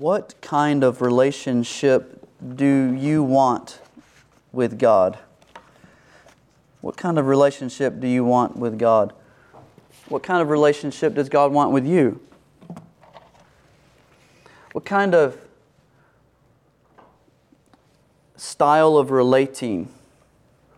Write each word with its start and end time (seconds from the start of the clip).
What 0.00 0.34
kind 0.40 0.82
of 0.82 1.02
relationship 1.02 2.26
do 2.56 2.94
you 2.94 3.22
want 3.22 3.82
with 4.50 4.78
God? 4.78 5.18
What 6.80 6.96
kind 6.96 7.18
of 7.18 7.26
relationship 7.26 8.00
do 8.00 8.08
you 8.08 8.24
want 8.24 8.56
with 8.56 8.78
God? 8.78 9.12
What 10.08 10.22
kind 10.22 10.40
of 10.40 10.48
relationship 10.48 11.14
does 11.16 11.28
God 11.28 11.52
want 11.52 11.72
with 11.72 11.86
you? 11.86 12.18
What 14.72 14.86
kind 14.86 15.14
of 15.14 15.36
style 18.36 18.96
of 18.96 19.10
relating 19.10 19.90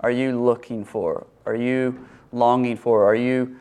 are 0.00 0.10
you 0.10 0.42
looking 0.42 0.84
for? 0.84 1.28
Are 1.46 1.54
you 1.54 2.08
longing 2.32 2.76
for? 2.76 3.04
Are 3.04 3.14
you 3.14 3.56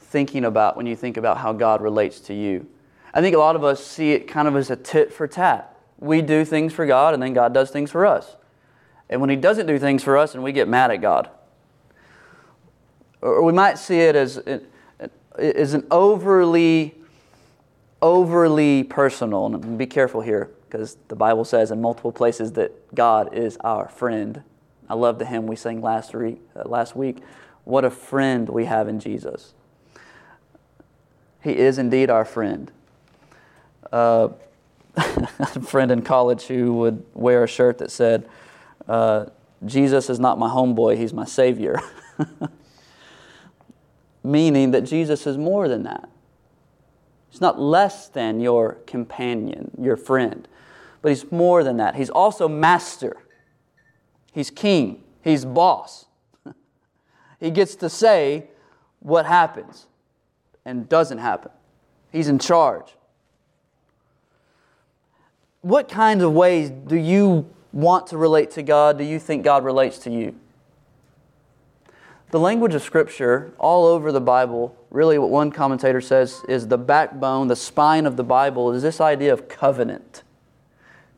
thinking 0.00 0.46
about 0.46 0.74
when 0.74 0.86
you 0.86 0.96
think 0.96 1.18
about 1.18 1.36
how 1.36 1.52
God 1.52 1.82
relates 1.82 2.18
to 2.20 2.32
you? 2.32 2.66
I 3.12 3.20
think 3.20 3.34
a 3.34 3.38
lot 3.38 3.56
of 3.56 3.64
us 3.64 3.84
see 3.84 4.12
it 4.12 4.28
kind 4.28 4.46
of 4.46 4.56
as 4.56 4.70
a 4.70 4.76
tit 4.76 5.12
for 5.12 5.26
tat. 5.26 5.76
We 5.98 6.22
do 6.22 6.44
things 6.44 6.72
for 6.72 6.86
God 6.86 7.14
and 7.14 7.22
then 7.22 7.32
God 7.32 7.52
does 7.52 7.70
things 7.70 7.90
for 7.90 8.06
us. 8.06 8.36
And 9.08 9.20
when 9.20 9.30
He 9.30 9.36
doesn't 9.36 9.66
do 9.66 9.78
things 9.78 10.02
for 10.02 10.16
us 10.16 10.34
and 10.34 10.42
we 10.42 10.52
get 10.52 10.68
mad 10.68 10.90
at 10.90 11.00
God. 11.00 11.28
Or 13.20 13.42
we 13.42 13.52
might 13.52 13.78
see 13.78 13.98
it 13.98 14.16
as, 14.16 14.40
as 15.38 15.74
an 15.74 15.86
overly, 15.90 16.94
overly 18.00 18.84
personal, 18.84 19.46
and 19.46 19.76
be 19.76 19.86
careful 19.86 20.20
here 20.20 20.50
because 20.68 20.96
the 21.08 21.16
Bible 21.16 21.44
says 21.44 21.70
in 21.70 21.80
multiple 21.80 22.12
places 22.12 22.52
that 22.52 22.94
God 22.94 23.34
is 23.34 23.56
our 23.58 23.88
friend. 23.88 24.42
I 24.88 24.94
love 24.94 25.18
the 25.18 25.26
hymn 25.26 25.46
we 25.46 25.56
sang 25.56 25.82
last 25.82 26.14
week. 26.14 26.40
Uh, 26.54 26.62
last 26.66 26.96
week. 26.96 27.18
What 27.64 27.84
a 27.84 27.90
friend 27.90 28.48
we 28.48 28.64
have 28.64 28.88
in 28.88 29.00
Jesus. 29.00 29.52
He 31.42 31.56
is 31.56 31.78
indeed 31.78 32.10
our 32.10 32.24
friend. 32.24 32.70
Uh, 33.92 34.28
a 34.96 35.60
friend 35.60 35.90
in 35.90 36.02
college 36.02 36.44
who 36.44 36.74
would 36.74 37.04
wear 37.14 37.44
a 37.44 37.48
shirt 37.48 37.78
that 37.78 37.90
said, 37.90 38.28
uh, 38.88 39.26
Jesus 39.64 40.10
is 40.10 40.18
not 40.18 40.38
my 40.38 40.48
homeboy, 40.48 40.96
he's 40.96 41.12
my 41.12 41.24
savior. 41.24 41.80
Meaning 44.24 44.72
that 44.72 44.82
Jesus 44.82 45.26
is 45.26 45.38
more 45.38 45.68
than 45.68 45.84
that. 45.84 46.08
He's 47.30 47.40
not 47.40 47.60
less 47.60 48.08
than 48.08 48.40
your 48.40 48.74
companion, 48.86 49.70
your 49.80 49.96
friend, 49.96 50.48
but 51.02 51.10
he's 51.10 51.30
more 51.30 51.62
than 51.62 51.76
that. 51.76 51.94
He's 51.94 52.10
also 52.10 52.48
master, 52.48 53.16
he's 54.32 54.50
king, 54.50 55.02
he's 55.22 55.44
boss. 55.44 56.06
he 57.40 57.50
gets 57.50 57.76
to 57.76 57.88
say 57.88 58.48
what 58.98 59.24
happens 59.26 59.86
and 60.64 60.88
doesn't 60.88 61.18
happen, 61.18 61.52
he's 62.10 62.28
in 62.28 62.38
charge 62.38 62.96
what 65.62 65.88
kinds 65.88 66.22
of 66.22 66.32
ways 66.32 66.70
do 66.70 66.96
you 66.96 67.48
want 67.72 68.08
to 68.08 68.16
relate 68.16 68.50
to 68.52 68.62
God? 68.62 68.98
Do 68.98 69.04
you 69.04 69.18
think 69.18 69.44
God 69.44 69.64
relates 69.64 69.98
to 69.98 70.10
you? 70.10 70.34
The 72.30 72.40
language 72.40 72.74
of 72.74 72.82
Scripture, 72.82 73.52
all 73.58 73.86
over 73.86 74.12
the 74.12 74.20
Bible, 74.20 74.76
really 74.90 75.18
what 75.18 75.30
one 75.30 75.50
commentator 75.50 76.00
says 76.00 76.42
is 76.48 76.68
the 76.68 76.78
backbone, 76.78 77.48
the 77.48 77.56
spine 77.56 78.06
of 78.06 78.16
the 78.16 78.22
Bible, 78.22 78.72
is 78.72 78.82
this 78.82 79.00
idea 79.00 79.32
of 79.32 79.48
covenant. 79.48 80.22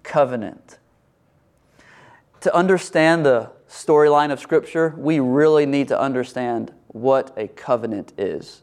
Covenant. 0.03 0.79
To 2.41 2.55
understand 2.55 3.27
the 3.27 3.51
storyline 3.69 4.33
of 4.33 4.41
Scripture, 4.41 4.95
we 4.97 5.21
really 5.21 5.67
need 5.67 5.89
to 5.89 6.01
understand 6.01 6.73
what 6.89 7.33
a 7.37 7.47
covenant 7.49 8.13
is. 8.17 8.63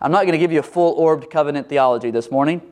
I'm 0.00 0.10
not 0.10 0.22
going 0.22 0.32
to 0.32 0.38
give 0.38 0.52
you 0.52 0.60
a 0.60 0.64
full 0.64 0.94
orbed 0.94 1.30
covenant 1.30 1.68
theology 1.68 2.10
this 2.10 2.30
morning. 2.30 2.62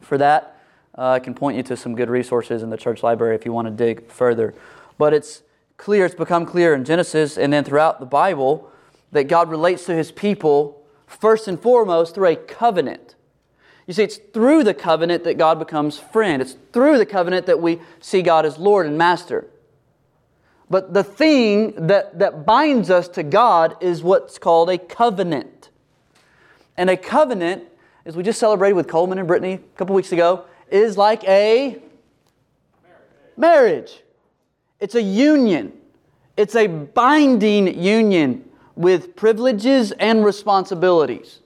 For 0.00 0.16
that, 0.18 0.57
uh, 0.98 1.12
I 1.12 1.20
can 1.20 1.32
point 1.32 1.56
you 1.56 1.62
to 1.62 1.76
some 1.76 1.94
good 1.94 2.10
resources 2.10 2.62
in 2.62 2.70
the 2.70 2.76
church 2.76 3.04
library 3.04 3.36
if 3.36 3.44
you 3.44 3.52
want 3.52 3.66
to 3.68 3.72
dig 3.72 4.10
further. 4.10 4.52
But 4.98 5.14
it's 5.14 5.42
clear, 5.76 6.04
it's 6.04 6.14
become 6.14 6.44
clear 6.44 6.74
in 6.74 6.84
Genesis 6.84 7.38
and 7.38 7.52
then 7.52 7.62
throughout 7.62 8.00
the 8.00 8.06
Bible 8.06 8.70
that 9.12 9.24
God 9.24 9.48
relates 9.48 9.86
to 9.86 9.94
his 9.94 10.10
people 10.10 10.84
first 11.06 11.46
and 11.46 11.58
foremost 11.58 12.16
through 12.16 12.26
a 12.26 12.36
covenant. 12.36 13.14
You 13.86 13.94
see, 13.94 14.02
it's 14.02 14.16
through 14.16 14.64
the 14.64 14.74
covenant 14.74 15.22
that 15.24 15.38
God 15.38 15.60
becomes 15.60 15.98
friend. 15.98 16.42
It's 16.42 16.56
through 16.72 16.98
the 16.98 17.06
covenant 17.06 17.46
that 17.46 17.60
we 17.60 17.80
see 18.00 18.20
God 18.20 18.44
as 18.44 18.58
Lord 18.58 18.84
and 18.84 18.98
Master. 18.98 19.46
But 20.68 20.92
the 20.92 21.04
thing 21.04 21.86
that, 21.86 22.18
that 22.18 22.44
binds 22.44 22.90
us 22.90 23.08
to 23.10 23.22
God 23.22 23.76
is 23.80 24.02
what's 24.02 24.36
called 24.36 24.68
a 24.68 24.76
covenant. 24.76 25.70
And 26.76 26.90
a 26.90 26.96
covenant, 26.96 27.64
as 28.04 28.16
we 28.16 28.22
just 28.22 28.38
celebrated 28.38 28.74
with 28.74 28.88
Coleman 28.88 29.18
and 29.18 29.26
Brittany 29.26 29.54
a 29.54 29.78
couple 29.78 29.94
weeks 29.94 30.12
ago, 30.12 30.44
is 30.70 30.96
like 30.96 31.24
a 31.24 31.80
marriage. 33.36 34.02
It's 34.80 34.94
a 34.94 35.02
union. 35.02 35.72
It's 36.36 36.54
a 36.54 36.66
binding 36.66 37.80
union 37.80 38.48
with 38.76 39.16
privileges 39.16 39.92
and 39.92 40.24
responsibilities. 40.24 41.40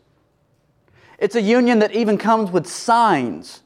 It's 1.19 1.35
a 1.35 1.41
union 1.41 1.79
that 1.79 1.95
even 1.95 2.19
comes 2.19 2.51
with 2.51 2.67
signs. 2.67 3.63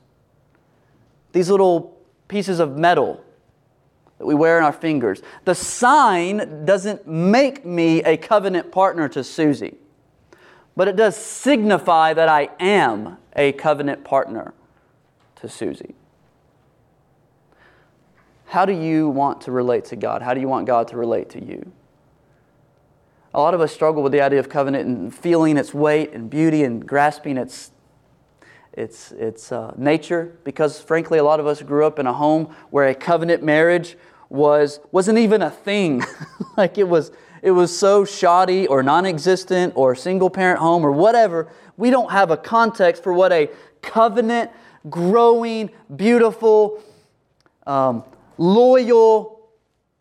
These 1.33 1.51
little 1.51 1.97
pieces 2.29 2.61
of 2.61 2.77
metal 2.77 3.25
that 4.19 4.27
we 4.27 4.35
wear 4.35 4.59
in 4.59 4.65
our 4.65 4.73
fingers. 4.73 5.23
The 5.45 5.55
sign 5.55 6.65
doesn't 6.65 7.07
make 7.07 7.65
me 7.65 8.03
a 8.05 8.17
covenant 8.17 8.73
partner 8.73 9.09
to 9.11 9.23
Susie, 9.25 9.77
but 10.77 10.89
it 10.89 10.97
does 10.97 11.17
signify 11.17 12.15
that 12.15 12.29
I 12.29 12.51
am 12.59 13.19
a 13.35 13.53
covenant 13.53 14.05
partner 14.05 14.55
to 15.37 15.49
Susie. 15.49 15.95
How 18.47 18.65
do 18.65 18.73
you 18.73 19.09
want 19.09 19.43
to 19.43 19.53
relate 19.53 19.85
to 19.87 19.97
God? 19.97 20.23
How 20.23 20.35
do 20.35 20.41
you 20.41 20.49
want 20.49 20.67
God 20.67 20.89
to 20.89 20.97
relate 20.97 21.31
to 21.31 21.45
you? 21.45 21.73
A 23.35 23.41
lot 23.41 23.53
of 23.53 23.61
us 23.61 23.73
struggle 23.73 24.03
with 24.03 24.13
the 24.13 24.21
idea 24.23 24.39
of 24.39 24.49
covenant 24.49 24.87
and 24.87 25.15
feeling 25.15 25.57
its 25.57 25.75
weight 25.75 26.13
and 26.13 26.31
beauty 26.31 26.65
and 26.65 26.87
grasping 26.87 27.37
its, 27.37 27.71
its, 28.73 29.13
its 29.13 29.53
uh, 29.53 29.75
nature 29.77 30.39
because, 30.45 30.81
frankly, 30.81 31.19
a 31.19 31.25
lot 31.25 31.39
of 31.39 31.47
us 31.47 31.61
grew 31.61 31.85
up 31.85 31.99
in 31.99 32.07
a 32.07 32.15
home 32.15 32.55
where 32.71 32.89
a 32.89 32.95
covenant 32.95 33.43
marriage 33.43 33.97
was, 34.31 34.81
wasn't 34.91 35.19
even 35.19 35.43
a 35.43 35.51
thing. 35.51 36.03
like 36.57 36.79
it 36.79 36.89
was, 36.89 37.13
it 37.43 37.51
was 37.51 37.77
so 37.77 38.05
shoddy 38.05 38.67
or 38.67 38.83
non 38.83 39.05
existent 39.05 39.75
or 39.77 39.95
single 39.95 40.31
parent 40.31 40.59
home 40.59 40.85
or 40.85 40.93
whatever. 40.93 41.49
We 41.77 41.91
don't 41.91 42.11
have 42.11 42.31
a 42.31 42.37
context 42.37 43.03
for 43.03 43.13
what 43.13 43.33
a 43.33 43.51
covenant 43.83 44.51
growing, 44.91 45.71
beautiful, 45.95 46.83
um, 47.67 48.05
loyal, 48.39 49.49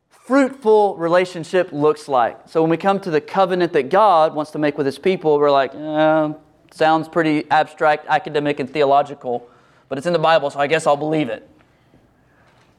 fruitful 0.09 0.97
relationship 0.97 1.72
looks 1.72 2.07
like. 2.07 2.38
So 2.47 2.62
when 2.62 2.69
we 2.69 2.78
come 2.78 3.00
to 3.01 3.12
the 3.12 3.22
covenant 3.22 3.74
that 3.74 3.90
God 3.90 4.34
wants 4.34 4.51
to 4.51 4.59
make 4.59 4.78
with 4.78 4.85
His 4.85 4.97
people, 4.97 5.38
we're 5.38 5.51
like, 5.51 5.74
eh, 5.75 6.34
sounds 6.72 7.07
pretty 7.07 7.50
abstract, 7.51 8.06
academic, 8.07 8.59
and 8.59 8.69
theological, 8.69 9.47
but 9.88 9.97
it's 9.97 10.07
in 10.07 10.13
the 10.13 10.19
Bible, 10.19 10.50
so 10.50 10.59
I 10.59 10.68
guess 10.68 10.88
I'll 10.88 10.97
believe 10.97 11.29
it. 11.29 11.47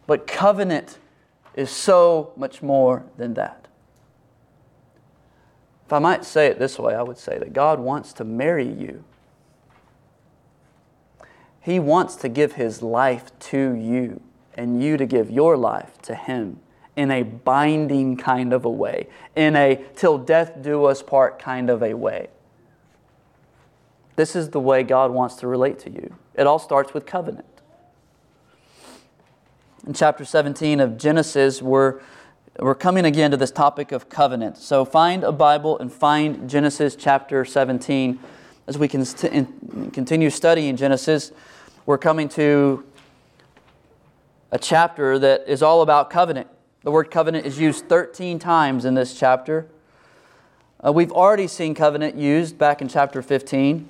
But 0.06 0.26
covenant 0.26 0.98
is 1.54 1.70
so 1.70 2.32
much 2.36 2.62
more 2.62 3.04
than 3.16 3.34
that. 3.34 3.66
If 5.86 5.92
I 5.92 5.98
might 6.00 6.24
say 6.24 6.48
it 6.48 6.58
this 6.58 6.78
way, 6.78 6.94
I 6.94 7.02
would 7.02 7.16
say 7.16 7.38
that 7.38 7.52
God 7.52 7.78
wants 7.78 8.12
to 8.14 8.24
marry 8.24 8.66
you. 8.66 9.04
He 11.66 11.80
wants 11.80 12.14
to 12.16 12.28
give 12.28 12.52
His 12.52 12.80
life 12.80 13.36
to 13.40 13.72
you 13.72 14.20
and 14.54 14.80
you 14.80 14.96
to 14.96 15.04
give 15.04 15.32
your 15.32 15.56
life 15.56 16.00
to 16.02 16.14
Him 16.14 16.60
in 16.94 17.10
a 17.10 17.24
binding 17.24 18.16
kind 18.16 18.52
of 18.52 18.64
a 18.64 18.70
way, 18.70 19.08
in 19.34 19.56
a 19.56 19.84
till 19.96 20.16
death 20.16 20.62
do 20.62 20.84
us 20.84 21.02
part 21.02 21.40
kind 21.40 21.68
of 21.68 21.82
a 21.82 21.94
way. 21.94 22.28
This 24.14 24.36
is 24.36 24.50
the 24.50 24.60
way 24.60 24.84
God 24.84 25.10
wants 25.10 25.34
to 25.36 25.48
relate 25.48 25.80
to 25.80 25.90
you. 25.90 26.14
It 26.36 26.46
all 26.46 26.60
starts 26.60 26.94
with 26.94 27.04
covenant. 27.04 27.44
In 29.88 29.92
chapter 29.92 30.24
17 30.24 30.78
of 30.78 30.96
Genesis, 30.96 31.60
we're, 31.60 32.00
we're 32.60 32.76
coming 32.76 33.04
again 33.04 33.32
to 33.32 33.36
this 33.36 33.50
topic 33.50 33.90
of 33.90 34.08
covenant. 34.08 34.56
So 34.56 34.84
find 34.84 35.24
a 35.24 35.32
Bible 35.32 35.80
and 35.80 35.92
find 35.92 36.48
Genesis 36.48 36.94
chapter 36.94 37.44
17 37.44 38.20
as 38.68 38.78
we 38.78 38.86
can 38.86 39.04
continue 39.90 40.30
studying 40.30 40.76
Genesis 40.76 41.32
we're 41.86 41.96
coming 41.96 42.28
to 42.28 42.84
a 44.50 44.58
chapter 44.58 45.20
that 45.20 45.44
is 45.46 45.62
all 45.62 45.82
about 45.82 46.10
covenant. 46.10 46.48
The 46.82 46.90
word 46.90 47.12
covenant 47.12 47.46
is 47.46 47.60
used 47.60 47.88
13 47.88 48.40
times 48.40 48.84
in 48.84 48.94
this 48.94 49.16
chapter. 49.16 49.68
Uh, 50.84 50.92
we've 50.92 51.12
already 51.12 51.46
seen 51.46 51.76
covenant 51.76 52.16
used 52.16 52.58
back 52.58 52.82
in 52.82 52.88
chapter 52.88 53.22
15 53.22 53.88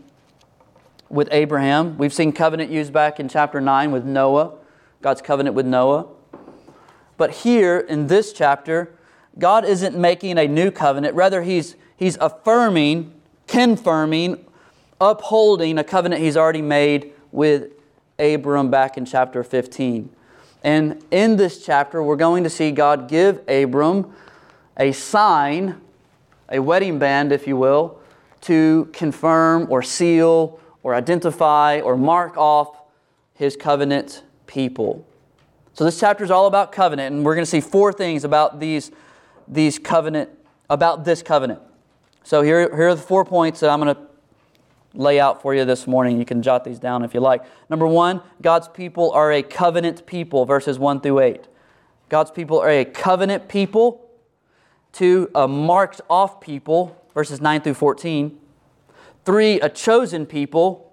with 1.09 1.27
Abraham. 1.33 1.97
We've 1.97 2.13
seen 2.13 2.33
covenant 2.33 2.71
used 2.71 2.93
back 2.93 3.19
in 3.19 3.31
chapter 3.31 3.63
9 3.63 3.91
with 3.91 4.05
Noah, 4.05 4.53
God's 5.01 5.23
covenant 5.23 5.57
with 5.57 5.65
Noah. 5.65 6.07
But 7.17 7.31
here 7.31 7.79
in 7.79 8.09
this 8.09 8.35
chapter, 8.35 8.93
God 9.39 9.65
isn't 9.65 9.97
making 9.97 10.37
a 10.37 10.47
new 10.47 10.71
covenant. 10.71 11.15
Rather, 11.15 11.43
He's, 11.43 11.77
he's 11.97 12.19
affirming, 12.21 13.15
confirming, 13.47 14.45
upholding 15.01 15.79
a 15.79 15.85
covenant 15.85 16.21
He's 16.21 16.37
already 16.37 16.61
made 16.61 17.15
with 17.33 17.71
Abram 18.19 18.71
back 18.71 18.97
in 18.97 19.05
chapter 19.05 19.45
15. 19.45 20.11
And 20.63 21.05
in 21.11 21.37
this 21.37 21.65
chapter, 21.65 22.03
we're 22.03 22.17
going 22.17 22.45
to 22.45 22.51
see 22.51 22.71
God 22.73 23.09
give 23.09 23.41
Abram 23.49 24.13
a 24.77 24.93
sign, 24.93 25.81
a 26.49 26.59
wedding 26.59 26.99
band, 26.99 27.33
if 27.33 27.47
you 27.47 27.57
will, 27.57 27.99
to 28.43 28.89
confirm 28.93 29.67
or 29.71 29.83
seal 29.83 30.61
or 30.83 30.95
identify 30.95 31.81
or 31.81 31.97
mark 31.97 32.37
off 32.37 32.81
his 33.35 33.57
covenant 33.57 34.23
people. 34.47 35.07
So 35.73 35.85
this 35.85 36.01
chapter 36.01 36.25
is 36.25 36.31
all 36.31 36.47
about 36.47 36.73
covenant, 36.73 37.15
and 37.15 37.25
we're 37.25 37.35
going 37.35 37.45
to 37.45 37.51
see 37.51 37.61
four 37.61 37.93
things 37.93 38.25
about 38.25 38.61
these, 38.61 38.91
these 39.47 39.79
covenant, 39.79 40.31
about 40.71 41.05
this 41.05 41.23
covenant. 41.23 41.61
So 42.25 42.43
here, 42.43 42.75
here 42.75 42.89
are 42.89 42.95
the 42.95 43.03
four 43.03 43.25
points 43.25 43.61
that 43.61 43.71
I'm 43.71 43.81
going 43.81 43.95
to 43.95 44.01
lay 44.97 45.21
out 45.21 45.43
for 45.43 45.55
you 45.55 45.65
this 45.65 45.87
morning. 45.87 46.19
You 46.19 46.25
can 46.25 46.43
jot 46.43 46.65
these 46.65 46.79
down 46.79 47.05
if 47.05 47.15
you 47.15 47.21
like. 47.21 47.45
Number 47.69 47.87
one, 47.87 48.23
God's 48.43 48.69
people 48.69 49.11
are 49.13 49.33
a 49.33 49.43
covenant 49.43 50.07
people, 50.07 50.45
verses 50.45 50.79
1 50.79 51.01
through 51.01 51.21
8. 51.21 51.49
God's 52.09 52.31
people 52.31 52.59
are 52.59 52.71
a 52.71 52.85
covenant 52.85 53.49
people. 53.49 54.09
Two, 54.93 55.31
a 55.35 55.47
marked 55.47 56.01
off 56.09 56.41
people, 56.41 56.97
verses 57.15 57.41
9 57.41 57.61
through 57.61 57.75
14. 57.75 58.39
Three, 59.25 59.61
a 59.61 59.69
chosen 59.69 60.25
people, 60.25 60.93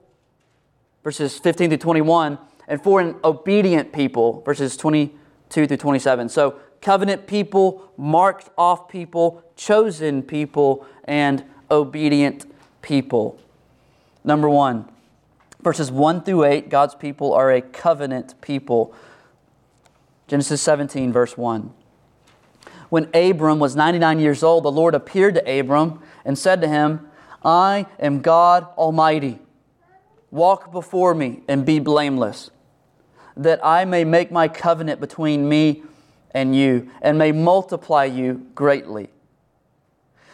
verses 1.04 1.38
15 1.38 1.70
through 1.70 1.78
21. 1.78 2.38
And 2.68 2.82
four, 2.82 3.00
an 3.00 3.16
obedient 3.24 3.94
people, 3.94 4.42
verses 4.42 4.76
22 4.78 5.68
through 5.68 5.78
27. 5.78 6.30
So, 6.30 6.60
covenant 6.82 7.28
people, 7.28 7.92
marked 7.98 8.50
off 8.58 8.90
people, 8.90 9.44
chosen 9.56 10.24
people, 10.24 10.86
and 11.06 11.44
obedient 11.70 12.46
people. 12.82 13.40
Number 14.24 14.50
one, 14.50 14.90
verses 15.62 15.92
1 15.92 16.24
through 16.24 16.46
8, 16.46 16.70
God's 16.70 16.96
people 16.96 17.34
are 17.34 17.52
a 17.52 17.62
covenant 17.62 18.40
people. 18.42 18.94
Genesis 20.28 20.62
17, 20.62 21.12
verse 21.12 21.38
1. 21.38 21.74
When 22.90 23.10
Abram 23.14 23.60
was 23.60 23.76
99 23.76 24.20
years 24.20 24.44
old, 24.44 24.64
the 24.64 24.72
Lord 24.72 24.94
appeared 24.96 25.36
to 25.36 25.60
Abram 25.60 26.02
and 26.24 26.38
said 26.38 26.62
to 26.62 26.68
him, 26.68 27.08
I 27.44 27.88
am 28.00 28.22
God 28.22 28.68
Almighty. 28.78 29.40
Walk 30.32 30.72
before 30.72 31.14
me 31.14 31.42
and 31.48 31.66
be 31.66 31.80
blameless, 31.80 32.50
that 33.36 33.64
I 33.64 33.86
may 33.86 34.04
make 34.04 34.32
my 34.32 34.48
covenant 34.48 35.00
between 35.00 35.50
me 35.50 35.84
and 36.32 36.56
you, 36.56 36.90
and 37.02 37.18
may 37.18 37.32
multiply 37.32 38.06
you 38.06 38.48
greatly. 38.56 39.10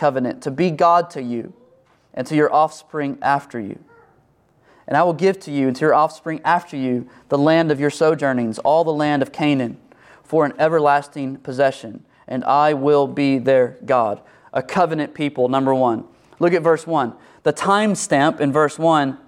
covenant, 0.00 0.42
to 0.42 0.50
be 0.50 0.70
God 0.70 1.10
to 1.10 1.22
you 1.22 1.52
and 2.14 2.26
to 2.26 2.34
your 2.34 2.52
offspring 2.52 3.18
after 3.20 3.60
you. 3.60 3.78
And 4.88 4.96
I 4.96 5.02
will 5.02 5.12
give 5.12 5.38
to 5.40 5.52
you 5.52 5.68
and 5.68 5.76
to 5.76 5.80
your 5.82 5.94
offspring 5.94 6.40
after 6.42 6.76
you 6.76 7.06
the 7.28 7.38
land 7.38 7.70
of 7.70 7.78
your 7.78 7.90
sojournings, 7.90 8.58
all 8.60 8.82
the 8.82 8.92
land 8.92 9.20
of 9.20 9.30
Canaan, 9.30 9.76
for 10.24 10.46
an 10.46 10.54
everlasting 10.58 11.36
possession, 11.36 12.04
and 12.26 12.42
I 12.44 12.72
will 12.72 13.06
be 13.06 13.38
their 13.38 13.76
God. 13.84 14.22
A 14.54 14.62
covenant 14.62 15.12
people, 15.14 15.48
number 15.48 15.74
one. 15.74 16.04
Look 16.38 16.54
at 16.54 16.62
verse 16.62 16.86
1. 16.86 17.12
The 17.42 17.52
time 17.52 17.94
stamp 17.94 18.40
in 18.40 18.50
verse 18.50 18.78
1 18.78 19.18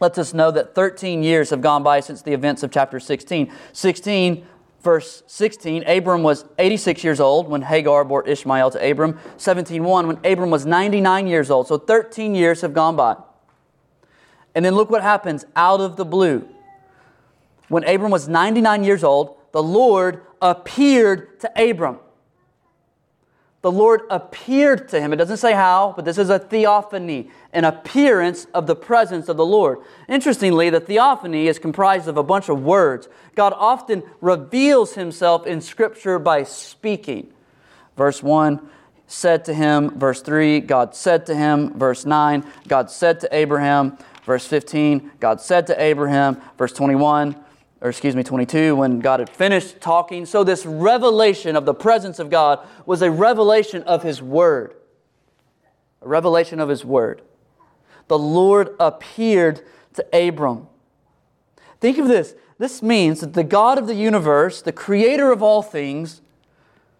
lets 0.00 0.16
us 0.18 0.32
know 0.32 0.50
that 0.52 0.74
13 0.74 1.22
years 1.22 1.50
have 1.50 1.60
gone 1.60 1.82
by 1.82 2.00
since 2.00 2.22
the 2.22 2.32
events 2.32 2.62
of 2.62 2.70
chapter 2.70 3.00
16. 3.00 3.52
16, 3.72 4.46
verse 4.84 5.22
16, 5.26 5.88
Abram 5.88 6.22
was 6.22 6.44
86 6.58 7.02
years 7.02 7.18
old 7.18 7.48
when 7.48 7.62
Hagar 7.62 8.04
bore 8.04 8.26
Ishmael 8.28 8.70
to 8.72 8.90
Abram. 8.90 9.18
17.1, 9.38 10.06
when 10.06 10.18
Abram 10.24 10.50
was 10.50 10.66
99 10.66 11.26
years 11.26 11.50
old. 11.50 11.66
So 11.66 11.78
13 11.78 12.34
years 12.34 12.60
have 12.60 12.74
gone 12.74 12.94
by. 12.94 13.16
And 14.54 14.64
then 14.64 14.74
look 14.74 14.90
what 14.90 15.02
happens 15.02 15.44
out 15.56 15.80
of 15.80 15.96
the 15.96 16.04
blue. 16.04 16.48
When 17.68 17.82
Abram 17.84 18.12
was 18.12 18.28
99 18.28 18.84
years 18.84 19.02
old, 19.02 19.36
the 19.52 19.62
Lord 19.62 20.20
appeared 20.40 21.40
to 21.40 21.70
Abram 21.70 21.98
the 23.64 23.72
Lord 23.72 24.02
appeared 24.10 24.90
to 24.90 25.00
him. 25.00 25.14
It 25.14 25.16
doesn't 25.16 25.38
say 25.38 25.54
how, 25.54 25.94
but 25.96 26.04
this 26.04 26.18
is 26.18 26.28
a 26.28 26.38
theophany, 26.38 27.30
an 27.54 27.64
appearance 27.64 28.46
of 28.52 28.66
the 28.66 28.76
presence 28.76 29.26
of 29.30 29.38
the 29.38 29.46
Lord. 29.46 29.78
Interestingly, 30.06 30.68
the 30.68 30.80
theophany 30.80 31.46
is 31.46 31.58
comprised 31.58 32.06
of 32.06 32.18
a 32.18 32.22
bunch 32.22 32.50
of 32.50 32.62
words. 32.62 33.08
God 33.34 33.54
often 33.56 34.02
reveals 34.20 34.96
himself 34.96 35.46
in 35.46 35.62
Scripture 35.62 36.18
by 36.18 36.42
speaking. 36.42 37.32
Verse 37.96 38.22
1 38.22 38.60
said 39.06 39.46
to 39.46 39.54
him, 39.54 39.98
verse 39.98 40.20
3, 40.20 40.60
God 40.60 40.94
said 40.94 41.24
to 41.24 41.34
him, 41.34 41.72
verse 41.78 42.04
9, 42.04 42.44
God 42.68 42.90
said 42.90 43.18
to 43.20 43.34
Abraham, 43.34 43.96
verse 44.26 44.46
15, 44.46 45.12
God 45.20 45.40
said 45.40 45.66
to 45.68 45.82
Abraham, 45.82 46.38
verse 46.58 46.74
21, 46.74 47.34
or 47.84 47.90
excuse 47.90 48.16
me, 48.16 48.22
22, 48.22 48.76
when 48.76 48.98
God 48.98 49.20
had 49.20 49.28
finished 49.28 49.78
talking. 49.78 50.24
So, 50.24 50.42
this 50.42 50.64
revelation 50.64 51.54
of 51.54 51.66
the 51.66 51.74
presence 51.74 52.18
of 52.18 52.30
God 52.30 52.66
was 52.86 53.02
a 53.02 53.10
revelation 53.10 53.82
of 53.82 54.02
His 54.02 54.22
Word. 54.22 54.74
A 56.00 56.08
revelation 56.08 56.60
of 56.60 56.70
His 56.70 56.82
Word. 56.82 57.20
The 58.08 58.18
Lord 58.18 58.74
appeared 58.80 59.60
to 59.92 60.28
Abram. 60.28 60.66
Think 61.78 61.98
of 61.98 62.08
this. 62.08 62.34
This 62.56 62.82
means 62.82 63.20
that 63.20 63.34
the 63.34 63.44
God 63.44 63.76
of 63.76 63.86
the 63.86 63.94
universe, 63.94 64.62
the 64.62 64.72
creator 64.72 65.30
of 65.30 65.42
all 65.42 65.60
things, 65.60 66.22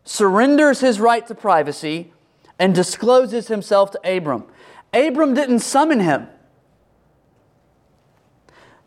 surrenders 0.04 0.80
his 0.80 1.00
right 1.00 1.26
to 1.26 1.34
privacy 1.34 2.12
and 2.58 2.74
discloses 2.74 3.48
himself 3.48 3.90
to 3.92 4.16
Abram. 4.16 4.44
Abram 4.92 5.32
didn't 5.32 5.60
summon 5.60 6.00
him. 6.00 6.28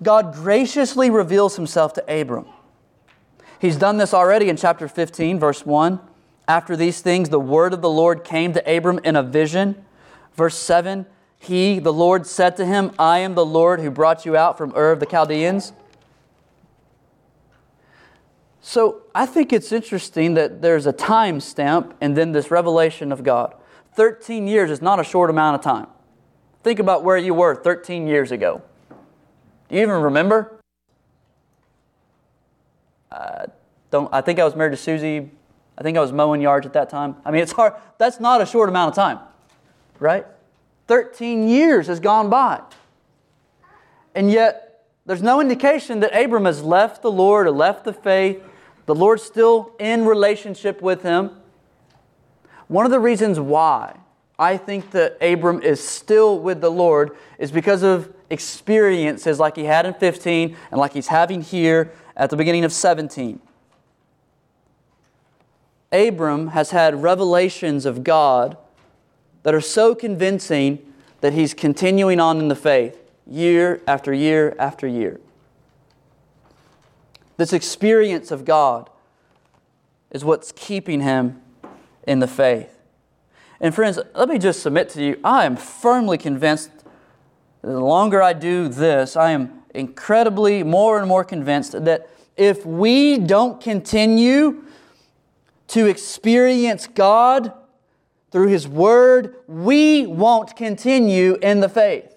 God 0.01 0.33
graciously 0.33 1.09
reveals 1.09 1.55
himself 1.55 1.93
to 1.93 2.21
Abram. 2.21 2.45
He's 3.59 3.75
done 3.75 3.97
this 3.97 4.13
already 4.13 4.49
in 4.49 4.55
chapter 4.55 4.87
15, 4.87 5.39
verse 5.39 5.65
1. 5.65 5.99
After 6.47 6.75
these 6.75 7.01
things, 7.01 7.29
the 7.29 7.39
word 7.39 7.73
of 7.73 7.81
the 7.81 7.89
Lord 7.89 8.23
came 8.23 8.53
to 8.53 8.77
Abram 8.77 8.99
in 9.03 9.15
a 9.15 9.23
vision. 9.23 9.83
Verse 10.35 10.57
7 10.57 11.05
He, 11.39 11.79
the 11.79 11.93
Lord, 11.93 12.27
said 12.27 12.55
to 12.57 12.65
him, 12.65 12.91
I 12.99 13.19
am 13.19 13.35
the 13.35 13.45
Lord 13.45 13.79
who 13.79 13.89
brought 13.89 14.25
you 14.25 14.37
out 14.37 14.57
from 14.57 14.73
Ur 14.75 14.91
of 14.91 14.99
the 14.99 15.05
Chaldeans. 15.05 15.73
So 18.61 19.03
I 19.15 19.25
think 19.25 19.53
it's 19.53 19.71
interesting 19.71 20.33
that 20.33 20.61
there's 20.61 20.85
a 20.85 20.91
time 20.91 21.39
stamp 21.39 21.95
and 22.01 22.15
then 22.15 22.33
this 22.33 22.51
revelation 22.51 23.11
of 23.11 23.23
God. 23.23 23.55
13 23.93 24.45
years 24.45 24.69
is 24.69 24.81
not 24.81 24.99
a 24.99 25.03
short 25.03 25.29
amount 25.29 25.55
of 25.55 25.61
time. 25.61 25.87
Think 26.63 26.79
about 26.79 27.03
where 27.03 27.17
you 27.17 27.33
were 27.33 27.55
13 27.55 28.07
years 28.07 28.31
ago. 28.31 28.61
Do 29.69 29.75
you 29.75 29.81
even 29.81 30.01
remember? 30.01 30.61
Uh, 33.11 33.47
don't, 33.91 34.13
I 34.13 34.21
think 34.21 34.39
I 34.39 34.43
was 34.43 34.55
married 34.55 34.71
to 34.71 34.77
Susie. 34.77 35.29
I 35.77 35.83
think 35.83 35.97
I 35.97 36.01
was 36.01 36.11
mowing 36.11 36.41
yards 36.41 36.65
at 36.65 36.73
that 36.73 36.89
time. 36.89 37.15
I 37.25 37.31
mean, 37.31 37.41
it's 37.41 37.51
hard. 37.51 37.73
That's 37.97 38.19
not 38.19 38.41
a 38.41 38.45
short 38.45 38.69
amount 38.69 38.89
of 38.89 38.95
time, 38.95 39.19
right? 39.99 40.25
13 40.87 41.47
years 41.47 41.87
has 41.87 41.99
gone 41.99 42.29
by. 42.29 42.61
And 44.15 44.31
yet, 44.31 44.85
there's 45.05 45.21
no 45.21 45.39
indication 45.39 45.99
that 45.99 46.17
Abram 46.17 46.45
has 46.45 46.63
left 46.63 47.01
the 47.01 47.11
Lord 47.11 47.47
or 47.47 47.51
left 47.51 47.83
the 47.83 47.93
faith. 47.93 48.41
The 48.85 48.95
Lord's 48.95 49.23
still 49.23 49.73
in 49.79 50.05
relationship 50.05 50.81
with 50.81 51.03
him. 51.03 51.31
One 52.67 52.85
of 52.85 52.91
the 52.91 52.99
reasons 52.99 53.39
why 53.39 53.97
I 54.39 54.57
think 54.57 54.91
that 54.91 55.17
Abram 55.21 55.61
is 55.63 55.85
still 55.85 56.39
with 56.39 56.61
the 56.61 56.69
Lord 56.69 57.17
is 57.39 57.51
because 57.51 57.81
of 57.81 58.13
experiences 58.29 59.39
like 59.39 59.55
he 59.55 59.63
had 59.63 59.85
in 59.85 59.93
15 59.93 60.55
and 60.71 60.79
like 60.79 60.93
he's 60.93 61.07
having 61.07 61.41
here 61.41 61.91
at 62.15 62.29
the 62.29 62.35
beginning 62.35 62.63
of 62.63 62.71
17. 62.71 63.39
Abram 65.91 66.47
has 66.47 66.71
had 66.71 67.01
revelations 67.01 67.85
of 67.85 68.03
God 68.03 68.57
that 69.43 69.55
are 69.55 69.61
so 69.61 69.95
convincing 69.95 70.79
that 71.21 71.33
he's 71.33 71.53
continuing 71.53 72.19
on 72.19 72.39
in 72.39 72.47
the 72.47 72.55
faith 72.55 73.01
year 73.25 73.81
after 73.87 74.13
year 74.13 74.55
after 74.59 74.85
year. 74.85 75.19
This 77.37 77.53
experience 77.53 78.31
of 78.31 78.45
God 78.45 78.89
is 80.11 80.25
what's 80.25 80.51
keeping 80.51 81.01
him 81.01 81.41
in 82.05 82.19
the 82.19 82.27
faith. 82.27 82.76
And 83.59 83.73
friends, 83.73 83.99
let 84.13 84.29
me 84.29 84.37
just 84.37 84.61
submit 84.61 84.89
to 84.89 85.03
you 85.03 85.19
I 85.23 85.45
am 85.45 85.55
firmly 85.55 86.17
convinced 86.17 86.71
the 87.61 87.79
longer 87.79 88.21
I 88.21 88.33
do 88.33 88.67
this, 88.67 89.15
I 89.15 89.31
am 89.31 89.63
incredibly 89.73 90.63
more 90.63 90.99
and 90.99 91.07
more 91.07 91.23
convinced 91.23 91.71
that 91.83 92.09
if 92.35 92.65
we 92.65 93.17
don't 93.17 93.59
continue 93.59 94.63
to 95.69 95.87
experience 95.87 96.87
God 96.87 97.51
through 98.31 98.47
His 98.47 98.67
Word, 98.67 99.35
we 99.47 100.05
won't 100.05 100.55
continue 100.55 101.35
in 101.41 101.59
the 101.59 101.69
faith. 101.69 102.15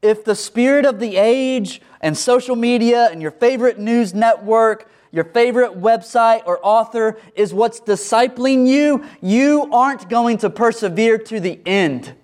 If 0.00 0.24
the 0.24 0.36
spirit 0.36 0.86
of 0.86 1.00
the 1.00 1.16
age 1.16 1.82
and 2.00 2.16
social 2.16 2.54
media 2.54 3.08
and 3.10 3.20
your 3.20 3.32
favorite 3.32 3.78
news 3.78 4.14
network, 4.14 4.88
your 5.16 5.24
favorite 5.24 5.72
website 5.72 6.42
or 6.44 6.60
author 6.62 7.18
is 7.34 7.54
what's 7.54 7.80
discipling 7.80 8.68
you, 8.68 9.04
you 9.22 9.68
aren't 9.72 10.10
going 10.10 10.36
to 10.38 10.50
persevere 10.50 11.16
to 11.16 11.40
the 11.40 11.58
end. 11.64 12.14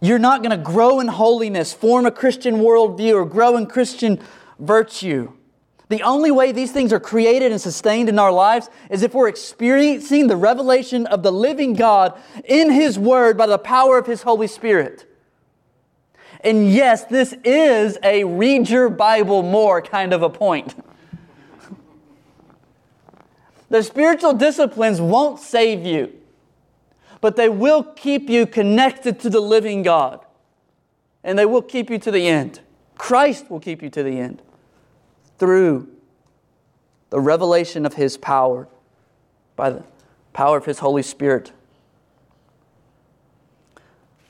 You're 0.00 0.18
not 0.18 0.42
going 0.42 0.56
to 0.56 0.62
grow 0.62 1.00
in 1.00 1.08
holiness, 1.08 1.72
form 1.72 2.04
a 2.04 2.10
Christian 2.10 2.56
worldview, 2.56 3.14
or 3.14 3.24
grow 3.24 3.56
in 3.56 3.66
Christian 3.66 4.20
virtue. 4.58 5.32
The 5.88 6.02
only 6.02 6.30
way 6.30 6.52
these 6.52 6.72
things 6.72 6.92
are 6.92 7.00
created 7.00 7.50
and 7.52 7.60
sustained 7.60 8.10
in 8.10 8.18
our 8.18 8.30
lives 8.30 8.68
is 8.90 9.02
if 9.02 9.14
we're 9.14 9.28
experiencing 9.28 10.26
the 10.26 10.36
revelation 10.36 11.06
of 11.06 11.22
the 11.22 11.32
living 11.32 11.72
God 11.72 12.20
in 12.44 12.70
His 12.70 12.98
Word 12.98 13.38
by 13.38 13.46
the 13.46 13.58
power 13.58 13.96
of 13.96 14.06
His 14.06 14.22
Holy 14.22 14.46
Spirit. 14.46 15.06
And 16.42 16.70
yes, 16.70 17.04
this 17.04 17.34
is 17.44 17.98
a 18.02 18.24
read 18.24 18.68
your 18.68 18.90
Bible 18.90 19.42
more 19.42 19.80
kind 19.80 20.12
of 20.12 20.22
a 20.22 20.30
point. 20.30 20.74
the 23.70 23.82
spiritual 23.82 24.32
disciplines 24.32 25.00
won't 25.00 25.40
save 25.40 25.84
you, 25.84 26.12
but 27.20 27.36
they 27.36 27.48
will 27.48 27.82
keep 27.82 28.30
you 28.30 28.46
connected 28.46 29.20
to 29.20 29.30
the 29.30 29.40
living 29.40 29.82
God. 29.82 30.24
And 31.24 31.38
they 31.38 31.46
will 31.46 31.62
keep 31.62 31.90
you 31.90 31.98
to 31.98 32.10
the 32.10 32.26
end. 32.26 32.60
Christ 32.96 33.50
will 33.50 33.60
keep 33.60 33.82
you 33.82 33.90
to 33.90 34.02
the 34.02 34.18
end 34.18 34.40
through 35.38 35.88
the 37.10 37.20
revelation 37.20 37.84
of 37.84 37.94
His 37.94 38.16
power 38.16 38.68
by 39.56 39.70
the 39.70 39.84
power 40.32 40.56
of 40.56 40.64
His 40.64 40.78
Holy 40.78 41.02
Spirit. 41.02 41.52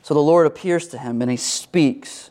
So 0.09 0.15
the 0.15 0.21
Lord 0.21 0.47
appears 0.47 0.89
to 0.89 0.99
him 0.99 1.21
and 1.21 1.31
he 1.31 1.37
speaks. 1.37 2.31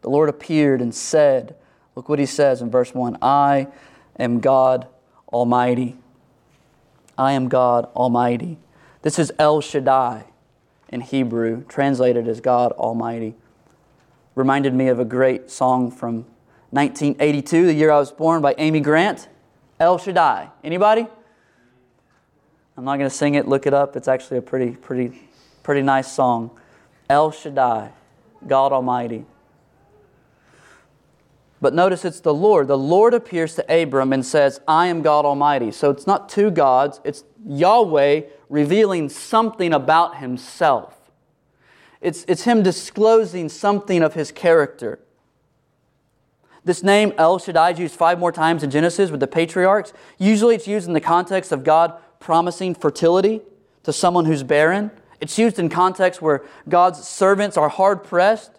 The 0.00 0.08
Lord 0.08 0.30
appeared 0.30 0.80
and 0.80 0.94
said, 0.94 1.54
Look 1.94 2.08
what 2.08 2.18
he 2.18 2.24
says 2.24 2.62
in 2.62 2.70
verse 2.70 2.94
1 2.94 3.18
I 3.20 3.66
am 4.18 4.40
God 4.40 4.86
Almighty. 5.30 5.98
I 7.16 7.32
am 7.32 7.48
God 7.48 7.86
Almighty. 7.94 8.58
This 9.02 9.18
is 9.18 9.32
El 9.38 9.60
Shaddai 9.60 10.24
in 10.88 11.00
Hebrew, 11.00 11.64
translated 11.64 12.28
as 12.28 12.40
God 12.40 12.72
Almighty. 12.72 13.34
Reminded 14.34 14.74
me 14.74 14.88
of 14.88 14.98
a 14.98 15.04
great 15.04 15.50
song 15.50 15.90
from 15.90 16.24
1982, 16.70 17.66
the 17.66 17.74
year 17.74 17.90
I 17.90 17.98
was 17.98 18.12
born, 18.12 18.40
by 18.40 18.54
Amy 18.56 18.80
Grant. 18.80 19.28
El 19.78 19.98
Shaddai. 19.98 20.48
Anybody? 20.64 21.06
I'm 22.76 22.84
not 22.84 22.96
going 22.96 23.10
to 23.10 23.14
sing 23.14 23.34
it. 23.34 23.46
Look 23.46 23.66
it 23.66 23.74
up. 23.74 23.96
It's 23.96 24.08
actually 24.08 24.38
a 24.38 24.42
pretty, 24.42 24.70
pretty, 24.70 25.28
pretty 25.62 25.82
nice 25.82 26.10
song. 26.10 26.50
El 27.10 27.30
Shaddai, 27.30 27.90
God 28.46 28.72
Almighty. 28.72 29.26
But 31.62 31.74
notice 31.74 32.04
it's 32.04 32.18
the 32.18 32.34
Lord. 32.34 32.66
The 32.66 32.76
Lord 32.76 33.14
appears 33.14 33.54
to 33.54 33.82
Abram 33.82 34.12
and 34.12 34.26
says, 34.26 34.60
I 34.66 34.88
am 34.88 35.00
God 35.00 35.24
Almighty. 35.24 35.70
So 35.70 35.90
it's 35.90 36.08
not 36.08 36.28
two 36.28 36.50
gods, 36.50 37.00
it's 37.04 37.22
Yahweh 37.46 38.22
revealing 38.48 39.08
something 39.08 39.72
about 39.72 40.18
himself. 40.18 41.12
It's, 42.00 42.24
it's 42.26 42.42
him 42.42 42.64
disclosing 42.64 43.48
something 43.48 44.02
of 44.02 44.14
his 44.14 44.32
character. 44.32 44.98
This 46.64 46.82
name, 46.82 47.12
El 47.16 47.38
Shaddai, 47.38 47.70
is 47.70 47.78
used 47.78 47.94
five 47.94 48.18
more 48.18 48.32
times 48.32 48.64
in 48.64 48.70
Genesis 48.70 49.12
with 49.12 49.20
the 49.20 49.28
patriarchs. 49.28 49.92
Usually 50.18 50.56
it's 50.56 50.66
used 50.66 50.88
in 50.88 50.94
the 50.94 51.00
context 51.00 51.52
of 51.52 51.62
God 51.62 51.94
promising 52.18 52.74
fertility 52.74 53.40
to 53.84 53.92
someone 53.92 54.24
who's 54.24 54.42
barren. 54.42 54.90
It's 55.20 55.38
used 55.38 55.60
in 55.60 55.68
context 55.68 56.20
where 56.20 56.42
God's 56.68 57.06
servants 57.06 57.56
are 57.56 57.68
hard 57.68 58.02
pressed, 58.02 58.50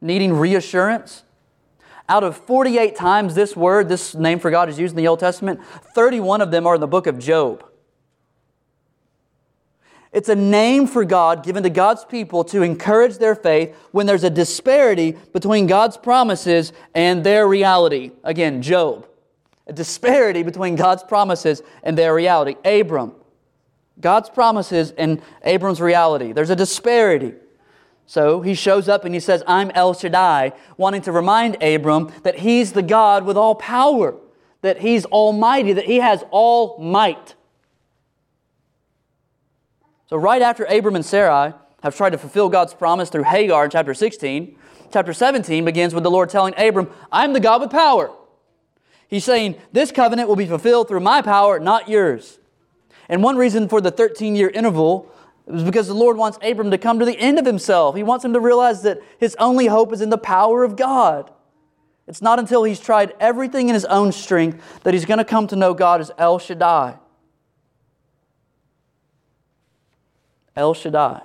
needing 0.00 0.32
reassurance. 0.32 1.24
Out 2.08 2.22
of 2.22 2.36
48 2.36 2.94
times 2.96 3.34
this 3.34 3.56
word, 3.56 3.88
this 3.88 4.14
name 4.14 4.38
for 4.38 4.50
God 4.50 4.68
is 4.68 4.78
used 4.78 4.92
in 4.92 4.96
the 4.96 5.08
Old 5.08 5.20
Testament, 5.20 5.60
31 5.94 6.40
of 6.40 6.50
them 6.50 6.66
are 6.66 6.74
in 6.74 6.80
the 6.80 6.86
book 6.86 7.06
of 7.06 7.18
Job. 7.18 7.64
It's 10.12 10.28
a 10.28 10.36
name 10.36 10.86
for 10.86 11.04
God 11.04 11.42
given 11.42 11.64
to 11.64 11.70
God's 11.70 12.04
people 12.04 12.44
to 12.44 12.62
encourage 12.62 13.18
their 13.18 13.34
faith 13.34 13.74
when 13.90 14.06
there's 14.06 14.22
a 14.22 14.30
disparity 14.30 15.12
between 15.32 15.66
God's 15.66 15.96
promises 15.96 16.72
and 16.94 17.24
their 17.24 17.48
reality. 17.48 18.12
Again, 18.22 18.62
Job. 18.62 19.08
A 19.66 19.72
disparity 19.72 20.44
between 20.44 20.76
God's 20.76 21.02
promises 21.02 21.62
and 21.82 21.98
their 21.98 22.14
reality. 22.14 22.54
Abram. 22.64 23.12
God's 24.00 24.30
promises 24.30 24.92
and 24.92 25.20
Abram's 25.42 25.80
reality. 25.80 26.32
There's 26.32 26.50
a 26.50 26.56
disparity. 26.56 27.34
So 28.06 28.42
he 28.42 28.54
shows 28.54 28.88
up 28.88 29.04
and 29.04 29.14
he 29.14 29.20
says, 29.20 29.42
I'm 29.46 29.70
El 29.70 29.94
Shaddai, 29.94 30.52
wanting 30.76 31.02
to 31.02 31.12
remind 31.12 31.62
Abram 31.62 32.12
that 32.22 32.40
he's 32.40 32.72
the 32.72 32.82
God 32.82 33.24
with 33.24 33.36
all 33.36 33.54
power, 33.54 34.14
that 34.60 34.80
he's 34.80 35.04
almighty, 35.06 35.72
that 35.72 35.86
he 35.86 35.96
has 35.96 36.22
all 36.30 36.78
might. 36.78 37.34
So, 40.06 40.18
right 40.18 40.42
after 40.42 40.64
Abram 40.64 40.96
and 40.96 41.04
Sarai 41.04 41.54
have 41.82 41.96
tried 41.96 42.10
to 42.10 42.18
fulfill 42.18 42.48
God's 42.48 42.74
promise 42.74 43.08
through 43.08 43.24
Hagar 43.24 43.64
in 43.64 43.70
chapter 43.70 43.94
16, 43.94 44.56
chapter 44.92 45.12
17 45.12 45.64
begins 45.64 45.94
with 45.94 46.04
the 46.04 46.10
Lord 46.10 46.28
telling 46.28 46.54
Abram, 46.58 46.90
I'm 47.10 47.32
the 47.32 47.40
God 47.40 47.62
with 47.62 47.70
power. 47.70 48.12
He's 49.08 49.24
saying, 49.24 49.56
This 49.72 49.90
covenant 49.90 50.28
will 50.28 50.36
be 50.36 50.46
fulfilled 50.46 50.88
through 50.88 51.00
my 51.00 51.22
power, 51.22 51.58
not 51.58 51.88
yours. 51.88 52.38
And 53.08 53.22
one 53.22 53.36
reason 53.36 53.68
for 53.68 53.80
the 53.80 53.90
13 53.90 54.36
year 54.36 54.50
interval 54.50 55.10
was 55.52 55.64
because 55.64 55.86
the 55.88 55.94
Lord 55.94 56.16
wants 56.16 56.38
Abram 56.42 56.70
to 56.70 56.78
come 56.78 56.98
to 56.98 57.04
the 57.04 57.18
end 57.18 57.38
of 57.38 57.44
himself. 57.44 57.96
He 57.96 58.02
wants 58.02 58.24
him 58.24 58.32
to 58.32 58.40
realize 58.40 58.82
that 58.82 59.00
his 59.18 59.36
only 59.38 59.66
hope 59.66 59.92
is 59.92 60.00
in 60.00 60.10
the 60.10 60.18
power 60.18 60.64
of 60.64 60.76
God. 60.76 61.30
It's 62.06 62.22
not 62.22 62.38
until 62.38 62.64
he's 62.64 62.80
tried 62.80 63.14
everything 63.20 63.68
in 63.68 63.74
his 63.74 63.84
own 63.86 64.12
strength 64.12 64.82
that 64.82 64.94
he's 64.94 65.04
going 65.04 65.18
to 65.18 65.24
come 65.24 65.46
to 65.48 65.56
know 65.56 65.74
God 65.74 66.00
as 66.00 66.10
El 66.18 66.38
Shaddai. 66.38 66.96
El 70.56 70.74
Shaddai, 70.74 71.22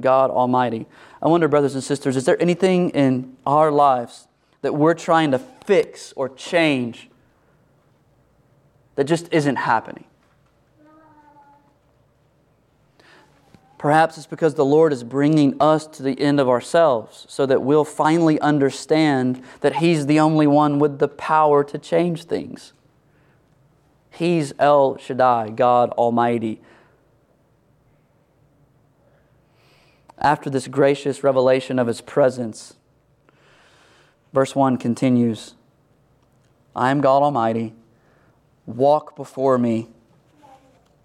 God 0.00 0.30
Almighty. 0.30 0.86
I 1.22 1.28
wonder, 1.28 1.48
brothers 1.48 1.74
and 1.74 1.82
sisters, 1.84 2.16
is 2.16 2.24
there 2.24 2.40
anything 2.40 2.90
in 2.90 3.36
our 3.46 3.70
lives 3.70 4.28
that 4.62 4.74
we're 4.74 4.94
trying 4.94 5.30
to 5.32 5.38
fix 5.38 6.12
or 6.16 6.28
change 6.28 7.10
that 8.94 9.04
just 9.04 9.32
isn't 9.32 9.56
happening? 9.56 10.04
Perhaps 13.80 14.18
it's 14.18 14.26
because 14.26 14.56
the 14.56 14.64
Lord 14.66 14.92
is 14.92 15.02
bringing 15.02 15.56
us 15.58 15.86
to 15.86 16.02
the 16.02 16.20
end 16.20 16.38
of 16.38 16.50
ourselves 16.50 17.24
so 17.30 17.46
that 17.46 17.62
we'll 17.62 17.86
finally 17.86 18.38
understand 18.38 19.42
that 19.62 19.76
He's 19.76 20.04
the 20.04 20.20
only 20.20 20.46
one 20.46 20.78
with 20.78 20.98
the 20.98 21.08
power 21.08 21.64
to 21.64 21.78
change 21.78 22.24
things. 22.24 22.74
He's 24.10 24.52
El 24.58 24.98
Shaddai, 24.98 25.52
God 25.52 25.92
Almighty. 25.92 26.60
After 30.18 30.50
this 30.50 30.68
gracious 30.68 31.24
revelation 31.24 31.78
of 31.78 31.86
His 31.86 32.02
presence, 32.02 32.74
verse 34.34 34.54
1 34.54 34.76
continues 34.76 35.54
I 36.76 36.90
am 36.90 37.00
God 37.00 37.22
Almighty. 37.22 37.72
Walk 38.66 39.16
before 39.16 39.56
me 39.56 39.88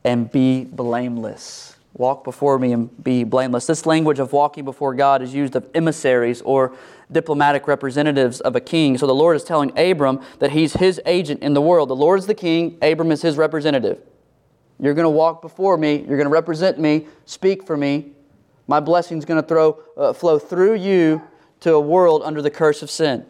and 0.04 0.30
be 0.30 0.66
blameless. 0.66 1.75
Walk 1.98 2.26
before 2.26 2.60
me 2.60 2.74
and 2.74 3.04
be 3.04 3.24
blameless. 3.24 3.68
This 3.68 3.86
language 3.86 4.20
of 4.20 4.34
walking 4.34 4.66
before 4.66 4.94
God 4.94 5.22
is 5.22 5.34
used 5.34 5.56
of 5.56 5.66
emissaries 5.74 6.42
or 6.42 6.76
diplomatic 7.10 7.68
representatives 7.70 8.42
of 8.42 8.54
a 8.54 8.60
king. 8.60 8.98
So 8.98 9.08
the 9.08 9.16
Lord 9.16 9.38
is 9.38 9.46
telling 9.46 9.72
Abram 9.80 10.20
that 10.40 10.52
he's 10.52 10.74
his 10.74 11.00
agent 11.06 11.42
in 11.42 11.54
the 11.54 11.62
world. 11.62 11.90
The 11.90 11.96
Lord 11.96 12.20
is 12.20 12.26
the 12.26 12.34
king, 12.34 12.78
Abram 12.82 13.14
is 13.14 13.22
his 13.22 13.38
representative. 13.38 14.02
You're 14.78 14.94
going 14.94 15.06
to 15.06 15.10
walk 15.10 15.42
before 15.42 15.78
me, 15.78 16.00
you're 16.00 16.18
going 16.18 16.26
to 16.26 16.30
represent 16.30 16.78
me, 16.78 17.08
speak 17.26 17.66
for 17.66 17.78
me. 17.78 18.12
My 18.68 18.82
blessing 18.82 19.18
is 19.18 19.24
going 19.24 19.42
to 19.42 19.48
throw, 19.48 19.80
uh, 19.96 20.12
flow 20.12 20.38
through 20.38 20.76
you 20.76 21.22
to 21.62 21.76
a 21.76 21.80
world 21.80 22.24
under 22.26 22.42
the 22.42 22.52
curse 22.52 22.82
of 22.82 22.92
sin. 22.92 23.26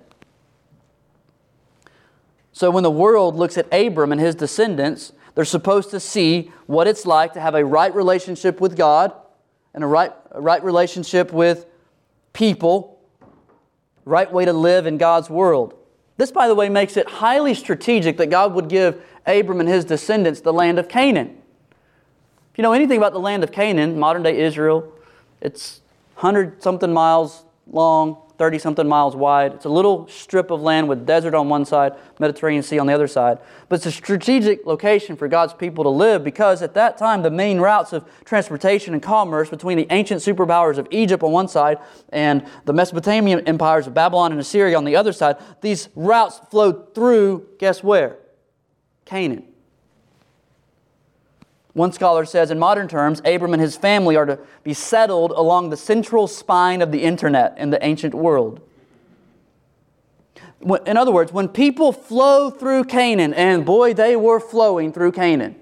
So 2.52 2.72
when 2.72 2.84
the 2.84 2.90
world 2.90 3.36
looks 3.36 3.60
at 3.60 3.72
Abram 3.72 4.12
and 4.12 4.20
his 4.20 4.34
descendants, 4.34 5.12
they're 5.36 5.46
supposed 5.46 5.92
to 5.92 6.00
see 6.00 6.52
what 6.66 6.88
it's 6.88 7.06
like 7.06 7.34
to 7.34 7.42
have 7.42 7.56
a 7.56 7.64
right 7.64 7.94
relationship 7.94 8.60
with 8.62 8.76
God 8.76 9.14
and 9.74 9.84
a 9.84 9.88
right, 9.88 10.14
a 10.32 10.42
right 10.42 10.64
relationship 10.64 11.32
with 11.34 11.66
people, 12.34 13.00
right 14.06 14.32
way 14.32 14.46
to 14.46 14.54
live 14.54 14.88
in 14.88 14.98
God's 14.98 15.30
world. 15.30 15.78
This, 16.18 16.32
by 16.32 16.48
the 16.48 16.56
way, 16.56 16.70
makes 16.70 16.96
it 16.96 17.08
highly 17.08 17.54
strategic 17.54 18.16
that 18.18 18.30
God 18.30 18.54
would 18.54 18.70
give 18.70 19.04
Abram 19.26 19.60
and 19.60 19.68
his 19.68 19.84
descendants 19.84 20.40
the 20.40 20.54
land 20.54 20.80
of 20.80 20.88
Canaan. 20.88 21.38
If 22.54 22.58
you 22.58 22.62
know 22.62 22.72
anything 22.72 22.98
about 22.98 23.12
the 23.12 23.20
land 23.20 23.44
of 23.44 23.52
Canaan, 23.52 24.00
modern 24.00 24.24
day 24.24 24.40
Israel, 24.40 24.90
it's 25.42 25.82
100 26.16 26.64
something 26.64 26.94
miles 26.94 27.44
long, 27.68 28.18
30 28.38 28.60
something 28.60 28.88
miles 28.88 29.16
wide. 29.16 29.54
It's 29.54 29.66
a 29.66 29.70
little 29.70 30.08
strip 30.08 30.52
of 30.52 30.62
land 30.62 30.88
with 30.90 31.06
desert 31.06 31.34
on 31.34 31.50
one 31.50 31.66
side, 31.66 31.94
Mediterranean 32.20 32.64
Sea 32.64 32.80
on 32.80 32.88
the 32.88 32.94
other 32.94 33.08
side. 33.08 33.40
But 33.70 33.78
it's 33.78 33.86
a 33.86 33.92
strategic 33.92 34.66
location 34.66 35.16
for 35.16 35.28
God's 35.28 35.54
people 35.54 35.84
to 35.84 35.90
live 35.90 36.24
because 36.24 36.62
at 36.62 36.74
that 36.74 36.98
time, 36.98 37.22
the 37.22 37.32
main 37.32 37.60
routes 37.60 37.94
of 37.94 38.06
transportation 38.26 38.94
and 38.94 39.02
commerce 39.02 39.50
between 39.50 39.78
the 39.78 39.88
ancient 39.90 40.22
superpowers 40.22 40.78
of 40.78 40.88
Egypt 40.92 41.24
on 41.24 41.32
one 41.32 41.48
side 41.48 41.80
and 42.10 42.46
the 42.66 42.74
Mesopotamian 42.74 43.42
empires 43.48 43.88
of 43.88 43.94
Babylon 43.94 44.32
and 44.32 44.42
Assyria 44.42 44.78
on 44.78 44.86
the 44.86 44.96
other 44.96 45.14
side, 45.14 45.38
these 45.62 45.90
routes 45.96 46.42
flowed 46.52 46.94
through, 46.94 47.48
guess 47.60 47.84
where? 47.84 48.18
Canaan. 49.06 49.55
One 51.76 51.92
scholar 51.92 52.24
says, 52.24 52.52
in 52.52 52.58
modern 52.58 52.88
terms, 52.88 53.22
Abram 53.26 53.52
and 53.52 53.62
his 53.62 53.76
family 53.76 54.16
are 54.16 54.26
to 54.26 54.40
be 54.64 54.74
settled 54.74 55.32
along 55.32 55.70
the 55.70 55.78
central 55.78 56.26
spine 56.26 56.82
of 56.82 56.94
the 56.94 57.04
internet 57.04 57.58
in 57.58 57.70
the 57.70 57.86
ancient 57.86 58.14
world. 58.14 58.62
In 60.86 60.96
other 60.96 61.12
words, 61.12 61.34
when 61.34 61.50
people 61.50 61.92
flow 61.92 62.50
through 62.50 62.86
Canaan, 62.86 63.34
and 63.34 63.66
boy, 63.66 63.94
they 63.94 64.16
were 64.16 64.40
flowing 64.40 64.94
through 64.94 65.12
Canaan, 65.12 65.58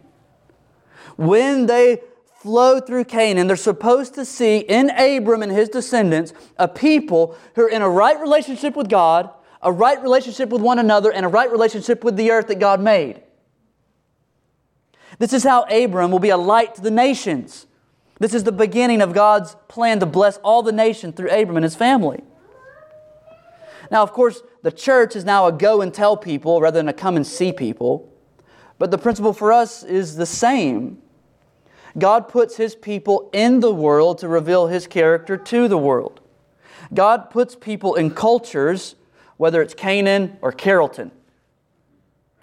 when 1.17 1.65
they 1.65 2.03
flow 2.41 2.79
through 2.79 3.05
Canaan, 3.05 3.47
they're 3.47 3.55
supposed 3.55 4.13
to 4.13 4.23
see 4.23 4.59
in 4.59 4.91
Abram 4.91 5.41
and 5.41 5.51
his 5.51 5.67
descendants 5.67 6.31
a 6.59 6.67
people 6.67 7.35
who 7.55 7.63
are 7.63 7.69
in 7.69 7.81
a 7.81 7.89
right 7.89 8.21
relationship 8.21 8.75
with 8.75 8.87
God, 8.87 9.31
a 9.63 9.71
right 9.71 9.99
relationship 9.99 10.49
with 10.49 10.61
one 10.61 10.77
another, 10.77 11.11
and 11.11 11.25
a 11.25 11.29
right 11.29 11.51
relationship 11.51 12.03
with 12.03 12.17
the 12.17 12.29
earth 12.29 12.49
that 12.49 12.59
God 12.59 12.79
made. 12.79 13.23
This 15.19 15.33
is 15.33 15.43
how 15.43 15.63
Abram 15.63 16.11
will 16.11 16.19
be 16.19 16.29
a 16.29 16.37
light 16.37 16.75
to 16.75 16.81
the 16.81 16.91
nations. 16.91 17.67
This 18.19 18.33
is 18.33 18.43
the 18.43 18.51
beginning 18.51 19.01
of 19.01 19.13
God's 19.13 19.55
plan 19.67 19.99
to 19.99 20.05
bless 20.05 20.37
all 20.37 20.63
the 20.63 20.71
nation 20.71 21.13
through 21.13 21.29
Abram 21.29 21.57
and 21.57 21.63
his 21.63 21.75
family. 21.75 22.21
Now, 23.91 24.01
of 24.01 24.13
course, 24.13 24.41
the 24.61 24.71
church 24.71 25.15
is 25.15 25.25
now 25.25 25.45
a 25.45 25.51
go 25.51 25.81
and 25.81 25.93
tell 25.93 26.15
people 26.15 26.61
rather 26.61 26.79
than 26.79 26.87
a 26.87 26.93
come 26.93 27.15
and 27.15 27.27
see 27.27 27.51
people. 27.51 28.11
But 28.79 28.91
the 28.91 28.97
principle 28.97 29.33
for 29.33 29.51
us 29.51 29.83
is 29.83 30.15
the 30.15 30.25
same. 30.25 31.01
God 31.97 32.27
puts 32.27 32.57
his 32.57 32.75
people 32.75 33.29
in 33.33 33.59
the 33.59 33.73
world 33.73 34.17
to 34.19 34.27
reveal 34.27 34.67
his 34.67 34.87
character 34.87 35.37
to 35.37 35.67
the 35.67 35.77
world. 35.77 36.21
God 36.93 37.29
puts 37.29 37.55
people 37.55 37.95
in 37.95 38.11
cultures, 38.11 38.95
whether 39.37 39.61
it's 39.61 39.73
Canaan 39.73 40.37
or 40.41 40.51
Carrollton 40.51 41.11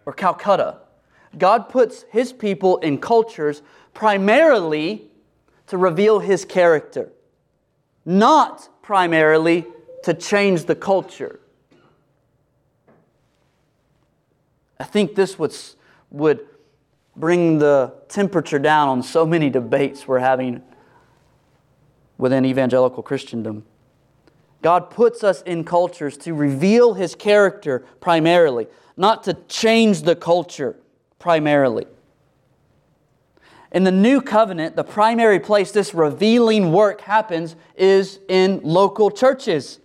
or 0.06 0.12
Calcutta, 0.12 0.78
God 1.38 1.68
puts 1.68 2.04
his 2.10 2.32
people 2.32 2.78
in 2.78 2.98
cultures 2.98 3.62
primarily 3.94 5.08
to 5.68 5.78
reveal 5.78 6.18
his 6.18 6.44
character, 6.44 7.10
not 8.04 8.68
primarily 8.82 9.66
to 10.02 10.14
change 10.14 10.64
the 10.64 10.74
culture. 10.74 11.38
I 14.78 14.84
think 14.84 15.14
this 15.14 15.38
would, 15.38 15.54
would 16.10 16.46
bring 17.14 17.58
the 17.58 17.94
temperature 18.08 18.58
down 18.58 18.88
on 18.88 19.02
so 19.02 19.24
many 19.24 19.50
debates 19.50 20.08
we're 20.08 20.18
having 20.18 20.62
within 22.18 22.44
evangelical 22.44 23.02
Christendom. 23.02 23.64
God 24.62 24.90
puts 24.90 25.22
us 25.22 25.42
in 25.42 25.64
cultures 25.64 26.16
to 26.18 26.34
reveal 26.34 26.94
His 26.94 27.14
character 27.14 27.84
primarily, 28.00 28.66
not 28.96 29.22
to 29.24 29.34
change 29.48 30.02
the 30.02 30.16
culture 30.16 30.76
primarily. 31.20 31.86
In 33.70 33.84
the 33.84 33.92
new 33.92 34.20
covenant, 34.20 34.74
the 34.74 34.82
primary 34.82 35.38
place 35.38 35.70
this 35.70 35.94
revealing 35.94 36.72
work 36.72 37.02
happens 37.02 37.54
is 37.76 38.18
in 38.28 38.60
local 38.64 39.12
churches. 39.12 39.78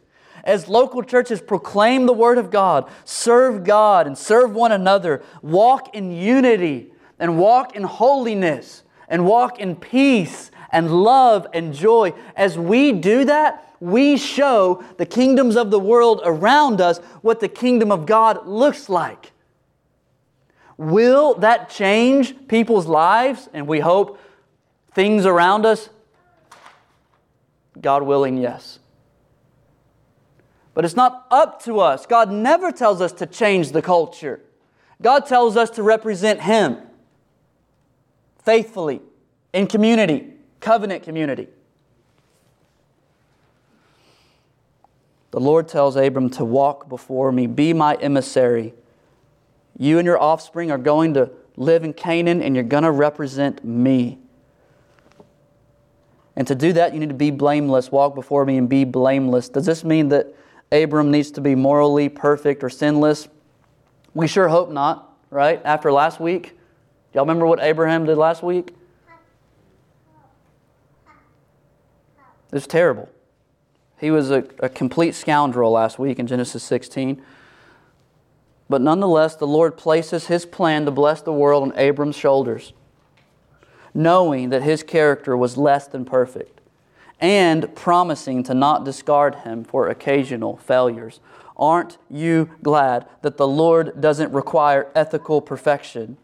As 0.44 0.68
local 0.68 1.04
churches 1.04 1.42
proclaim 1.42 2.08
the 2.08 2.14
Word 2.14 2.40
of 2.40 2.50
God, 2.50 2.90
serve 3.04 3.64
God 3.64 4.08
and 4.08 4.18
serve 4.18 4.54
one 4.54 4.72
another, 4.72 5.22
walk 5.44 5.94
in 5.94 6.12
unity 6.12 6.92
and 7.20 7.38
walk 7.38 7.76
in 7.76 7.84
holiness 7.84 8.84
and 9.08 9.26
walk 9.26 9.60
in 9.60 9.76
peace 9.76 10.50
and 10.72 11.04
love 11.04 11.46
and 11.54 11.74
joy. 11.74 12.14
As 12.36 12.58
we 12.58 12.92
do 12.92 13.26
that, 13.26 13.76
we 13.80 14.18
show 14.18 14.84
the 14.98 15.06
kingdoms 15.06 15.56
of 15.56 15.70
the 15.70 15.80
world 15.80 16.22
around 16.24 16.82
us 16.82 16.98
what 17.22 17.40
the 17.40 17.48
kingdom 17.48 17.92
of 17.92 18.06
God 18.06 18.48
looks 18.48 18.90
like. 18.90 19.32
Will 20.78 21.36
that 21.36 21.70
change 21.70 22.48
people's 22.48 22.86
lives? 22.86 23.50
And 23.54 23.68
we 23.68 23.80
hope 23.80 24.20
things 24.94 25.26
around 25.26 25.66
us? 25.66 25.90
God 27.80 28.04
willing, 28.04 28.38
yes. 28.38 28.80
But 30.74 30.84
it's 30.84 30.96
not 30.96 31.26
up 31.32 31.64
to 31.64 31.80
us. 31.80 32.06
God 32.06 32.32
never 32.32 32.72
tells 32.72 33.02
us 33.02 33.14
to 33.14 33.26
change 33.26 33.72
the 33.72 33.82
culture. 33.82 34.42
God 35.02 35.26
tells 35.26 35.56
us 35.56 35.70
to 35.72 35.84
represent 35.84 36.42
Him 36.42 36.78
faithfully 38.44 39.02
in 39.54 39.68
community, 39.68 40.34
covenant 40.60 41.04
community. 41.04 41.48
The 45.32 45.40
Lord 45.40 45.68
tells 45.68 45.96
Abram 45.98 46.30
to 46.32 46.46
walk 46.46 46.88
before 46.88 47.32
me, 47.32 47.48
be 47.48 47.74
my 47.74 47.96
emissary 47.96 48.74
you 49.78 49.98
and 49.98 50.06
your 50.06 50.22
offspring 50.22 50.72
are 50.72 50.78
going 50.78 51.14
to 51.16 51.32
live 51.58 51.84
in 51.84 51.94
Canaan 51.94 52.42
and 52.42 52.56
you're 52.56 52.64
going 52.64 52.84
to 52.84 52.92
represent 52.92 53.64
me. 53.64 54.20
And 56.36 56.46
to 56.48 56.56
do 56.56 56.74
that, 56.74 56.94
you 56.94 57.00
need 57.00 57.10
to 57.10 57.16
be 57.16 57.32
blameless. 57.32 57.92
Walk 57.92 58.14
before 58.16 58.46
me 58.46 58.58
and 58.58 58.68
be 58.68 58.84
blameless. 58.84 59.50
Does 59.50 59.66
this 59.66 59.84
mean 59.84 60.10
that 60.10 60.36
Abram 60.72 61.12
needs 61.12 61.32
to 61.32 61.42
be 61.42 61.56
morally 61.56 62.10
perfect 62.10 62.64
or 62.64 62.70
sinless? 62.70 63.28
We 64.14 64.28
sure 64.28 64.50
hope 64.50 64.70
not, 64.70 65.18
right? 65.30 65.62
After 65.64 65.92
last 65.92 66.20
week. 66.20 66.58
Y'all 67.14 67.24
remember 67.24 67.46
what 67.46 67.62
Abraham 67.62 68.06
did 68.06 68.18
last 68.18 68.44
week? 68.44 68.76
It 72.52 72.54
was 72.54 72.68
terrible. 72.68 73.10
He 74.00 74.12
was 74.12 74.32
a, 74.32 74.44
a 74.60 74.70
complete 74.70 75.16
scoundrel 75.16 75.72
last 75.72 75.98
week 75.98 76.20
in 76.20 76.28
Genesis 76.28 76.64
16. 76.64 77.22
But 78.68 78.82
nonetheless, 78.82 79.36
the 79.36 79.48
Lord 79.48 79.78
places 79.78 80.28
his 80.28 80.46
plan 80.46 80.86
to 80.86 80.92
bless 80.92 81.22
the 81.22 81.34
world 81.34 81.64
on 81.64 81.78
Abram's 81.78 82.16
shoulders, 82.16 82.74
knowing 83.94 84.50
that 84.50 84.64
his 84.64 84.82
character 84.82 85.38
was 85.38 85.58
less 85.58 85.88
than 85.88 86.04
perfect, 86.04 86.62
and 87.20 87.74
promising 87.76 88.44
to 88.44 88.54
not 88.54 88.84
discard 88.84 89.36
him 89.36 89.64
for 89.64 89.88
occasional 89.88 90.58
failures. 90.58 91.20
Aren't 91.56 91.98
you 92.10 92.50
glad 92.64 93.06
that 93.22 93.38
the 93.38 93.48
Lord 93.48 94.02
doesn't 94.02 94.34
require 94.34 94.92
ethical 94.96 95.42
perfection 95.42 96.18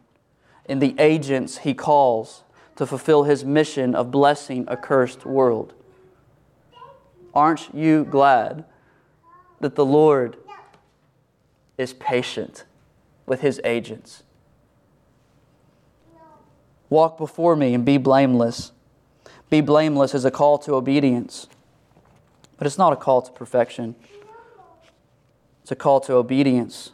in 0.66 0.80
the 0.80 0.96
agents 1.00 1.60
he 1.60 1.74
calls 1.74 2.44
to 2.76 2.86
fulfill 2.86 3.24
his 3.24 3.46
mission 3.46 3.94
of 3.94 4.12
blessing 4.12 4.66
a 4.68 4.76
cursed 4.76 5.26
world? 5.26 5.74
Aren't 7.34 7.74
you 7.74 8.04
glad 8.04 8.66
that 9.62 9.76
the 9.76 9.86
Lord 9.86 10.36
is 11.78 11.94
patient 11.94 12.66
with 13.26 13.42
his 13.42 13.62
agents. 13.64 14.24
Walk 16.90 17.18
before 17.18 17.56
me 17.56 17.74
and 17.74 17.86
be 17.86 17.98
blameless. 17.98 18.72
Be 19.50 19.62
blameless 19.62 20.14
is 20.14 20.26
a 20.26 20.32
call 20.32 20.58
to 20.60 20.76
obedience, 20.76 21.48
but 22.58 22.68
it's 22.68 22.78
not 22.78 22.94
a 22.94 22.96
call 22.96 23.22
to 23.22 23.32
perfection. 23.32 23.96
It's 25.62 25.72
a 25.72 25.76
call 25.76 26.00
to 26.02 26.14
obedience, 26.16 26.92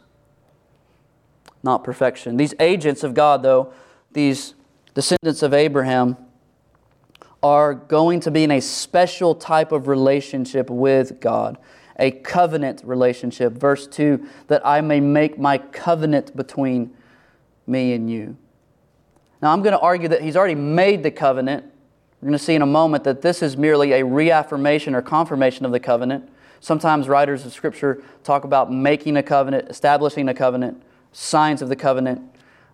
not 1.62 1.82
perfection. 1.82 2.36
These 2.36 2.54
agents 2.60 3.02
of 3.02 3.14
God, 3.14 3.42
though, 3.42 3.72
these 4.12 4.54
descendants 4.94 5.42
of 5.42 5.54
Abraham, 5.54 6.16
are 7.42 7.74
going 7.74 8.20
to 8.20 8.30
be 8.30 8.44
in 8.44 8.50
a 8.50 8.60
special 8.60 9.34
type 9.34 9.72
of 9.72 9.88
relationship 9.88 10.68
with 10.70 11.20
God 11.20 11.56
a 11.98 12.10
covenant 12.10 12.82
relationship. 12.84 13.52
Verse 13.52 13.86
2 13.86 14.26
that 14.46 14.64
I 14.66 14.80
may 14.80 15.00
make 15.00 15.38
my 15.38 15.58
covenant 15.58 16.36
between 16.36 16.94
me 17.66 17.92
and 17.92 18.10
you. 18.10 18.36
Now, 19.40 19.52
I'm 19.52 19.62
going 19.62 19.72
to 19.72 19.80
argue 19.80 20.08
that 20.08 20.22
he's 20.22 20.36
already 20.36 20.54
made 20.54 21.02
the 21.02 21.10
covenant. 21.10 21.64
We're 22.20 22.28
going 22.28 22.38
to 22.38 22.44
see 22.44 22.54
in 22.54 22.62
a 22.62 22.66
moment 22.66 23.04
that 23.04 23.22
this 23.22 23.42
is 23.42 23.56
merely 23.56 23.92
a 23.92 24.04
reaffirmation 24.04 24.94
or 24.94 25.02
confirmation 25.02 25.64
of 25.64 25.70
the 25.70 25.78
covenant. 25.78 26.28
Sometimes 26.60 27.08
writers 27.08 27.46
of 27.46 27.52
Scripture 27.52 28.02
talk 28.24 28.42
about 28.44 28.72
making 28.72 29.16
a 29.16 29.22
covenant, 29.22 29.68
establishing 29.68 30.28
a 30.28 30.34
covenant, 30.34 30.82
signs 31.12 31.62
of 31.62 31.68
the 31.68 31.76
covenant. 31.76 32.22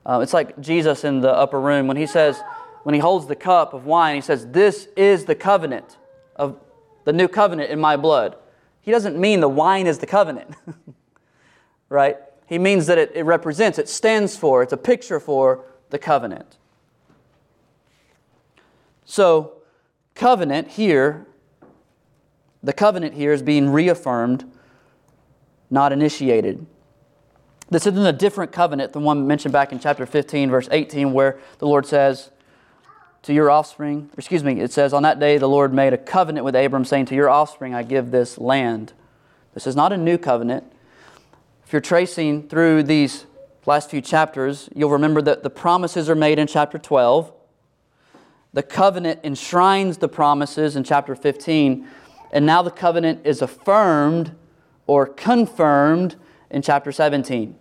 Uh, 0.06 0.20
it's 0.22 0.32
like 0.32 0.58
Jesus 0.60 1.04
in 1.04 1.20
the 1.20 1.30
upper 1.30 1.60
room 1.60 1.86
when 1.86 1.98
he 1.98 2.06
says, 2.06 2.40
when 2.84 2.94
he 2.94 3.00
holds 3.00 3.26
the 3.26 3.36
cup 3.36 3.74
of 3.74 3.84
wine, 3.86 4.14
he 4.14 4.20
says, 4.20 4.46
This 4.48 4.88
is 4.96 5.24
the 5.24 5.34
covenant 5.34 5.98
of 6.36 6.58
the 7.04 7.12
new 7.12 7.28
covenant 7.28 7.70
in 7.70 7.80
my 7.80 7.96
blood. 7.96 8.36
He 8.84 8.90
doesn't 8.90 9.18
mean 9.18 9.40
the 9.40 9.48
wine 9.48 9.86
is 9.86 9.98
the 9.98 10.06
covenant, 10.06 10.54
right? 11.88 12.18
He 12.46 12.58
means 12.58 12.86
that 12.86 12.98
it, 12.98 13.12
it 13.14 13.24
represents, 13.24 13.78
it 13.78 13.88
stands 13.88 14.36
for, 14.36 14.62
it's 14.62 14.74
a 14.74 14.76
picture 14.76 15.18
for 15.18 15.64
the 15.88 15.98
covenant. 15.98 16.58
So, 19.06 19.54
covenant 20.14 20.68
here 20.68 21.26
The 22.62 22.72
covenant 22.72 23.14
here 23.14 23.32
is 23.32 23.42
being 23.42 23.70
reaffirmed, 23.70 24.50
not 25.70 25.92
initiated. 25.92 26.64
This 27.68 27.86
isn't 27.86 28.06
a 28.06 28.12
different 28.12 28.52
covenant 28.52 28.94
than 28.94 29.02
one 29.02 29.26
mentioned 29.26 29.52
back 29.52 29.72
in 29.72 29.78
chapter 29.78 30.06
15, 30.06 30.50
verse 30.50 30.68
18, 30.70 31.12
where 31.12 31.38
the 31.58 31.66
Lord 31.66 31.84
says, 31.84 32.30
To 33.24 33.32
your 33.32 33.50
offspring, 33.50 34.10
excuse 34.18 34.44
me, 34.44 34.60
it 34.60 34.70
says, 34.70 34.92
On 34.92 35.02
that 35.02 35.18
day 35.18 35.38
the 35.38 35.48
Lord 35.48 35.72
made 35.72 35.94
a 35.94 35.98
covenant 35.98 36.44
with 36.44 36.54
Abram, 36.54 36.84
saying, 36.84 37.06
To 37.06 37.14
your 37.14 37.30
offspring 37.30 37.74
I 37.74 37.82
give 37.82 38.10
this 38.10 38.36
land. 38.36 38.92
This 39.54 39.66
is 39.66 39.74
not 39.74 39.94
a 39.94 39.96
new 39.96 40.18
covenant. 40.18 40.70
If 41.64 41.72
you're 41.72 41.80
tracing 41.80 42.48
through 42.48 42.82
these 42.82 43.24
last 43.64 43.88
few 43.88 44.02
chapters, 44.02 44.68
you'll 44.74 44.90
remember 44.90 45.22
that 45.22 45.42
the 45.42 45.48
promises 45.48 46.10
are 46.10 46.14
made 46.14 46.38
in 46.38 46.46
chapter 46.46 46.76
12. 46.76 47.32
The 48.52 48.62
covenant 48.62 49.20
enshrines 49.24 49.96
the 49.96 50.08
promises 50.08 50.76
in 50.76 50.84
chapter 50.84 51.14
15, 51.14 51.88
and 52.30 52.44
now 52.44 52.60
the 52.60 52.70
covenant 52.70 53.22
is 53.24 53.40
affirmed 53.40 54.36
or 54.86 55.06
confirmed 55.06 56.16
in 56.50 56.60
chapter 56.60 56.92
17. 56.92 57.56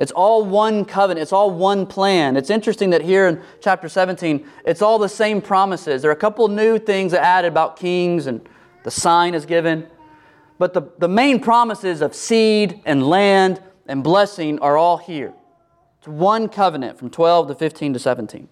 It's 0.00 0.12
all 0.12 0.46
one 0.46 0.86
covenant, 0.86 1.20
it's 1.22 1.32
all 1.32 1.50
one 1.50 1.86
plan. 1.86 2.38
It's 2.38 2.48
interesting 2.48 2.88
that 2.90 3.02
here 3.02 3.28
in 3.28 3.42
chapter 3.60 3.86
17, 3.86 4.46
it's 4.64 4.80
all 4.80 4.98
the 4.98 5.10
same 5.10 5.42
promises. 5.42 6.00
There 6.00 6.10
are 6.10 6.14
a 6.14 6.16
couple 6.16 6.48
new 6.48 6.78
things 6.78 7.12
added 7.12 7.48
about 7.48 7.76
kings, 7.76 8.26
and 8.26 8.40
the 8.82 8.90
sign 8.90 9.34
is 9.34 9.44
given. 9.44 9.86
But 10.58 10.72
the, 10.72 10.90
the 10.98 11.08
main 11.08 11.38
promises 11.38 12.00
of 12.00 12.14
seed 12.14 12.80
and 12.86 13.06
land 13.06 13.62
and 13.86 14.02
blessing 14.02 14.58
are 14.60 14.78
all 14.78 14.96
here. 14.96 15.34
It's 15.98 16.08
one 16.08 16.48
covenant 16.48 16.98
from 16.98 17.10
12 17.10 17.48
to 17.48 17.54
15 17.54 17.92
to 17.92 17.98
17. 17.98 18.48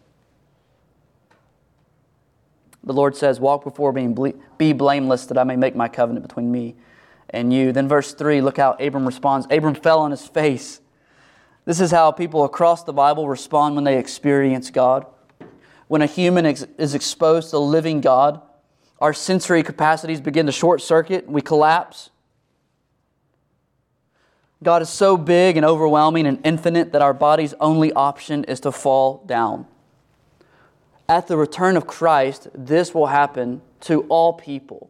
The 2.85 2.93
Lord 2.93 3.17
says, 3.17 3.41
Walk 3.41 3.65
before 3.65 3.95
me 3.95 4.05
and 4.05 4.35
be 4.59 4.75
blameless, 4.75 5.25
that 5.27 5.39
I 5.39 5.45
may 5.45 5.57
make 5.57 5.75
my 5.75 5.89
covenant 5.89 6.29
between 6.29 6.53
me 6.53 6.77
and 7.31 7.55
you. 7.55 7.73
Then, 7.73 7.89
verse 7.89 8.13
3, 8.13 8.43
look 8.43 8.59
how 8.59 8.73
Abram 8.73 9.07
responds. 9.07 9.47
Abram 9.51 9.75
fell 9.75 10.01
on 10.01 10.11
his 10.11 10.27
face. 10.27 10.83
This 11.69 11.81
is 11.81 11.91
how 11.91 12.13
people 12.13 12.45
across 12.45 12.85
the 12.85 12.95
Bible 12.95 13.29
respond 13.29 13.75
when 13.75 13.85
they 13.85 13.99
experience 13.99 14.71
God. 14.71 15.05
When 15.87 16.01
a 16.01 16.07
human 16.07 16.47
is 16.47 16.95
exposed 16.95 17.51
to 17.51 17.57
the 17.57 17.61
living 17.61 18.01
God, 18.01 18.41
our 19.03 19.13
sensory 19.13 19.63
capacities 19.63 20.19
begin 20.19 20.47
to 20.47 20.53
short 20.53 20.81
circuit, 20.81 21.29
we 21.29 21.43
collapse. 21.43 22.09
God 24.63 24.81
is 24.81 24.89
so 24.89 25.19
big 25.19 25.59
and 25.59 25.67
overwhelming 25.67 26.27
and 26.27 26.41
infinite 26.43 26.93
that 26.93 27.03
our 27.03 27.13
body's 27.13 27.53
only 27.61 27.93
option 27.93 28.45
is 28.45 28.61
to 28.61 28.73
fall 28.73 29.23
down. 29.27 29.67
At 31.07 31.27
the 31.27 31.37
return 31.37 31.77
of 31.77 31.87
Christ, 31.87 32.49
this 32.55 32.95
will 32.95 33.09
happen 33.09 33.61
to 33.81 34.05
all 34.05 34.33
people. 34.33 34.89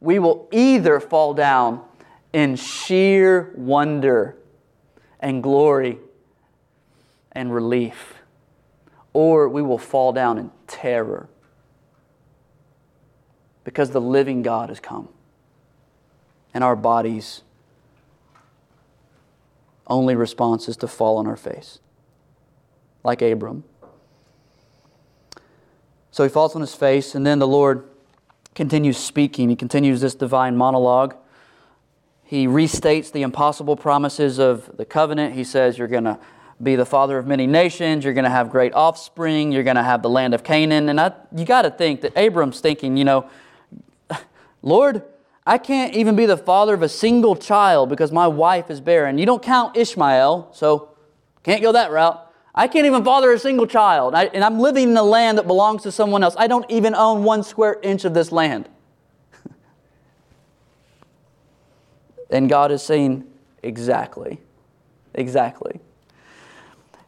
We 0.00 0.18
will 0.18 0.48
either 0.50 0.98
fall 0.98 1.32
down 1.32 1.84
in 2.32 2.56
sheer 2.56 3.52
wonder 3.54 4.36
and 5.20 5.42
glory 5.42 5.98
and 7.32 7.54
relief, 7.54 8.14
or 9.12 9.48
we 9.48 9.62
will 9.62 9.78
fall 9.78 10.12
down 10.12 10.38
in 10.38 10.50
terror 10.66 11.28
because 13.62 13.90
the 13.90 14.00
living 14.00 14.42
God 14.42 14.68
has 14.68 14.80
come 14.80 15.08
and 16.52 16.64
our 16.64 16.74
bodies 16.74 17.42
only 19.86 20.14
response 20.14 20.68
is 20.68 20.76
to 20.78 20.88
fall 20.88 21.18
on 21.18 21.26
our 21.26 21.36
face, 21.36 21.80
like 23.02 23.22
Abram. 23.22 23.64
So 26.12 26.22
he 26.22 26.28
falls 26.28 26.54
on 26.54 26.60
his 26.60 26.74
face, 26.74 27.14
and 27.14 27.26
then 27.26 27.38
the 27.38 27.46
Lord 27.46 27.88
continues 28.54 28.96
speaking. 28.96 29.48
He 29.48 29.56
continues 29.56 30.00
this 30.00 30.14
divine 30.14 30.56
monologue. 30.56 31.16
He 32.30 32.46
restates 32.46 33.10
the 33.10 33.22
impossible 33.22 33.74
promises 33.74 34.38
of 34.38 34.76
the 34.76 34.84
covenant. 34.84 35.34
He 35.34 35.42
says, 35.42 35.76
You're 35.76 35.88
going 35.88 36.04
to 36.04 36.16
be 36.62 36.76
the 36.76 36.86
father 36.86 37.18
of 37.18 37.26
many 37.26 37.44
nations. 37.44 38.04
You're 38.04 38.14
going 38.14 38.22
to 38.22 38.30
have 38.30 38.50
great 38.50 38.72
offspring. 38.72 39.50
You're 39.50 39.64
going 39.64 39.74
to 39.74 39.82
have 39.82 40.00
the 40.00 40.10
land 40.10 40.32
of 40.32 40.44
Canaan. 40.44 40.88
And 40.90 41.00
I, 41.00 41.12
you 41.34 41.44
got 41.44 41.62
to 41.62 41.72
think 41.72 42.02
that 42.02 42.16
Abram's 42.16 42.60
thinking, 42.60 42.96
you 42.96 43.02
know, 43.02 43.28
Lord, 44.62 45.02
I 45.44 45.58
can't 45.58 45.92
even 45.96 46.14
be 46.14 46.24
the 46.24 46.36
father 46.36 46.72
of 46.72 46.82
a 46.82 46.88
single 46.88 47.34
child 47.34 47.88
because 47.88 48.12
my 48.12 48.28
wife 48.28 48.70
is 48.70 48.80
barren. 48.80 49.18
You 49.18 49.26
don't 49.26 49.42
count 49.42 49.76
Ishmael, 49.76 50.50
so 50.52 50.90
can't 51.42 51.62
go 51.62 51.72
that 51.72 51.90
route. 51.90 52.32
I 52.54 52.68
can't 52.68 52.86
even 52.86 53.02
father 53.02 53.32
a 53.32 53.40
single 53.40 53.66
child. 53.66 54.14
I, 54.14 54.26
and 54.26 54.44
I'm 54.44 54.60
living 54.60 54.90
in 54.90 54.96
a 54.96 55.02
land 55.02 55.36
that 55.38 55.48
belongs 55.48 55.82
to 55.82 55.90
someone 55.90 56.22
else. 56.22 56.36
I 56.38 56.46
don't 56.46 56.70
even 56.70 56.94
own 56.94 57.24
one 57.24 57.42
square 57.42 57.80
inch 57.82 58.04
of 58.04 58.14
this 58.14 58.30
land. 58.30 58.68
And 62.30 62.48
God 62.48 62.72
is 62.72 62.82
saying, 62.82 63.24
exactly. 63.62 64.40
Exactly. 65.14 65.80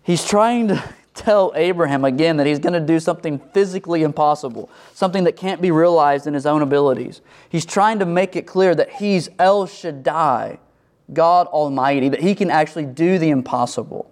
He's 0.02 0.24
trying 0.24 0.68
to 0.68 0.82
tell 1.14 1.52
Abraham 1.54 2.04
again 2.04 2.38
that 2.38 2.46
he's 2.46 2.58
going 2.58 2.72
to 2.72 2.80
do 2.80 2.98
something 2.98 3.38
physically 3.52 4.02
impossible, 4.02 4.70
something 4.94 5.24
that 5.24 5.36
can't 5.36 5.60
be 5.60 5.70
realized 5.70 6.26
in 6.26 6.34
his 6.34 6.46
own 6.46 6.62
abilities. 6.62 7.20
He's 7.48 7.66
trying 7.66 7.98
to 7.98 8.06
make 8.06 8.34
it 8.34 8.46
clear 8.46 8.74
that 8.74 8.94
he's 8.94 9.28
El 9.38 9.66
Shaddai, 9.66 10.58
God 11.12 11.46
Almighty, 11.48 12.08
that 12.08 12.20
he 12.20 12.34
can 12.34 12.50
actually 12.50 12.86
do 12.86 13.18
the 13.18 13.30
impossible. 13.30 14.10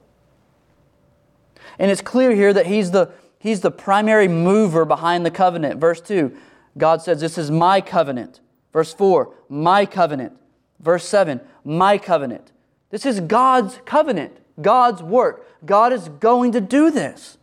And 1.78 1.90
it's 1.90 2.02
clear 2.02 2.32
here 2.34 2.52
that 2.52 2.66
he's 2.66 2.90
the, 2.90 3.10
he's 3.38 3.62
the 3.62 3.70
primary 3.70 4.28
mover 4.28 4.84
behind 4.84 5.24
the 5.24 5.30
covenant. 5.30 5.80
Verse 5.80 6.00
2, 6.00 6.36
God 6.76 7.00
says, 7.00 7.20
This 7.20 7.38
is 7.38 7.50
my 7.50 7.80
covenant. 7.80 8.40
Verse 8.72 8.92
4, 8.92 9.34
my 9.48 9.86
covenant. 9.86 10.36
Verse 10.80 11.06
7, 11.06 11.40
my 11.64 11.98
covenant. 11.98 12.52
This 12.90 13.06
is 13.06 13.20
God's 13.20 13.78
covenant. 13.84 14.38
God's 14.60 15.02
work. 15.02 15.46
God 15.64 15.92
is 15.92 16.08
going 16.08 16.52
to 16.52 16.60
do 16.60 16.90
this. 16.90 17.38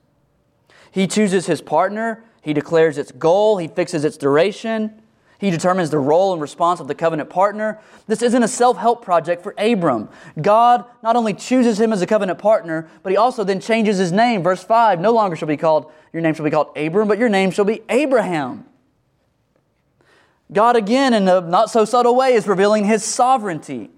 He 0.91 1.07
chooses 1.07 1.45
his 1.45 1.61
partner, 1.61 2.23
he 2.41 2.53
declares 2.53 2.97
its 2.97 3.11
goal, 3.11 3.57
he 3.57 3.67
fixes 3.67 4.03
its 4.03 4.17
duration, 4.17 5.01
he 5.39 5.51
determines 5.51 5.91
the 5.91 5.99
role 5.99 6.33
and 6.33 6.41
response 6.41 6.79
of 6.79 6.87
the 6.87 6.95
covenant 6.95 7.29
partner. 7.29 7.79
This 8.07 8.23
isn't 8.23 8.41
a 8.41 8.47
self 8.47 8.77
help 8.77 9.03
project 9.03 9.43
for 9.43 9.53
Abram. 9.57 10.09
God 10.41 10.85
not 11.03 11.15
only 11.15 11.33
chooses 11.33 11.79
him 11.79 11.93
as 11.93 12.01
a 12.01 12.07
covenant 12.07 12.39
partner, 12.39 12.89
but 13.03 13.11
he 13.11 13.17
also 13.17 13.43
then 13.43 13.59
changes 13.59 13.97
his 13.97 14.11
name. 14.11 14.41
Verse 14.41 14.63
5 14.63 14.99
No 14.99 15.11
longer 15.11 15.35
shall 15.35 15.47
be 15.47 15.57
called, 15.57 15.91
your 16.11 16.23
name 16.23 16.33
shall 16.33 16.45
be 16.45 16.51
called 16.51 16.75
Abram, 16.75 17.07
but 17.07 17.19
your 17.19 17.29
name 17.29 17.51
shall 17.51 17.65
be 17.65 17.83
Abraham. 17.89 18.65
God, 20.51 20.75
again, 20.75 21.13
in 21.13 21.27
a 21.27 21.41
not 21.41 21.69
so 21.69 21.85
subtle 21.85 22.15
way, 22.15 22.33
is 22.33 22.47
revealing 22.47 22.85
his 22.85 23.03
sovereignty. 23.03 23.89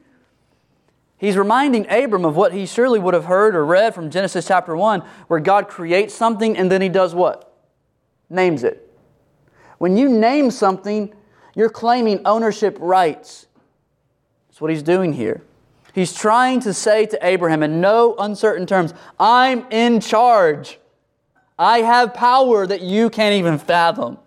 He's 1.18 1.38
reminding 1.38 1.90
Abram 1.90 2.26
of 2.26 2.36
what 2.36 2.54
he 2.54 2.66
surely 2.66 2.98
would 2.98 3.14
have 3.14 3.26
heard 3.26 3.56
or 3.56 3.66
read 3.66 3.94
from 3.94 4.10
Genesis 4.10 4.48
chapter 4.48 4.76
1, 4.76 5.02
where 5.28 5.40
God 5.40 5.68
creates 5.68 6.14
something 6.14 6.58
and 6.58 6.72
then 6.72 6.82
he 6.82 6.90
does 6.90 7.14
what? 7.14 7.54
Names 8.30 8.64
it. 8.64 8.90
When 9.78 9.98
you 9.98 10.10
name 10.10 10.50
something, 10.50 11.14
you're 11.56 11.70
claiming 11.70 12.22
ownership 12.26 12.78
rights. 12.80 13.48
That's 14.48 14.62
what 14.62 14.72
he's 14.72 14.84
doing 14.84 15.14
here. 15.14 15.42
He's 15.94 16.14
trying 16.14 16.62
to 16.62 16.74
say 16.74 17.06
to 17.08 17.26
Abraham 17.26 17.64
in 17.64 17.82
no 17.82 18.16
uncertain 18.18 18.66
terms, 18.66 18.94
I'm 19.20 19.66
in 19.72 20.00
charge. 20.00 20.80
I 21.58 21.80
have 21.80 22.14
power 22.14 22.66
that 22.66 22.82
you 22.82 23.10
can't 23.10 23.36
even 23.36 23.58
fathom. 23.58 24.18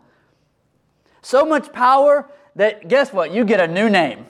So 1.23 1.47
much 1.47 1.73
power 1.73 2.29
that 2.57 2.89
guess 2.89 3.13
what? 3.13 3.33
You 3.33 3.45
get 3.45 3.61
a 3.61 3.69
new 3.69 3.89
name. 3.89 4.27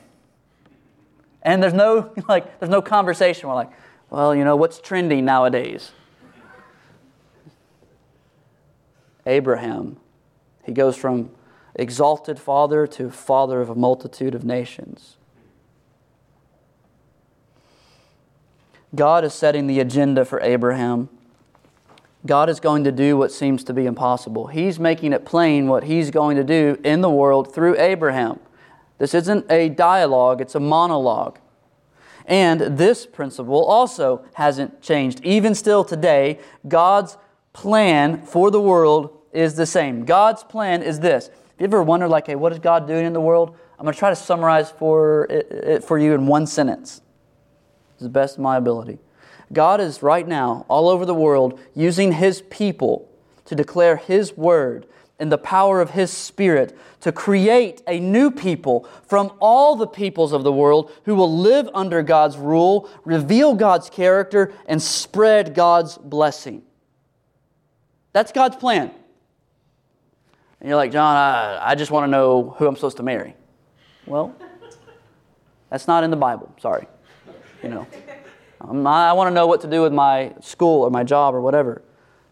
And 1.42 1.62
there's 1.62 1.74
no 1.74 2.12
like 2.28 2.60
there's 2.60 2.70
no 2.70 2.82
conversation. 2.82 3.48
We're 3.48 3.54
like, 3.54 3.70
well, 4.10 4.34
you 4.34 4.44
know, 4.44 4.56
what's 4.56 4.78
trending 4.78 5.24
nowadays? 5.24 5.92
Abraham. 9.26 9.96
He 10.64 10.72
goes 10.72 10.96
from 10.96 11.30
exalted 11.74 12.38
father 12.38 12.86
to 12.86 13.10
father 13.10 13.60
of 13.60 13.70
a 13.70 13.74
multitude 13.74 14.34
of 14.34 14.44
nations. 14.44 15.16
God 18.94 19.24
is 19.24 19.32
setting 19.32 19.66
the 19.66 19.80
agenda 19.80 20.24
for 20.24 20.40
Abraham. 20.42 21.08
God 22.24 22.48
is 22.48 22.60
going 22.60 22.84
to 22.84 22.92
do 22.92 23.16
what 23.16 23.32
seems 23.32 23.64
to 23.64 23.72
be 23.72 23.86
impossible. 23.86 24.46
He's 24.46 24.78
making 24.78 25.12
it 25.12 25.24
plain 25.24 25.66
what 25.66 25.84
He's 25.84 26.10
going 26.10 26.36
to 26.36 26.44
do 26.44 26.78
in 26.84 27.00
the 27.00 27.10
world 27.10 27.52
through 27.52 27.78
Abraham. 27.78 28.38
This 28.98 29.14
isn't 29.14 29.50
a 29.50 29.68
dialogue, 29.68 30.40
it's 30.40 30.54
a 30.54 30.60
monologue. 30.60 31.40
And 32.26 32.60
this 32.60 33.04
principle 33.04 33.64
also 33.64 34.24
hasn't 34.34 34.80
changed. 34.80 35.20
Even 35.24 35.56
still 35.56 35.84
today, 35.84 36.38
God's 36.68 37.16
plan 37.52 38.24
for 38.24 38.50
the 38.50 38.60
world 38.60 39.18
is 39.32 39.56
the 39.56 39.66
same. 39.66 40.04
God's 40.04 40.44
plan 40.44 40.82
is 40.82 41.00
this. 41.00 41.28
If 41.28 41.60
you 41.60 41.64
ever 41.64 41.82
wonder, 41.82 42.06
like, 42.06 42.28
hey, 42.28 42.36
what 42.36 42.52
is 42.52 42.60
God 42.60 42.86
doing 42.86 43.04
in 43.04 43.12
the 43.12 43.20
world? 43.20 43.56
I'm 43.78 43.84
going 43.84 43.94
to 43.94 43.98
try 43.98 44.10
to 44.10 44.16
summarize 44.16 44.70
for 44.70 45.26
it 45.28 45.82
for 45.82 45.98
you 45.98 46.14
in 46.14 46.26
one 46.28 46.46
sentence. 46.46 47.00
It's 47.94 48.04
the 48.04 48.08
best 48.08 48.36
of 48.36 48.42
my 48.42 48.56
ability. 48.56 49.00
God 49.52 49.80
is 49.80 50.02
right 50.02 50.26
now, 50.26 50.64
all 50.68 50.88
over 50.88 51.04
the 51.04 51.14
world, 51.14 51.58
using 51.74 52.12
His 52.12 52.42
people 52.42 53.08
to 53.44 53.54
declare 53.54 53.96
His 53.96 54.36
word 54.36 54.86
and 55.18 55.30
the 55.30 55.38
power 55.38 55.80
of 55.80 55.90
His 55.90 56.10
Spirit 56.10 56.76
to 57.00 57.12
create 57.12 57.82
a 57.86 58.00
new 58.00 58.30
people 58.30 58.88
from 59.06 59.32
all 59.40 59.76
the 59.76 59.86
peoples 59.86 60.32
of 60.32 60.42
the 60.42 60.52
world 60.52 60.90
who 61.04 61.14
will 61.14 61.36
live 61.36 61.68
under 61.74 62.02
God's 62.02 62.36
rule, 62.36 62.88
reveal 63.04 63.54
God's 63.54 63.90
character, 63.90 64.52
and 64.66 64.80
spread 64.80 65.54
God's 65.54 65.98
blessing. 65.98 66.62
That's 68.12 68.32
God's 68.32 68.56
plan. 68.56 68.90
And 70.60 70.68
you're 70.68 70.76
like, 70.76 70.92
John, 70.92 71.16
I, 71.16 71.70
I 71.70 71.74
just 71.74 71.90
want 71.90 72.04
to 72.04 72.10
know 72.10 72.54
who 72.56 72.66
I'm 72.66 72.76
supposed 72.76 72.98
to 72.98 73.02
marry. 73.02 73.34
Well, 74.06 74.34
that's 75.70 75.88
not 75.88 76.04
in 76.04 76.10
the 76.10 76.16
Bible. 76.16 76.54
Sorry. 76.60 76.86
You 77.62 77.68
know, 77.68 77.86
Um, 78.62 78.86
I 78.86 79.12
want 79.12 79.28
to 79.28 79.34
know 79.34 79.46
what 79.46 79.60
to 79.62 79.66
do 79.66 79.82
with 79.82 79.92
my 79.92 80.34
school 80.40 80.82
or 80.82 80.90
my 80.90 81.02
job 81.02 81.34
or 81.34 81.40
whatever. 81.40 81.82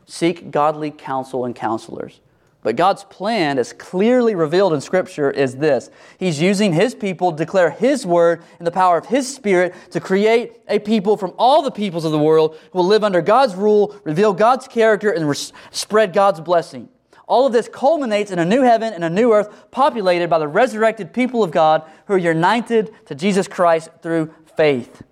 Seek 0.06 0.50
godly 0.50 0.90
counsel 0.90 1.44
and 1.44 1.54
counselors. 1.54 2.20
But 2.62 2.76
God's 2.76 3.04
plan, 3.04 3.58
as 3.58 3.72
clearly 3.72 4.34
revealed 4.34 4.74
in 4.74 4.82
Scripture, 4.82 5.30
is 5.30 5.56
this 5.56 5.90
He's 6.18 6.40
using 6.40 6.74
His 6.74 6.94
people 6.94 7.30
to 7.30 7.36
declare 7.36 7.70
His 7.70 8.04
word 8.04 8.42
in 8.58 8.64
the 8.64 8.70
power 8.70 8.98
of 8.98 9.06
His 9.06 9.34
Spirit 9.34 9.74
to 9.90 10.00
create 10.00 10.60
a 10.68 10.78
people 10.78 11.16
from 11.16 11.32
all 11.38 11.62
the 11.62 11.70
peoples 11.70 12.04
of 12.04 12.12
the 12.12 12.18
world 12.18 12.58
who 12.72 12.78
will 12.78 12.86
live 12.86 13.02
under 13.02 13.22
God's 13.22 13.54
rule, 13.54 13.96
reveal 14.04 14.34
God's 14.34 14.68
character, 14.68 15.10
and 15.10 15.28
res- 15.28 15.52
spread 15.70 16.12
God's 16.12 16.40
blessing. 16.40 16.88
All 17.26 17.46
of 17.46 17.52
this 17.52 17.68
culminates 17.68 18.30
in 18.30 18.38
a 18.38 18.44
new 18.44 18.62
heaven 18.62 18.92
and 18.92 19.04
a 19.04 19.10
new 19.10 19.32
earth 19.32 19.70
populated 19.70 20.28
by 20.28 20.38
the 20.38 20.48
resurrected 20.48 21.14
people 21.14 21.42
of 21.42 21.52
God 21.52 21.88
who 22.06 22.14
are 22.14 22.18
united 22.18 22.92
to 23.06 23.14
Jesus 23.14 23.48
Christ 23.48 23.88
through 24.02 24.34
faith. 24.56 25.02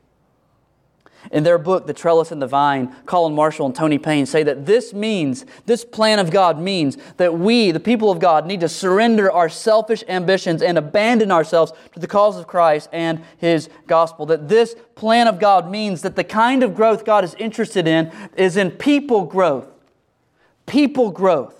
In 1.30 1.42
their 1.44 1.58
book, 1.58 1.86
The 1.86 1.92
Trellis 1.92 2.32
and 2.32 2.40
the 2.40 2.46
Vine, 2.46 2.94
Colin 3.06 3.34
Marshall 3.34 3.66
and 3.66 3.74
Tony 3.74 3.98
Payne 3.98 4.26
say 4.26 4.42
that 4.42 4.66
this 4.66 4.94
means, 4.94 5.44
this 5.66 5.84
plan 5.84 6.18
of 6.18 6.30
God 6.30 6.58
means 6.58 6.96
that 7.16 7.38
we, 7.38 7.70
the 7.70 7.80
people 7.80 8.10
of 8.10 8.18
God, 8.18 8.46
need 8.46 8.60
to 8.60 8.68
surrender 8.68 9.30
our 9.30 9.48
selfish 9.48 10.02
ambitions 10.08 10.62
and 10.62 10.78
abandon 10.78 11.30
ourselves 11.30 11.72
to 11.92 12.00
the 12.00 12.06
cause 12.06 12.36
of 12.36 12.46
Christ 12.46 12.88
and 12.92 13.22
His 13.36 13.68
gospel. 13.86 14.26
That 14.26 14.48
this 14.48 14.74
plan 14.94 15.28
of 15.28 15.38
God 15.38 15.70
means 15.70 16.02
that 16.02 16.16
the 16.16 16.24
kind 16.24 16.62
of 16.62 16.74
growth 16.74 17.04
God 17.04 17.24
is 17.24 17.34
interested 17.34 17.86
in 17.86 18.10
is 18.36 18.56
in 18.56 18.70
people 18.70 19.24
growth. 19.24 19.68
People 20.66 21.10
growth. 21.10 21.58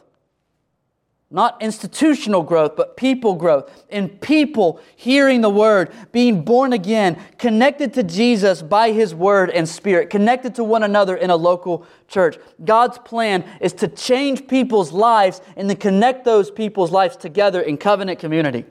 Not 1.31 1.61
institutional 1.61 2.43
growth, 2.43 2.75
but 2.75 2.97
people 2.97 3.35
growth. 3.35 3.85
In 3.91 4.09
people 4.09 4.81
hearing 4.97 5.43
the 5.43 5.51
word, 5.51 5.93
being 6.11 6.43
born 6.43 6.73
again, 6.73 7.23
connected 7.37 7.93
to 7.95 8.03
Jesus 8.03 8.63
by 8.63 8.93
his 8.93 9.15
word 9.15 9.51
and 9.51 9.69
spirit, 9.69 10.09
connected 10.09 10.55
to 10.55 10.65
one 10.65 10.83
another 10.83 11.17
in 11.17 11.29
a 11.29 11.37
local 11.37 11.87
church. 12.09 12.39
God's 12.65 12.97
plan 12.97 13.45
is 13.61 13.75
to 13.75 13.89
change 13.89 14.49
people's 14.49 14.91
lives 14.91 15.43
and 15.55 15.69
to 15.69 15.75
connect 15.75 16.25
those 16.25 16.51
people's 16.51 16.93
lives 16.93 17.15
together 17.15 17.61
in 17.61 17.77
covenant 17.77 18.19
community. 18.19 18.65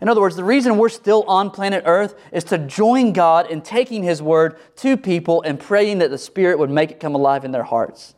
In 0.00 0.08
other 0.08 0.22
words, 0.22 0.34
the 0.34 0.44
reason 0.44 0.78
we're 0.78 0.88
still 0.88 1.24
on 1.24 1.50
planet 1.50 1.82
Earth 1.84 2.14
is 2.32 2.44
to 2.44 2.56
join 2.56 3.12
God 3.12 3.50
in 3.50 3.60
taking 3.60 4.02
his 4.02 4.22
word 4.22 4.58
to 4.76 4.96
people 4.96 5.42
and 5.42 5.60
praying 5.60 5.98
that 5.98 6.08
the 6.08 6.16
Spirit 6.16 6.58
would 6.58 6.70
make 6.70 6.90
it 6.90 7.00
come 7.00 7.14
alive 7.14 7.44
in 7.44 7.50
their 7.50 7.64
hearts. 7.64 8.14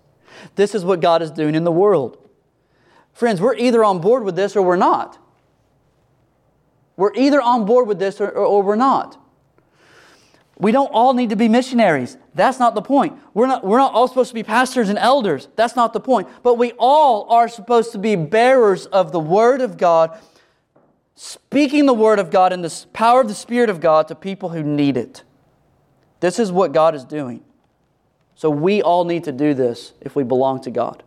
This 0.55 0.77
is 0.77 0.85
what 0.85 1.01
God 1.01 1.23
is 1.23 1.33
doing 1.33 1.57
in 1.57 1.65
the 1.65 1.73
world. 1.73 2.22
Friends, 3.13 3.41
we're 3.41 3.57
either 3.57 3.85
on 3.85 4.01
board 4.01 4.25
with 4.25 4.37
this 4.37 4.57
or 4.57 4.63
we're 4.63 4.77
not. 4.77 5.19
We're 6.97 7.15
either 7.15 7.41
on 7.41 7.65
board 7.65 7.89
with 7.89 7.99
this 7.99 8.21
or, 8.21 8.29
or, 8.29 8.45
or, 8.45 8.63
we're 8.63 8.77
not. 8.77 9.19
We 10.59 10.73
don't 10.73 10.91
all 10.93 11.15
need 11.15 11.31
to 11.31 11.37
be 11.37 11.49
missionaries. 11.49 12.17
That's 12.35 12.59
not 12.59 12.75
the 12.75 12.83
point. 12.83 13.19
We're 13.35 13.47
not, 13.47 13.65
we're 13.65 13.79
not 13.79 13.93
all 13.93 14.07
supposed 14.07 14.29
to 14.29 14.35
be 14.35 14.43
pastors 14.43 14.89
and 14.89 14.99
elders. 14.99 15.49
That's 15.57 15.75
not 15.75 15.93
the 15.93 16.01
point. 16.01 16.29
But 16.43 16.55
we 16.59 16.73
all 16.79 17.29
are 17.31 17.49
supposed 17.49 17.93
to 17.93 17.99
be 17.99 18.15
bearers 18.17 18.87
of 18.87 19.11
the 19.11 19.19
Word 19.19 19.61
of 19.61 19.77
God, 19.77 20.19
speaking 21.15 21.87
the 21.87 21.95
Word 21.95 22.19
of 22.19 22.31
God 22.31 22.53
in 22.53 22.63
the 22.63 22.87
power 22.93 23.23
of 23.23 23.29
the 23.29 23.35
Spirit 23.35 23.71
of 23.71 23.81
God 23.81 24.09
to 24.09 24.15
people 24.15 24.51
who 24.51 24.63
need 24.63 24.97
it. 24.97 25.25
This 26.21 26.39
is 26.39 26.53
what 26.53 26.73
God 26.73 26.95
is 26.95 27.05
doing. 27.05 27.43
So 28.37 28.51
we 28.51 28.83
all 28.83 29.05
need 29.05 29.25
to 29.25 29.33
do 29.33 29.55
this 29.55 29.93
if 30.01 30.15
we 30.15 30.23
belong 30.23 30.61
to 30.63 30.71
God. 30.71 31.03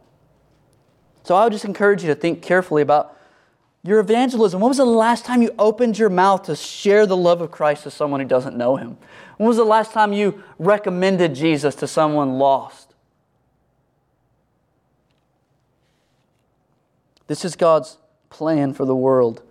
So 1.25 1.35
I 1.35 1.43
would 1.43 1.53
just 1.53 1.65
encourage 1.65 2.03
you 2.03 2.07
to 2.09 2.15
think 2.15 2.43
carefully 2.43 2.83
about 2.83 3.17
your 3.81 3.99
evangelism. 3.99 4.61
When 4.61 4.69
was 4.69 4.77
the 4.77 4.85
last 4.85 5.25
time 5.25 5.41
you 5.41 5.53
opened 5.57 5.97
your 5.97 6.09
mouth 6.09 6.43
to 6.43 6.55
share 6.55 7.07
the 7.07 7.17
love 7.17 7.41
of 7.41 7.49
Christ 7.49 7.83
to 7.83 7.91
someone 7.91 8.19
who 8.19 8.27
doesn't 8.27 8.55
know 8.55 8.75
him? 8.75 8.97
When 9.37 9.47
was 9.47 9.57
the 9.57 9.63
last 9.63 9.91
time 9.91 10.13
you 10.13 10.43
recommended 10.59 11.33
Jesus 11.33 11.73
to 11.75 11.87
someone 11.87 12.37
lost? 12.37 12.93
This 17.25 17.43
is 17.43 17.55
God's 17.55 17.97
plan 18.29 18.73
for 18.73 18.85
the 18.85 18.95
world. 18.95 19.41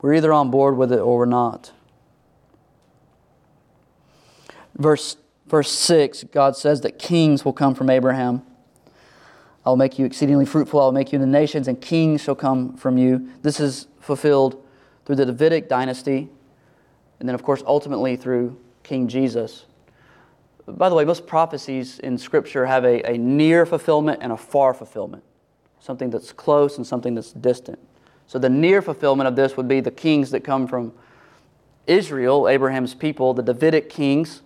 We're 0.00 0.14
either 0.14 0.32
on 0.32 0.52
board 0.52 0.76
with 0.76 0.92
it 0.92 1.00
or 1.00 1.18
we're 1.18 1.26
not. 1.26 1.72
Verse, 4.76 5.16
verse 5.46 5.72
6, 5.72 6.24
God 6.32 6.56
says 6.56 6.82
that 6.82 7.00
kings 7.00 7.44
will 7.44 7.52
come 7.52 7.74
from 7.74 7.90
Abraham. 7.90 8.42
I'll 9.64 9.76
make 9.76 9.98
you 9.98 10.06
exceedingly 10.06 10.46
fruitful. 10.46 10.80
I'll 10.80 10.92
make 10.92 11.12
you 11.12 11.18
the 11.18 11.26
nations, 11.26 11.68
and 11.68 11.80
kings 11.80 12.22
shall 12.22 12.34
come 12.34 12.76
from 12.76 12.96
you. 12.96 13.28
This 13.42 13.60
is 13.60 13.88
fulfilled 14.00 14.64
through 15.04 15.16
the 15.16 15.26
Davidic 15.26 15.68
dynasty, 15.68 16.28
and 17.18 17.28
then, 17.28 17.34
of 17.34 17.42
course, 17.42 17.62
ultimately 17.66 18.16
through 18.16 18.58
King 18.82 19.06
Jesus. 19.06 19.66
By 20.66 20.88
the 20.88 20.94
way, 20.94 21.04
most 21.04 21.26
prophecies 21.26 21.98
in 21.98 22.16
Scripture 22.16 22.64
have 22.64 22.84
a, 22.84 23.02
a 23.02 23.18
near 23.18 23.66
fulfillment 23.66 24.20
and 24.22 24.32
a 24.32 24.36
far 24.36 24.72
fulfillment, 24.72 25.22
something 25.80 26.08
that's 26.08 26.32
close 26.32 26.78
and 26.78 26.86
something 26.86 27.14
that's 27.14 27.32
distant. 27.32 27.78
So, 28.26 28.38
the 28.38 28.48
near 28.48 28.80
fulfillment 28.80 29.28
of 29.28 29.36
this 29.36 29.56
would 29.56 29.68
be 29.68 29.80
the 29.80 29.90
kings 29.90 30.30
that 30.30 30.40
come 30.40 30.68
from 30.68 30.92
Israel, 31.86 32.48
Abraham's 32.48 32.94
people, 32.94 33.34
the 33.34 33.42
Davidic 33.42 33.90
kings. 33.90 34.42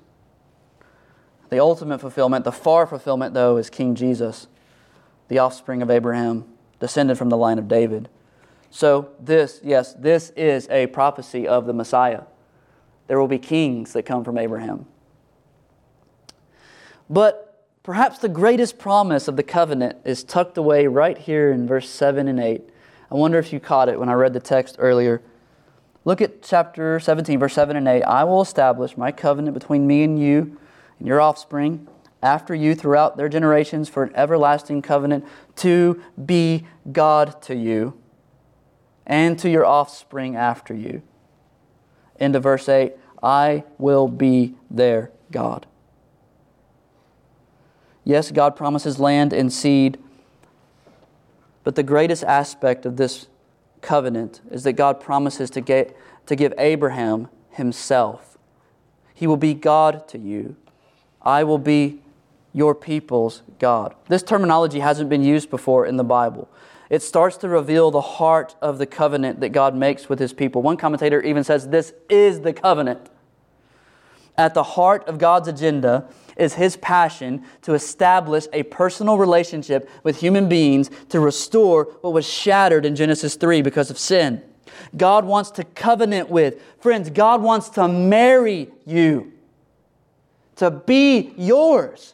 The 1.50 1.61
ultimate 1.61 2.00
fulfillment, 2.00 2.44
the 2.44 2.53
far 2.53 2.87
fulfillment, 2.87 3.35
though, 3.35 3.59
is 3.59 3.70
King 3.70 3.94
Jesus 3.94 4.48
the 5.29 5.39
offspring 5.39 5.83
of 5.83 5.91
Abraham, 5.91 6.45
descended 6.81 7.19
from 7.19 7.29
the 7.31 7.37
line 7.37 7.59
of 7.59 7.69
David. 7.69 8.09
So, 8.71 9.11
this, 9.21 9.61
yes, 9.63 9.95
this 9.95 10.31
is 10.31 10.69
a 10.69 10.89
prophecy 10.89 11.47
of 11.47 11.67
the 11.67 11.73
Messiah. 11.73 12.23
There 13.07 13.21
will 13.21 13.29
be 13.29 13.39
kings 13.39 13.93
that 13.93 14.05
come 14.05 14.25
from 14.25 14.39
Abraham. 14.39 14.87
But 17.09 17.69
perhaps 17.83 18.19
the 18.19 18.29
greatest 18.29 18.79
promise 18.79 19.29
of 19.29 19.37
the 19.37 19.43
covenant 19.43 19.99
is 20.05 20.25
tucked 20.25 20.59
away 20.59 20.87
right 20.87 21.17
here 21.17 21.53
in 21.53 21.67
verse 21.67 21.89
7 21.89 22.27
and 22.29 22.41
8. 22.41 22.63
I 23.11 23.15
wonder 23.15 23.39
if 23.39 23.53
you 23.53 23.61
caught 23.61 23.89
it 23.89 24.01
when 24.01 24.09
I 24.09 24.15
read 24.15 24.33
the 24.33 24.41
text 24.41 24.77
earlier. 24.79 25.23
Look 26.05 26.21
at 26.21 26.43
chapter 26.43 26.99
17, 26.99 27.39
verse 27.39 27.55
7 27.55 27.77
and 27.77 27.87
8. 27.87 28.03
I 28.03 28.25
will 28.25 28.43
establish 28.43 28.97
my 28.97 29.13
covenant 29.13 29.55
between 29.55 29.87
me 29.87 30.03
and 30.03 30.19
you 30.19 30.59
and 30.99 31.07
your 31.07 31.21
offspring 31.21 31.89
after 32.25 32.55
you 32.55 32.75
throughout 32.75 33.19
their 33.19 33.29
generations 33.29 33.89
for 33.89 34.03
an 34.03 34.11
everlasting 34.17 34.81
covenant 34.81 35.25
to 35.57 36.03
be 36.25 36.67
God 36.91 37.41
to 37.43 37.55
you 37.55 38.01
and 39.07 39.39
to 39.39 39.51
your 39.51 39.67
offspring 39.67 40.35
after 40.35 40.75
you. 40.75 41.03
Into 42.19 42.41
verse 42.41 42.69
8 42.69 42.95
I 43.23 43.65
will 43.79 44.09
be 44.09 44.55
their 44.71 45.11
God. 45.31 45.67
Yes, 48.05 48.31
God 48.31 48.57
promises 48.57 48.99
land 48.99 49.33
and 49.33 49.53
seed, 49.53 49.99
but 51.63 51.75
the 51.75 51.83
greatest 51.83 52.25
aspect 52.25 52.87
of 52.87 52.97
this 52.97 53.27
covenant 53.81 54.41
is 54.51 54.65
that 54.65 54.75
God 54.75 55.01
promises 55.01 55.51
to, 55.51 55.61
get, 55.61 55.97
to 56.27 56.37
give 56.37 56.53
Abraham 56.57 57.29
himself. 57.51 58.39
He 59.15 59.27
will 59.27 59.37
be 59.37 59.55
God 59.55 60.09
to 60.09 60.19
you. 60.19 60.57
I 61.23 61.45
will 61.45 61.59
be 61.59 62.01
your 62.55 62.75
people's 62.75 63.43
God. 63.59 63.95
This 64.09 64.23
terminology 64.23 64.79
hasn't 64.79 65.11
been 65.11 65.25
used 65.25 65.51
before 65.51 65.85
in 65.85 65.97
the 65.97 66.05
Bible. 66.05 66.49
It 66.88 67.03
starts 67.03 67.37
to 67.38 67.49
reveal 67.49 67.90
the 67.90 68.01
heart 68.01 68.55
of 68.62 68.79
the 68.79 68.87
covenant 68.87 69.40
that 69.40 69.51
God 69.51 69.75
makes 69.75 70.09
with 70.09 70.21
his 70.21 70.33
people. 70.33 70.62
One 70.62 70.77
commentator 70.77 71.21
even 71.21 71.43
says 71.43 71.69
this 71.69 71.93
is 72.09 72.40
the 72.40 72.53
covenant. 72.53 73.11
At 74.38 74.55
the 74.55 74.62
heart 74.62 75.07
of 75.09 75.19
God's 75.19 75.49
agenda 75.49 76.09
is 76.37 76.55
his 76.55 76.77
passion 76.77 77.45
to 77.62 77.75
establish 77.75 78.47
a 78.53 78.62
personal 78.64 79.19
relationship 79.19 79.88
with 80.03 80.21
human 80.21 80.49
beings 80.49 80.90
to 81.09 81.21
restore 81.21 81.85
what 82.01 82.12
was 82.12 82.27
shattered 82.27 82.87
in 82.87 82.97
Genesis 82.97 83.35
3 83.37 83.62
because 83.62 83.90
of 83.90 83.99
sin. 83.99 84.43
God 84.97 85.25
wants 85.25 85.51
to 85.53 85.64
covenant 85.64 86.31
with. 86.31 86.62
Friends, 86.81 87.11
God 87.11 87.43
wants 87.43 87.69
to 87.71 87.87
marry 87.88 88.71
you, 88.85 89.33
to 90.57 90.71
be 90.71 91.33
yours 91.37 92.13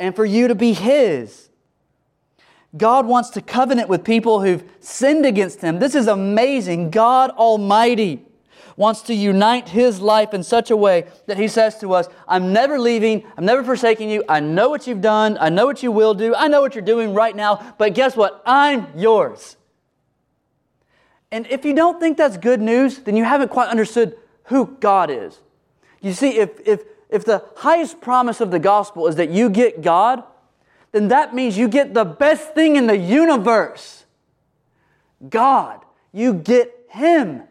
and 0.00 0.16
for 0.16 0.24
you 0.24 0.48
to 0.48 0.56
be 0.56 0.72
His. 0.72 1.48
God 2.76 3.06
wants 3.06 3.30
to 3.30 3.40
covenant 3.40 3.88
with 3.88 4.02
people 4.02 4.42
who've 4.42 4.64
sinned 4.80 5.26
against 5.26 5.60
Him. 5.60 5.78
This 5.78 5.94
is 5.94 6.08
amazing. 6.08 6.90
God 6.90 7.30
Almighty 7.30 8.26
wants 8.76 9.02
to 9.02 9.14
unite 9.14 9.68
his 9.68 10.00
life 10.00 10.32
in 10.32 10.42
such 10.42 10.70
a 10.70 10.76
way 10.76 11.04
that 11.26 11.36
he 11.36 11.46
says 11.46 11.78
to 11.78 11.92
us, 11.92 12.08
I'm 12.26 12.50
never 12.50 12.78
leaving, 12.78 13.24
I'm 13.36 13.44
never 13.44 13.62
forsaking 13.62 14.08
you, 14.08 14.24
I 14.26 14.40
know 14.40 14.70
what 14.70 14.86
you've 14.86 15.02
done, 15.02 15.36
I 15.38 15.50
know 15.50 15.66
what 15.66 15.82
you 15.82 15.92
will 15.92 16.14
do, 16.14 16.34
I 16.34 16.48
know 16.48 16.62
what 16.62 16.74
you're 16.74 16.82
doing 16.82 17.12
right 17.12 17.36
now, 17.36 17.74
but 17.76 17.92
guess 17.92 18.16
what? 18.16 18.42
I'm 18.46 18.86
yours. 18.96 19.58
And 21.30 21.46
if 21.48 21.66
you 21.66 21.74
don't 21.74 22.00
think 22.00 22.16
that's 22.16 22.38
good 22.38 22.62
news, 22.62 23.00
then 23.00 23.16
you 23.16 23.24
haven't 23.24 23.50
quite 23.50 23.68
understood 23.68 24.16
who 24.44 24.74
God 24.80 25.10
is. 25.10 25.38
You 26.00 26.14
see, 26.14 26.38
if, 26.38 26.58
if, 26.66 26.82
if 27.10 27.24
the 27.24 27.44
highest 27.56 28.00
promise 28.00 28.40
of 28.40 28.50
the 28.50 28.58
gospel 28.58 29.06
is 29.06 29.16
that 29.16 29.30
you 29.30 29.50
get 29.50 29.82
God, 29.82 30.22
then 30.92 31.08
that 31.08 31.34
means 31.34 31.58
you 31.58 31.68
get 31.68 31.94
the 31.94 32.04
best 32.04 32.54
thing 32.54 32.76
in 32.76 32.86
the 32.86 32.96
universe 32.96 34.04
God. 35.28 35.84
You 36.12 36.34
get 36.34 36.86
Him. 36.88 37.42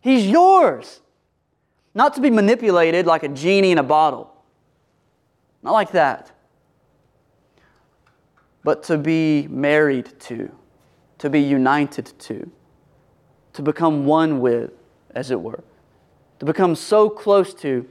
He's 0.00 0.26
yours. 0.26 1.00
Not 1.94 2.14
to 2.14 2.20
be 2.20 2.30
manipulated 2.30 3.06
like 3.06 3.22
a 3.22 3.28
genie 3.28 3.72
in 3.72 3.78
a 3.78 3.82
bottle. 3.82 4.32
Not 5.62 5.72
like 5.72 5.92
that. 5.92 6.30
But 8.62 8.82
to 8.84 8.98
be 8.98 9.48
married 9.48 10.10
to, 10.20 10.50
to 11.18 11.30
be 11.30 11.40
united 11.40 12.12
to, 12.20 12.50
to 13.54 13.62
become 13.62 14.04
one 14.04 14.40
with, 14.40 14.72
as 15.12 15.30
it 15.30 15.40
were. 15.40 15.64
To 16.38 16.44
become 16.44 16.76
so 16.76 17.08
close 17.08 17.52
to 17.54 17.88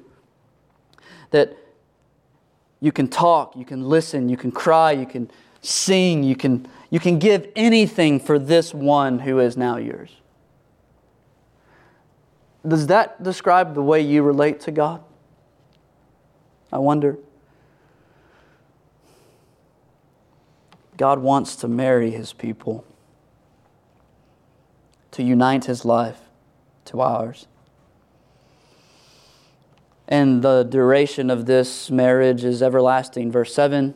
that 1.32 1.56
you 2.80 2.92
can 2.92 3.08
talk, 3.08 3.56
you 3.56 3.66
can 3.66 3.88
listen, 3.88 4.30
you 4.30 4.38
can 4.38 4.52
cry, 4.52 4.92
you 4.92 5.06
can 5.06 5.30
sing, 5.62 6.24
you 6.24 6.36
can, 6.36 6.68
you 6.90 7.00
can 7.00 7.20
give 7.20 7.48
anything 7.56 8.20
for 8.20 8.40
this 8.40 8.74
one 8.74 9.20
who 9.20 9.40
is 9.40 9.58
now 9.58 9.78
yours. 9.78 10.16
Does 12.68 12.88
that 12.88 13.22
describe 13.24 13.74
the 13.74 13.82
way 13.82 14.02
you 14.02 14.24
relate 14.24 14.60
to 14.62 14.72
God? 14.72 15.04
I 16.72 16.78
wonder. 16.78 17.18
God 20.98 21.20
wants 21.20 21.56
to 21.58 21.68
marry 21.68 22.12
his 22.12 22.34
people, 22.34 22.86
to 25.12 25.24
unite 25.24 25.66
his 25.66 25.86
life 25.86 26.20
to 26.86 27.00
ours. 27.00 27.48
And 30.10 30.42
the 30.42 30.64
duration 30.64 31.30
of 31.30 31.46
this 31.46 31.90
marriage 31.90 32.44
is 32.44 32.62
everlasting. 32.62 33.32
Verse 33.32 33.54
7 33.54 33.94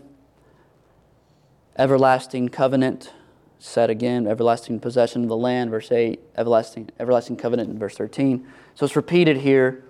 everlasting 1.75 2.49
covenant 2.49 3.11
said 3.57 3.89
again, 3.89 4.27
everlasting 4.27 4.79
possession 4.79 5.23
of 5.23 5.29
the 5.29 5.37
land, 5.37 5.71
verse 5.71 5.91
8, 5.91 6.19
everlasting, 6.37 6.89
everlasting 6.99 7.35
covenant 7.35 7.69
in 7.69 7.79
verse 7.79 7.95
13. 7.95 8.45
So 8.75 8.85
it's 8.85 8.95
repeated 8.95 9.37
here 9.37 9.83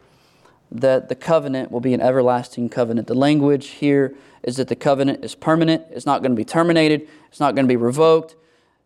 that 0.72 1.10
the 1.10 1.16
covenant 1.16 1.72
will 1.72 1.82
be 1.82 1.94
an 1.94 2.00
everlasting 2.00 2.70
covenant. 2.70 3.08
The 3.08 3.16
language 3.16 3.68
here 3.68 4.16
is 4.44 4.58
that 4.58 4.68
the 4.70 4.76
covenant 4.76 5.26
is 5.26 5.36
permanent, 5.36 5.84
it's 5.92 6.06
not 6.06 6.22
going 6.22 6.32
to 6.32 6.36
be 6.36 6.46
terminated, 6.46 7.08
it's 7.28 7.40
not 7.40 7.56
going 7.56 7.66
to 7.66 7.72
be 7.72 7.76
revoked, 7.76 8.36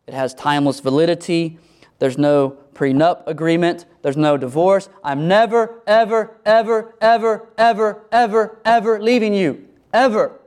it 0.08 0.14
has 0.14 0.34
timeless 0.34 0.80
validity. 0.80 1.60
There's 2.00 2.18
no 2.18 2.58
prenup 2.74 3.24
agreement, 3.26 3.86
there's 4.04 4.18
no 4.18 4.38
divorce. 4.38 4.90
I'm 5.04 5.28
never, 5.28 5.82
ever, 5.88 6.38
ever, 6.46 6.94
ever, 7.02 7.48
ever, 7.58 8.06
ever, 8.12 8.60
ever 8.64 9.02
leaving 9.02 9.34
you. 9.34 9.68
Ever. 9.92 10.40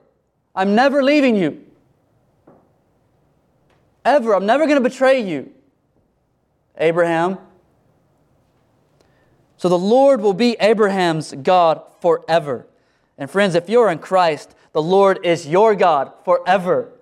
I'm 0.54 0.74
never 0.74 1.02
leaving 1.02 1.36
you. 1.36 1.64
Ever. 4.04 4.34
I'm 4.34 4.46
never 4.46 4.66
going 4.66 4.82
to 4.82 4.88
betray 4.88 5.20
you. 5.20 5.52
Abraham. 6.76 7.38
So 9.56 9.68
the 9.68 9.78
Lord 9.78 10.20
will 10.20 10.34
be 10.34 10.56
Abraham's 10.60 11.32
God 11.32 11.82
forever. 12.00 12.66
And 13.18 13.30
friends, 13.30 13.54
if 13.54 13.68
you're 13.68 13.90
in 13.90 13.98
Christ, 13.98 14.54
the 14.72 14.80
Lord 14.80 15.24
is 15.24 15.46
your 15.46 15.74
God 15.74 16.12
forever. 16.24 16.92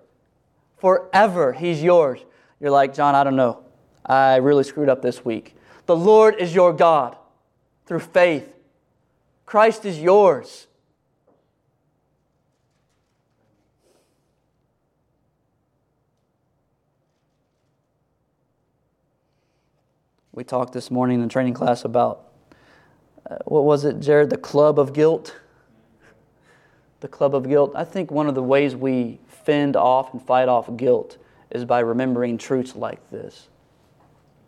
Forever. 0.79 1.53
He's 1.53 1.83
yours. 1.83 2.19
You're 2.59 2.73
like, 2.73 2.95
John, 2.95 3.15
I 3.15 3.23
don't 3.23 3.37
know. 3.37 3.63
I 4.09 4.37
really 4.37 4.65
screwed 4.65 4.89
up 4.89 5.03
this 5.03 5.25
week. 5.25 5.55
The 5.87 5.97
Lord 5.97 6.37
is 6.37 6.55
your 6.55 6.73
God 6.73 7.17
through 7.87 8.01
faith. 8.01 8.53
Christ 9.45 9.85
is 9.85 10.01
yours. 10.01 10.67
We 20.33 20.45
talked 20.45 20.73
this 20.73 20.91
morning 20.91 21.23
in 21.23 21.29
training 21.29 21.55
class 21.55 21.85
about 21.85 22.29
uh, 23.29 23.39
what 23.45 23.65
was 23.65 23.85
it, 23.85 24.01
Jared? 24.01 24.31
The 24.31 24.39
club 24.39 24.79
of 24.79 24.93
guilt. 24.93 25.35
The 27.01 27.09
club 27.09 27.35
of 27.35 27.49
guilt. 27.49 27.73
I 27.75 27.85
think 27.85 28.11
one 28.11 28.29
of 28.29 28.35
the 28.35 28.43
ways 28.43 28.77
we 28.77 29.19
fend 29.27 29.77
off 29.77 30.13
and 30.13 30.23
fight 30.23 30.49
off 30.49 30.75
guilt 30.77 31.19
is 31.51 31.65
by 31.65 31.81
remembering 31.81 32.39
truths 32.39 32.77
like 32.77 33.11
this. 33.11 33.49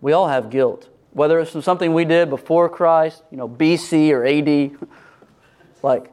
We 0.01 0.13
all 0.13 0.29
have 0.29 0.51
guilt, 0.51 0.89
whether 1.13 1.39
it's 1.41 1.65
something 1.65 1.93
we 1.93 2.05
did 2.05 2.31
before 2.31 2.69
Christ, 2.69 3.23
you 3.31 3.37
know, 3.37 3.49
BC 3.49 4.11
or 4.13 4.25
AD, 4.25 4.89
like 5.83 6.11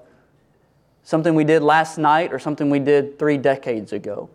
something 1.03 1.35
we 1.35 1.43
did 1.43 1.61
last 1.61 1.97
night 1.97 2.33
or 2.33 2.39
something 2.39 2.69
we 2.69 2.79
did 2.79 3.17
three 3.17 3.37
decades 3.37 3.93
ago. 3.93 4.29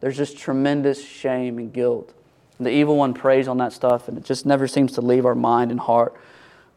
There's 0.00 0.16
just 0.16 0.38
tremendous 0.38 1.04
shame 1.04 1.58
and 1.58 1.72
guilt. 1.72 2.14
And 2.58 2.66
The 2.66 2.70
evil 2.70 2.96
one 2.96 3.14
preys 3.14 3.48
on 3.48 3.58
that 3.58 3.72
stuff, 3.72 4.06
and 4.06 4.16
it 4.16 4.24
just 4.24 4.46
never 4.46 4.68
seems 4.68 4.92
to 4.92 5.00
leave 5.00 5.26
our 5.26 5.34
mind 5.34 5.70
and 5.70 5.80
heart. 5.80 6.14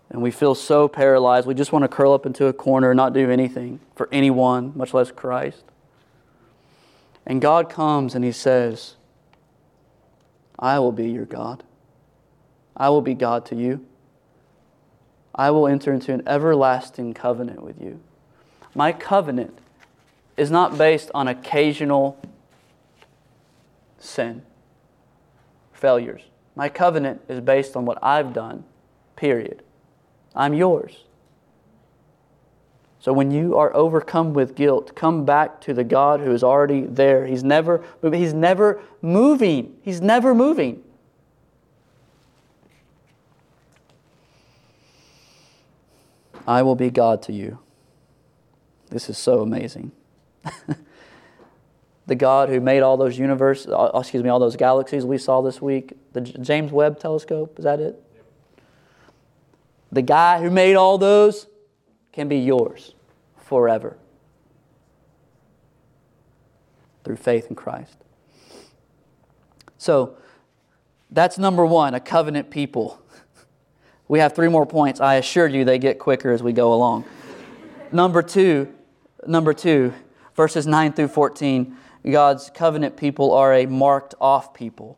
And 0.09 0.21
we 0.21 0.31
feel 0.31 0.55
so 0.55 0.87
paralyzed. 0.87 1.45
We 1.45 1.53
just 1.53 1.71
want 1.71 1.83
to 1.83 1.89
curl 1.89 2.13
up 2.13 2.25
into 2.25 2.47
a 2.47 2.53
corner 2.53 2.91
and 2.91 2.97
not 2.97 3.13
do 3.13 3.29
anything 3.29 3.79
for 3.95 4.07
anyone, 4.11 4.71
much 4.75 4.93
less 4.93 5.11
Christ. 5.11 5.63
And 7.25 7.41
God 7.41 7.69
comes 7.69 8.15
and 8.15 8.23
He 8.23 8.31
says, 8.31 8.95
I 10.59 10.79
will 10.79 10.91
be 10.91 11.09
your 11.09 11.25
God. 11.25 11.63
I 12.75 12.89
will 12.89 13.01
be 13.01 13.13
God 13.13 13.45
to 13.47 13.55
you. 13.55 13.85
I 15.33 15.51
will 15.51 15.67
enter 15.67 15.93
into 15.93 16.13
an 16.13 16.23
everlasting 16.27 17.13
covenant 17.13 17.61
with 17.61 17.79
you. 17.79 17.99
My 18.73 18.91
covenant 18.91 19.57
is 20.35 20.49
not 20.51 20.77
based 20.77 21.11
on 21.13 21.27
occasional 21.27 22.19
sin 23.99 24.43
failures. 25.77 26.21
My 26.55 26.69
covenant 26.69 27.21
is 27.29 27.39
based 27.39 27.75
on 27.75 27.85
what 27.85 27.99
I've 28.01 28.33
done, 28.33 28.63
period. 29.15 29.61
I'm 30.35 30.53
yours. 30.53 31.03
So 32.99 33.13
when 33.13 33.31
you 33.31 33.55
are 33.57 33.73
overcome 33.75 34.33
with 34.33 34.55
guilt, 34.55 34.95
come 34.95 35.23
back 35.23 35.61
to 35.61 35.73
the 35.73 35.83
God 35.83 36.19
who 36.19 36.31
is 36.31 36.43
already 36.43 36.81
there. 36.81 37.25
He's 37.25 37.43
never 37.43 37.83
he's 38.01 38.33
never 38.33 38.81
moving. 39.01 39.77
He's 39.83 40.01
never 40.01 40.33
moving. 40.33 40.83
I 46.47 46.61
will 46.63 46.75
be 46.75 46.89
God 46.89 47.21
to 47.23 47.33
you. 47.33 47.59
This 48.89 49.09
is 49.09 49.17
so 49.17 49.41
amazing. 49.41 49.91
the 52.07 52.15
God 52.15 52.47
who 52.47 52.61
made 52.61 52.81
all 52.81 52.95
those 52.95 53.19
universes, 53.19 53.67
uh, 53.67 53.91
excuse 53.93 54.23
me, 54.23 54.29
all 54.29 54.39
those 54.39 54.55
galaxies 54.55 55.03
we 55.03 55.17
saw 55.17 55.41
this 55.41 55.61
week, 55.61 55.93
the 56.13 56.21
James 56.21 56.71
Webb 56.71 56.99
telescope, 56.99 57.59
is 57.59 57.65
that 57.65 57.81
it? 57.81 58.01
The 59.91 60.01
guy 60.01 60.41
who 60.41 60.49
made 60.49 60.75
all 60.75 60.97
those 60.97 61.47
can 62.17 62.27
be 62.27 62.39
yours 62.39 62.95
forever 63.35 63.95
through 67.03 67.15
faith 67.15 67.45
in 67.47 67.55
Christ. 67.55 67.95
So, 69.77 70.17
that's 71.11 71.37
number 71.37 71.63
one, 71.63 71.93
a 71.93 71.99
covenant 71.99 72.49
people. 72.49 72.99
We 74.09 74.19
have 74.19 74.33
three 74.33 74.47
more 74.47 74.65
points. 74.65 75.01
I 75.01 75.15
assure 75.15 75.47
you 75.47 75.65
they 75.65 75.77
get 75.79 75.99
quicker 75.99 76.31
as 76.31 76.41
we 76.41 76.53
go 76.53 76.73
along. 76.73 77.03
number 77.91 78.21
two, 78.23 78.73
number 79.27 79.53
two, 79.53 79.93
verses 80.33 80.65
9 80.65 80.93
through 80.93 81.09
14 81.09 81.75
God's 82.09 82.49
covenant 82.49 82.95
people 82.95 83.33
are 83.33 83.53
a 83.53 83.65
marked 83.65 84.15
off 84.21 84.53
people. 84.53 84.97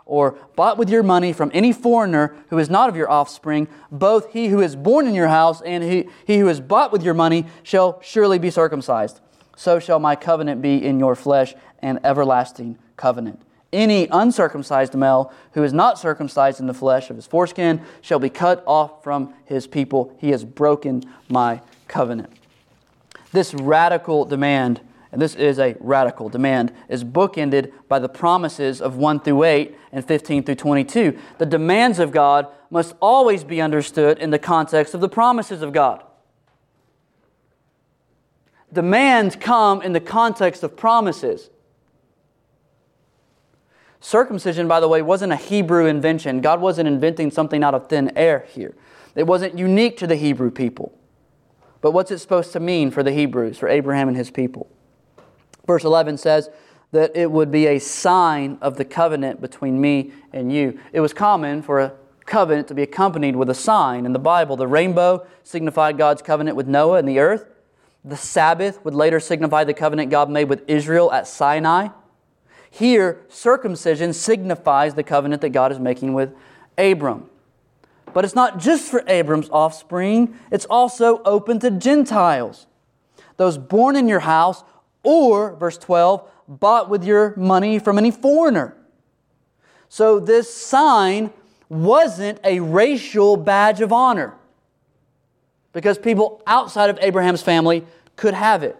or 0.11 0.37
bought 0.57 0.77
with 0.77 0.89
your 0.89 1.03
money 1.03 1.31
from 1.31 1.49
any 1.53 1.71
foreigner 1.71 2.35
who 2.49 2.57
is 2.57 2.69
not 2.69 2.89
of 2.89 2.97
your 2.97 3.09
offspring. 3.09 3.65
Both 3.89 4.33
he 4.33 4.49
who 4.49 4.59
is 4.59 4.75
born 4.75 5.07
in 5.07 5.15
your 5.15 5.29
house 5.29 5.61
and 5.61 5.81
he, 5.81 6.09
he 6.27 6.37
who 6.39 6.49
is 6.49 6.59
bought 6.59 6.91
with 6.91 7.01
your 7.01 7.13
money 7.13 7.45
shall 7.63 7.97
surely 8.01 8.37
be 8.37 8.49
circumcised. 8.49 9.21
So 9.55 9.79
shall 9.79 9.99
my 9.99 10.17
covenant 10.17 10.61
be 10.61 10.83
in 10.83 10.99
your 10.99 11.15
flesh, 11.15 11.55
an 11.79 12.01
everlasting 12.03 12.77
covenant. 12.97 13.41
Any 13.71 14.09
uncircumcised 14.11 14.95
male 14.95 15.31
who 15.53 15.63
is 15.63 15.71
not 15.71 15.97
circumcised 15.97 16.59
in 16.59 16.67
the 16.67 16.73
flesh 16.73 17.09
of 17.09 17.15
his 17.15 17.25
foreskin 17.25 17.81
shall 18.01 18.19
be 18.19 18.29
cut 18.29 18.65
off 18.67 19.01
from 19.05 19.33
his 19.45 19.65
people. 19.65 20.13
He 20.19 20.31
has 20.31 20.43
broken 20.43 21.03
my 21.29 21.61
covenant. 21.87 22.33
This 23.31 23.53
radical 23.53 24.25
demand, 24.25 24.79
and 24.79 24.87
this 25.19 25.35
is 25.35 25.59
a 25.59 25.75
radical 25.79 26.29
demand, 26.29 26.71
is 26.87 27.03
bookended 27.03 27.73
by 27.89 27.99
the 27.99 28.07
promises 28.07 28.79
of 28.79 28.95
1 28.95 29.21
through 29.21 29.43
8 29.43 29.75
and 29.91 30.05
15 30.05 30.43
through 30.43 30.55
22. 30.55 31.17
The 31.37 31.45
demands 31.45 31.99
of 31.99 32.11
God 32.11 32.47
must 32.69 32.95
always 33.01 33.43
be 33.43 33.59
understood 33.59 34.19
in 34.19 34.29
the 34.29 34.39
context 34.39 34.93
of 34.93 35.01
the 35.01 35.09
promises 35.09 35.61
of 35.61 35.73
God. 35.73 36.03
Demands 38.71 39.35
come 39.35 39.81
in 39.81 39.91
the 39.91 39.99
context 39.99 40.63
of 40.63 40.77
promises. 40.77 41.49
Circumcision, 43.99 44.67
by 44.67 44.79
the 44.79 44.87
way, 44.87 45.01
wasn't 45.01 45.33
a 45.33 45.35
Hebrew 45.35 45.87
invention. 45.87 46.39
God 46.39 46.61
wasn't 46.61 46.87
inventing 46.87 47.31
something 47.31 47.63
out 47.63 47.75
of 47.75 47.89
thin 47.89 48.11
air 48.15 48.45
here. 48.47 48.75
It 49.13 49.27
wasn't 49.27 49.59
unique 49.59 49.97
to 49.97 50.07
the 50.07 50.15
Hebrew 50.15 50.51
people. 50.51 50.97
But 51.81 51.91
what's 51.91 52.11
it 52.11 52.19
supposed 52.19 52.53
to 52.53 52.59
mean 52.59 52.91
for 52.91 53.03
the 53.03 53.11
Hebrews, 53.11 53.57
for 53.57 53.67
Abraham 53.67 54.07
and 54.07 54.15
his 54.15 54.31
people? 54.31 54.69
Verse 55.65 55.83
11 55.83 56.17
says 56.17 56.49
that 56.91 57.15
it 57.15 57.31
would 57.31 57.51
be 57.51 57.67
a 57.67 57.79
sign 57.79 58.57
of 58.61 58.77
the 58.77 58.85
covenant 58.85 59.41
between 59.41 59.79
me 59.79 60.11
and 60.33 60.51
you. 60.51 60.79
It 60.91 60.99
was 60.99 61.13
common 61.13 61.61
for 61.61 61.79
a 61.79 61.93
covenant 62.25 62.67
to 62.67 62.73
be 62.73 62.81
accompanied 62.81 63.35
with 63.35 63.49
a 63.49 63.53
sign. 63.53 64.05
In 64.05 64.13
the 64.13 64.19
Bible, 64.19 64.55
the 64.55 64.67
rainbow 64.67 65.25
signified 65.43 65.97
God's 65.97 66.21
covenant 66.21 66.57
with 66.57 66.67
Noah 66.67 66.97
and 66.97 67.07
the 67.07 67.19
earth. 67.19 67.45
The 68.03 68.17
Sabbath 68.17 68.83
would 68.83 68.93
later 68.93 69.19
signify 69.19 69.63
the 69.63 69.73
covenant 69.73 70.09
God 70.09 70.29
made 70.29 70.49
with 70.49 70.63
Israel 70.67 71.11
at 71.11 71.27
Sinai. 71.27 71.89
Here, 72.69 73.21
circumcision 73.27 74.13
signifies 74.13 74.95
the 74.95 75.03
covenant 75.03 75.41
that 75.41 75.49
God 75.49 75.71
is 75.71 75.79
making 75.79 76.13
with 76.13 76.33
Abram. 76.77 77.29
But 78.13 78.25
it's 78.25 78.35
not 78.35 78.59
just 78.59 78.89
for 78.89 79.03
Abram's 79.07 79.49
offspring, 79.49 80.35
it's 80.51 80.65
also 80.65 81.21
open 81.23 81.59
to 81.59 81.71
Gentiles. 81.71 82.67
Those 83.37 83.57
born 83.57 83.95
in 83.95 84.07
your 84.07 84.21
house, 84.21 84.63
or, 85.03 85.55
verse 85.55 85.77
12, 85.77 86.29
bought 86.47 86.89
with 86.89 87.03
your 87.03 87.35
money 87.35 87.79
from 87.79 87.97
any 87.97 88.11
foreigner. 88.11 88.75
So 89.89 90.19
this 90.19 90.53
sign 90.53 91.31
wasn't 91.69 92.39
a 92.43 92.59
racial 92.59 93.37
badge 93.37 93.81
of 93.81 93.93
honor 93.93 94.35
because 95.73 95.97
people 95.97 96.41
outside 96.45 96.89
of 96.89 96.99
Abraham's 97.01 97.41
family 97.41 97.85
could 98.15 98.33
have 98.33 98.63
it. 98.63 98.77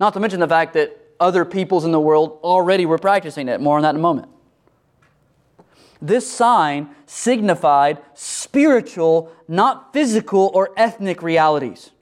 Not 0.00 0.12
to 0.14 0.20
mention 0.20 0.40
the 0.40 0.48
fact 0.48 0.74
that 0.74 0.98
other 1.20 1.44
peoples 1.44 1.84
in 1.84 1.92
the 1.92 2.00
world 2.00 2.40
already 2.42 2.84
were 2.84 2.98
practicing 2.98 3.48
it. 3.48 3.60
More 3.60 3.76
on 3.76 3.82
that 3.82 3.90
in 3.90 3.96
a 3.96 4.00
moment. 4.00 4.28
This 6.00 6.28
sign 6.28 6.90
signified 7.06 7.98
spiritual, 8.14 9.30
not 9.46 9.92
physical 9.92 10.50
or 10.52 10.72
ethnic 10.76 11.22
realities. 11.22 11.92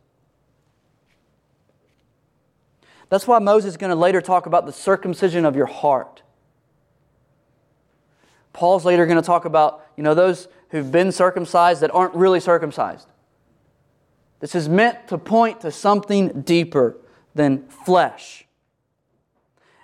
That's 3.11 3.27
why 3.27 3.39
Moses 3.41 3.73
is 3.73 3.77
going 3.77 3.91
to 3.91 3.97
later 3.97 4.23
talk 4.23 4.47
about 4.47 4.65
the 4.65 4.73
circumcision 4.73 5.45
of 5.45 5.55
your 5.55 5.67
heart. 5.67 6.23
Paul's 8.53 8.85
later 8.85 9.05
going 9.05 9.21
to 9.21 9.27
talk 9.27 9.45
about, 9.45 9.85
you 9.97 10.03
know, 10.03 10.15
those 10.15 10.49
who've 10.71 10.91
been 10.91 11.13
circumcised 11.13 11.83
that 11.83 11.93
aren't 11.93 12.15
really 12.15 12.41
circumcised. 12.41 13.09
This 14.39 14.55
is 14.55 14.69
meant 14.69 15.09
to 15.09 15.19
point 15.19 15.61
to 15.61 15.71
something 15.71 16.43
deeper 16.43 16.97
than 17.35 17.69
flesh. 17.69 18.47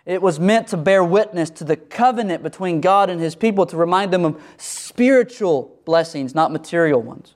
It 0.04 0.22
was 0.22 0.38
meant 0.38 0.68
to 0.68 0.76
bear 0.76 1.02
witness 1.02 1.50
to 1.50 1.64
the 1.64 1.76
covenant 1.76 2.44
between 2.44 2.80
God 2.80 3.10
and 3.10 3.20
his 3.20 3.34
people, 3.34 3.66
to 3.66 3.76
remind 3.76 4.12
them 4.12 4.24
of 4.24 4.40
spiritual 4.56 5.80
blessings, 5.84 6.32
not 6.32 6.52
material 6.52 7.02
ones. 7.02 7.34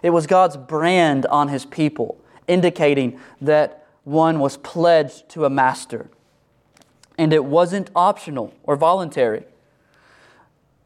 It 0.00 0.10
was 0.10 0.28
God's 0.28 0.56
brand 0.56 1.26
on 1.26 1.48
his 1.48 1.66
people, 1.66 2.20
indicating 2.46 3.18
that 3.40 3.87
one 4.08 4.40
was 4.40 4.56
pledged 4.56 5.28
to 5.28 5.44
a 5.44 5.50
master. 5.50 6.08
And 7.18 7.32
it 7.32 7.44
wasn't 7.44 7.90
optional 7.94 8.54
or 8.62 8.74
voluntary. 8.76 9.44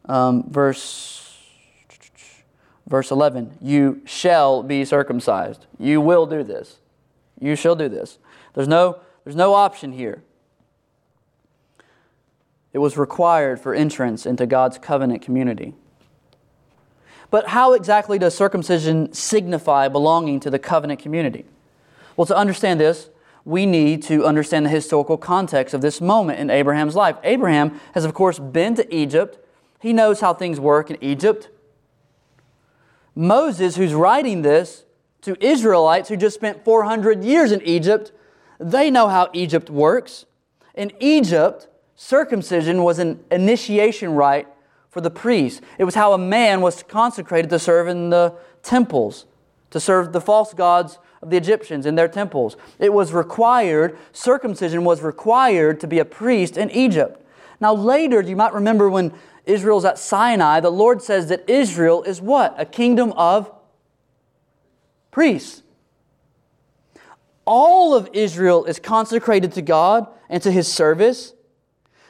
Um, 0.06 0.50
verse, 0.50 1.38
verse 2.86 3.10
11 3.10 3.58
You 3.60 4.02
shall 4.04 4.62
be 4.62 4.84
circumcised. 4.84 5.66
You 5.78 6.00
will 6.00 6.26
do 6.26 6.42
this. 6.42 6.78
You 7.40 7.54
shall 7.54 7.76
do 7.76 7.88
this. 7.88 8.18
There's 8.54 8.68
no, 8.68 8.98
there's 9.24 9.36
no 9.36 9.54
option 9.54 9.92
here. 9.92 10.22
It 12.72 12.78
was 12.78 12.96
required 12.96 13.60
for 13.60 13.74
entrance 13.74 14.26
into 14.26 14.46
God's 14.46 14.78
covenant 14.78 15.22
community. 15.22 15.74
But 17.30 17.48
how 17.48 17.72
exactly 17.74 18.18
does 18.18 18.34
circumcision 18.34 19.12
signify 19.12 19.88
belonging 19.88 20.40
to 20.40 20.50
the 20.50 20.58
covenant 20.58 21.00
community? 21.00 21.44
Well, 22.16 22.26
to 22.26 22.36
understand 22.36 22.80
this, 22.80 23.08
we 23.44 23.66
need 23.66 24.02
to 24.04 24.24
understand 24.24 24.66
the 24.66 24.70
historical 24.70 25.16
context 25.16 25.74
of 25.74 25.80
this 25.80 26.00
moment 26.00 26.38
in 26.38 26.50
Abraham's 26.50 26.94
life. 26.94 27.16
Abraham 27.24 27.80
has, 27.94 28.04
of 28.04 28.14
course, 28.14 28.38
been 28.38 28.74
to 28.76 28.94
Egypt. 28.94 29.38
He 29.80 29.92
knows 29.92 30.20
how 30.20 30.34
things 30.34 30.60
work 30.60 30.90
in 30.90 31.02
Egypt. 31.02 31.48
Moses, 33.14 33.76
who's 33.76 33.94
writing 33.94 34.42
this 34.42 34.84
to 35.22 35.36
Israelites 35.44 36.08
who 36.08 36.16
just 36.16 36.34
spent 36.34 36.64
400 36.64 37.24
years 37.24 37.52
in 37.52 37.60
Egypt, 37.62 38.12
they 38.58 38.90
know 38.90 39.08
how 39.08 39.28
Egypt 39.32 39.70
works. 39.70 40.24
In 40.74 40.92
Egypt, 41.00 41.68
Circumcision 41.94 42.82
was 42.82 42.98
an 42.98 43.22
initiation 43.30 44.14
rite 44.14 44.48
for 44.90 45.00
the 45.00 45.10
priests. 45.10 45.60
It 45.78 45.84
was 45.84 45.94
how 45.94 46.12
a 46.12 46.18
man 46.18 46.60
was 46.60 46.82
consecrated 46.82 47.48
to 47.50 47.58
serve 47.58 47.86
in 47.86 48.10
the 48.10 48.34
temples, 48.62 49.26
to 49.70 49.78
serve 49.78 50.12
the 50.12 50.20
false 50.20 50.52
gods 50.52 50.98
of 51.22 51.30
the 51.30 51.36
Egyptians 51.36 51.86
in 51.86 51.94
their 51.94 52.08
temples. 52.08 52.56
It 52.78 52.92
was 52.92 53.12
required, 53.12 53.96
circumcision 54.12 54.84
was 54.84 55.02
required 55.02 55.80
to 55.80 55.86
be 55.86 56.00
a 56.00 56.04
priest 56.04 56.56
in 56.56 56.70
Egypt. 56.70 57.24
Now, 57.60 57.72
later, 57.72 58.20
you 58.20 58.34
might 58.34 58.52
remember 58.52 58.90
when 58.90 59.12
Israel's 59.46 59.84
at 59.84 59.98
Sinai, 59.98 60.60
the 60.60 60.70
Lord 60.70 61.00
says 61.00 61.28
that 61.28 61.48
Israel 61.48 62.02
is 62.02 62.20
what? 62.20 62.54
A 62.58 62.64
kingdom 62.64 63.12
of 63.12 63.50
priests. 65.12 65.62
All 67.44 67.94
of 67.94 68.08
Israel 68.12 68.64
is 68.64 68.78
consecrated 68.78 69.52
to 69.52 69.62
God 69.62 70.06
and 70.28 70.42
to 70.42 70.50
his 70.50 70.72
service. 70.72 71.34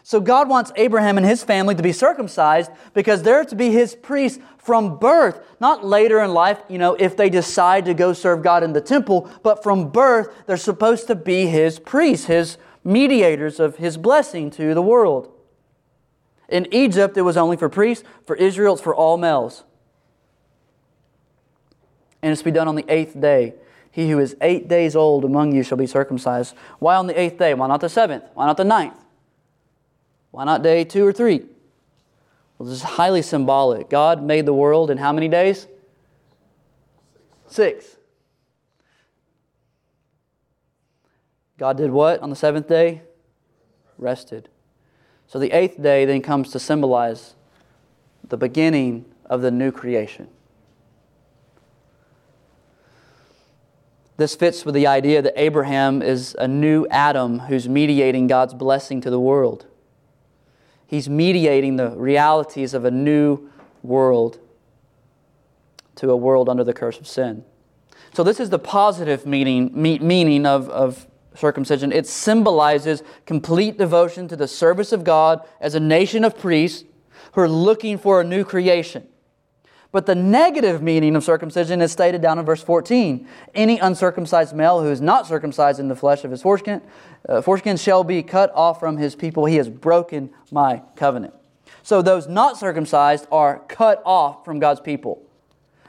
So 0.05 0.21
God 0.21 0.49
wants 0.49 0.73
Abraham 0.77 1.17
and 1.17 1.27
his 1.27 1.45
family 1.45 1.75
to 1.75 1.83
be 1.83 1.93
circumcised 1.93 2.71
because 2.93 3.23
they're 3.23 3.45
to 3.45 3.55
be 3.55 3.71
his 3.71 3.95
priests 3.95 4.43
from 4.59 4.99
birth, 4.99 5.41
not 5.61 5.85
later 5.85 6.21
in 6.21 6.33
life, 6.33 6.61
you 6.69 6.79
know, 6.79 6.95
if 6.95 7.17
they 7.17 7.31
decide 7.31 7.85
to 7.85 7.95
go 7.95 8.13
serve 8.13 8.43
God 8.43 8.63
in 8.63 8.73
the 8.73 8.81
temple, 8.81 9.31
but 9.43 9.63
from 9.63 9.91
birth, 9.91 10.29
they're 10.47 10.57
supposed 10.57 11.07
to 11.09 11.15
be 11.15 11.47
his 11.47 11.79
priests, 11.79 12.27
his 12.27 12.59
mediators 12.85 13.61
of 13.61 13.77
his 13.77 13.97
blessing 13.97 14.51
to 14.51 14.75
the 14.75 14.83
world. 14.83 15.33
In 16.49 16.73
Egypt, 16.73 17.17
it 17.17 17.23
was 17.23 17.37
only 17.37 17.57
for 17.57 17.69
priests. 17.69 18.05
For 18.27 18.37
Israel, 18.37 18.75
it's 18.75 18.83
for 18.83 18.95
all 18.95 19.17
males. 19.17 19.65
And 22.23 22.31
it's 22.31 22.43
to 22.43 22.45
be 22.45 22.51
done 22.51 22.69
on 22.69 22.75
the 22.75 22.85
eighth 22.89 23.19
day. 23.21 23.55
He 23.91 24.11
who 24.11 24.19
is 24.19 24.37
eight 24.41 24.69
days 24.69 24.95
old 24.95 25.25
among 25.25 25.53
you 25.53 25.63
shall 25.63 25.79
be 25.79 25.87
circumcised. 25.87 26.55
Why 26.79 26.97
on 26.97 27.07
the 27.07 27.19
eighth 27.19 27.39
day? 27.39 27.55
Why 27.55 27.69
not 27.69 27.81
the 27.81 27.89
seventh? 27.89 28.25
Why 28.35 28.47
not 28.47 28.57
the 28.57 28.65
ninth? 28.65 28.97
Why 30.33 30.45
not 30.45 30.63
day 30.63 30.83
two 30.83 31.07
or 31.07 31.13
three? 31.13 31.43
Well, 32.59 32.69
this 32.69 32.79
is 32.79 32.83
highly 32.83 33.23
symbolic. 33.23 33.89
God 33.89 34.23
made 34.23 34.47
the 34.47 34.55
world 34.55 34.91
in 34.91 34.99
how 34.99 35.13
many 35.13 35.29
days? 35.29 35.69
Six. 37.47 37.97
God 41.59 41.77
did 41.77 41.91
what 41.91 42.21
on 42.21 42.31
the 42.31 42.37
seventh 42.37 42.67
day? 42.67 43.03
Rested. 43.99 44.49
So 45.29 45.39
the 45.39 45.53
eighth 45.53 45.81
day 45.81 46.05
then 46.05 46.23
comes 46.23 46.51
to 46.53 46.59
symbolize 46.59 47.35
the 48.27 48.37
beginning 48.37 49.05
of 49.27 49.43
the 49.43 49.51
new 49.51 49.71
creation. 49.71 50.29
This 54.17 54.35
fits 54.35 54.65
with 54.65 54.75
the 54.75 54.87
idea 54.87 55.21
that 55.21 55.35
Abraham 55.37 56.01
is 56.01 56.37
a 56.39 56.47
new 56.47 56.87
Adam 56.91 57.41
who's 57.41 57.69
mediating 57.69 58.27
God's 58.29 58.55
blessing 58.55 59.01
to 59.03 59.11
the 59.11 59.21
world. 59.21 59.67
He's 60.93 61.09
mediating 61.09 61.77
the 61.77 61.89
realities 61.89 62.75
of 62.75 62.85
a 62.85 62.91
new 62.91 63.49
world 63.83 64.39
to 65.95 66.11
a 66.11 66.17
world 66.17 66.51
under 66.51 66.65
the 66.65 66.75
curse 66.75 66.99
of 66.99 67.09
sin. 67.09 67.45
So, 68.13 68.23
this 68.23 68.39
is 68.39 68.51
the 68.51 68.59
positive 68.59 69.25
meaning, 69.25 69.71
meaning 69.75 70.45
of, 70.45 70.69
of 70.69 71.07
circumcision. 71.35 71.93
It 71.93 72.07
symbolizes 72.07 73.03
complete 73.25 73.79
devotion 73.79 74.29
to 74.29 74.37
the 74.37 74.47
service 74.47 74.93
of 74.93 75.03
God 75.03 75.41
as 75.63 75.75
a 75.75 75.81
nation 75.81 76.27
of 76.27 76.37
priests 76.37 76.85
who 77.33 77.41
are 77.41 77.49
looking 77.49 77.97
for 77.97 78.21
a 78.21 78.25
new 78.25 78.45
creation. 78.45 79.09
But 79.93 80.07
the 80.07 80.15
negative 80.15 80.83
meaning 80.83 81.15
of 81.17 81.23
circumcision 81.23 81.83
is 81.83 81.93
stated 81.93 82.23
down 82.23 82.39
in 82.39 82.47
verse 82.47 82.63
14. 82.63 83.29
Any 83.55 83.79
uncircumcised 83.79 84.57
male 84.57 84.81
who 84.81 84.91
is 84.91 85.03
not 85.03 85.27
circumcised 85.27 85.79
in 85.79 85.89
the 85.89 85.95
flesh 85.95 86.25
of 86.25 86.31
his 86.31 86.41
foreskin, 86.41 86.81
uh, 87.29 87.43
foreskin 87.43 87.77
shall 87.77 88.03
be 88.03 88.23
cut 88.23 88.51
off 88.55 88.81
from 88.81 88.97
his 88.97 89.15
people. 89.15 89.45
He 89.45 89.57
has 89.57 89.69
broken 89.69 90.31
my 90.51 90.83
covenant. 90.97 91.35
So 91.83 92.01
those 92.01 92.27
not 92.27 92.57
circumcised 92.57 93.27
are 93.31 93.59
cut 93.69 94.03
off 94.07 94.47
from 94.47 94.59
God's 94.59 94.81
people. 94.81 95.23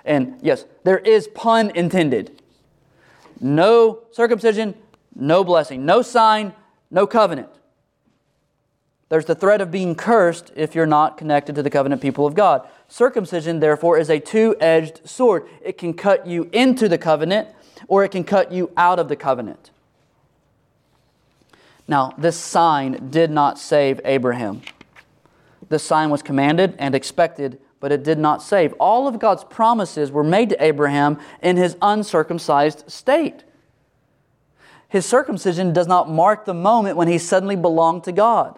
And 0.04 0.38
yes, 0.41 0.66
there 0.84 0.99
is 0.99 1.30
pun 1.30 1.72
intended. 1.72 2.41
No 3.39 4.04
circumcision, 4.12 4.76
no 5.16 5.45
blessing. 5.45 5.86
No 5.86 6.01
sign, 6.01 6.54
no 6.91 7.08
covenant. 7.08 7.49
There's 9.14 9.26
the 9.26 9.36
threat 9.36 9.61
of 9.61 9.70
being 9.70 9.93
cursed 9.93 10.51
if 10.55 10.74
you're 10.74 10.88
not 10.88 11.20
connected 11.20 11.53
to 11.53 11.61
the 11.61 11.70
covenant 11.70 12.01
people 12.01 12.26
of 12.26 12.34
God. 12.34 12.68
Circumcision, 12.88 13.59
therefore, 13.59 13.99
is 13.99 14.09
a 14.09 14.20
two 14.20 14.55
edged 14.59 15.07
sword. 15.07 15.45
It 15.64 15.78
can 15.78 15.93
cut 15.93 16.26
you 16.26 16.49
into 16.51 16.89
the 16.89 16.97
covenant 16.97 17.47
or 17.88 18.03
it 18.03 18.09
can 18.09 18.24
cut 18.24 18.51
you 18.51 18.72
out 18.76 18.97
of 18.97 19.09
the 19.09 19.16
covenant. 19.16 19.70
Now, 21.88 22.16
this 22.18 22.36
sign 22.36 23.11
did 23.11 23.30
not 23.30 23.59
save 23.59 24.01
Abraham. 24.03 24.64
This 25.70 25.84
sign 25.84 26.09
was 26.09 26.24
commanded 26.24 26.74
and 26.80 26.95
expected, 26.95 27.59
but 27.80 27.91
it 27.91 28.01
did 28.01 28.18
not 28.18 28.41
save. 28.41 28.74
All 28.80 29.07
of 29.07 29.20
God's 29.20 29.43
promises 29.43 30.09
were 30.09 30.24
made 30.24 30.49
to 30.49 30.64
Abraham 30.64 31.20
in 31.39 31.55
his 31.55 31.78
uncircumcised 31.84 32.89
state. 32.89 33.43
His 34.89 35.05
circumcision 35.05 35.72
does 35.72 35.86
not 35.86 36.09
mark 36.09 36.45
the 36.45 36.55
moment 36.55 36.97
when 36.97 37.07
he 37.07 37.20
suddenly 37.20 37.55
belonged 37.55 38.05
to 38.05 38.11
God. 38.11 38.57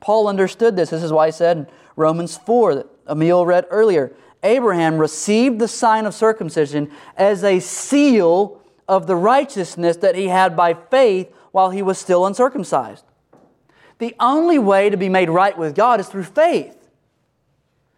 Paul 0.00 0.28
understood 0.28 0.76
this. 0.76 0.90
This 0.90 1.02
is 1.02 1.12
why 1.12 1.26
he 1.26 1.32
said 1.32 1.70
Romans 1.96 2.36
4 2.36 2.74
that 2.76 2.86
Emil 3.08 3.46
read 3.46 3.66
earlier 3.70 4.12
Abraham 4.42 4.98
received 4.98 5.58
the 5.58 5.68
sign 5.68 6.06
of 6.06 6.14
circumcision 6.14 6.90
as 7.16 7.42
a 7.42 7.58
seal 7.58 8.62
of 8.88 9.06
the 9.06 9.16
righteousness 9.16 9.96
that 9.98 10.14
he 10.14 10.28
had 10.28 10.56
by 10.56 10.74
faith 10.74 11.34
while 11.50 11.70
he 11.70 11.82
was 11.82 11.98
still 11.98 12.24
uncircumcised. 12.26 13.04
The 13.98 14.14
only 14.20 14.58
way 14.58 14.90
to 14.90 14.96
be 14.96 15.08
made 15.08 15.30
right 15.30 15.56
with 15.56 15.74
God 15.74 16.00
is 16.00 16.08
through 16.08 16.24
faith. 16.24 16.76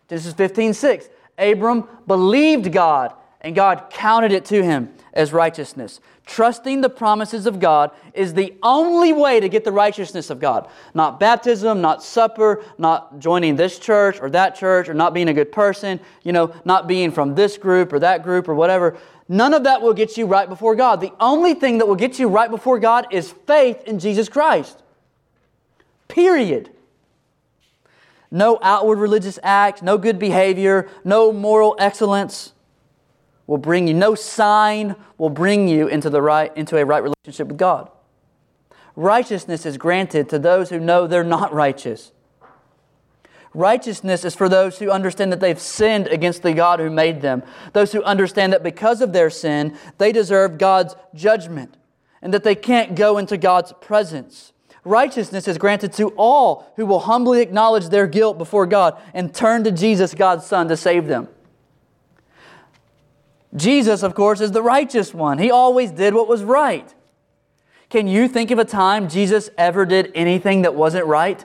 Genesis 0.09 0.33
15 0.33 0.73
6. 0.73 1.09
Abram 1.37 1.87
believed 2.07 2.73
God, 2.73 3.13
and 3.41 3.55
God 3.55 3.91
counted 3.91 4.33
it 4.33 4.45
to 4.47 4.63
him 4.63 4.93
as 5.13 5.33
righteousness. 5.33 6.01
Trusting 6.27 6.81
the 6.81 6.91
promises 6.91 7.47
of 7.47 7.61
God 7.61 7.91
is 8.15 8.35
the 8.35 8.55
only 8.63 9.13
way 9.13 9.41
to 9.41 9.49
get 9.49 9.65
the 9.65 9.73
righteousness 9.73 10.31
of 10.31 10.41
God. 10.41 10.69
Not 10.95 11.19
baptism, 11.19 11.81
not 11.81 12.03
supper, 12.03 12.63
not 12.77 13.19
joining 13.19 13.57
this 13.57 13.79
church 13.79 14.21
or 14.21 14.31
that 14.31 14.55
church, 14.55 14.89
or 14.89 14.95
not 14.95 15.15
being 15.15 15.29
a 15.29 15.35
good 15.35 15.53
person, 15.53 16.01
you 16.23 16.33
know, 16.33 16.55
not 16.65 16.87
being 16.87 17.11
from 17.11 17.35
this 17.35 17.57
group 17.57 17.93
or 17.93 17.99
that 18.01 18.23
group 18.23 18.49
or 18.49 18.55
whatever. 18.55 18.97
None 19.29 19.55
of 19.55 19.65
that 19.65 19.83
will 19.83 19.95
get 19.95 20.17
you 20.17 20.27
right 20.27 20.49
before 20.49 20.75
God. 20.75 21.01
The 21.01 21.13
only 21.21 21.55
thing 21.55 21.79
that 21.79 21.87
will 21.87 21.97
get 21.97 22.19
you 22.19 22.29
right 22.29 22.51
before 22.51 22.79
God 22.79 23.07
is 23.11 23.31
faith 23.47 23.83
in 23.85 23.99
Jesus 23.99 24.29
Christ. 24.29 24.83
Period. 26.09 26.71
No 28.31 28.59
outward 28.63 28.99
religious 28.99 29.39
act, 29.43 29.83
no 29.83 29.97
good 29.99 30.19
behavior, 30.19 30.89
no 31.05 31.33
moral 31.33 31.77
excellence 31.79 32.53
will 33.49 33.59
bring 33.59 33.89
you, 33.89 33.95
no 33.95 34.15
sign 34.15 34.95
will 35.17 35.31
bring 35.31 35.67
you 35.67 35.89
into, 35.89 36.09
the 36.09 36.23
right, 36.23 36.57
into 36.57 36.77
a 36.77 36.85
right 36.85 37.03
relationship 37.03 37.49
with 37.49 37.57
God. 37.57 37.91
Righteousness 38.95 39.67
is 39.67 39.77
granted 39.77 40.29
to 40.29 40.39
those 40.39 40.71
who 40.71 40.79
know 40.79 41.07
they're 41.07 41.25
not 41.25 41.53
righteous. 41.53 42.13
Righteousness 43.55 44.25
is 44.25 44.35
for 44.35 44.49
those 44.49 44.79
who 44.79 44.91
understand 44.91 45.33
that 45.33 45.41
they've 45.41 45.59
sinned 45.59 46.09
against 46.09 46.43
the 46.43 46.53
God 46.53 46.79
who 46.79 46.91
made 46.91 47.23
them. 47.23 47.43
Those 47.73 47.93
who 47.93 48.03
understand 48.03 48.53
that 48.53 48.63
because 48.63 49.01
of 49.01 49.15
their 49.15 49.31
sin, 49.31 49.77
they 49.97 50.13
deserve 50.13 50.59
God's 50.59 50.95
judgment 51.15 51.77
and 52.21 52.35
that 52.35 52.45
they 52.45 52.55
can't 52.55 52.95
go 52.95 53.17
into 53.17 53.39
God's 53.39 53.73
presence. 53.81 54.53
Righteousness 54.85 55.49
is 55.49 55.57
granted 55.57 55.95
to 55.95 56.09
all 56.11 56.71
who 56.77 56.85
will 56.85 57.01
humbly 57.01 57.41
acknowledge 57.41 57.89
their 57.89 58.07
guilt 58.07 58.37
before 58.37 58.67
God 58.67 59.01
and 59.15 59.35
turn 59.35 59.65
to 59.65 59.73
Jesus, 59.73 60.15
God's 60.15 60.45
Son, 60.45 60.69
to 60.69 60.77
save 60.77 61.07
them. 61.07 61.29
Jesus, 63.57 64.03
of 64.03 64.15
course, 64.15 64.41
is 64.41 64.53
the 64.53 64.63
righteous 64.63 65.15
one. 65.15 65.39
He 65.39 65.51
always 65.51 65.91
did 65.91 66.15
what 66.15 66.29
was 66.29 66.43
right. 66.43 66.95
Can 67.89 68.07
you 68.07 68.29
think 68.29 68.51
of 68.51 68.59
a 68.59 68.65
time 68.65 69.09
Jesus 69.09 69.49
ever 69.57 69.87
did 69.87 70.13
anything 70.15 70.63
that 70.63 70.75
wasn't 70.75 71.07
right? 71.07 71.45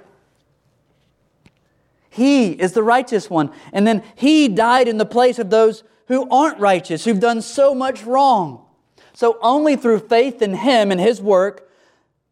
He 2.09 2.51
is 2.51 2.73
the 2.73 2.83
righteous 2.83 3.29
one. 3.29 3.51
And 3.71 3.87
then 3.87 4.03
He 4.15 4.47
died 4.49 4.87
in 4.87 4.97
the 4.97 5.05
place 5.05 5.39
of 5.39 5.49
those 5.49 5.83
who 6.07 6.29
aren't 6.29 6.59
righteous, 6.59 7.05
who've 7.05 7.19
done 7.19 7.41
so 7.41 7.73
much 7.73 8.03
wrong. 8.03 8.65
So 9.13 9.37
only 9.41 9.75
through 9.75 9.99
faith 9.99 10.41
in 10.41 10.53
Him 10.53 10.91
and 10.91 10.99
His 10.99 11.21
work 11.21 11.69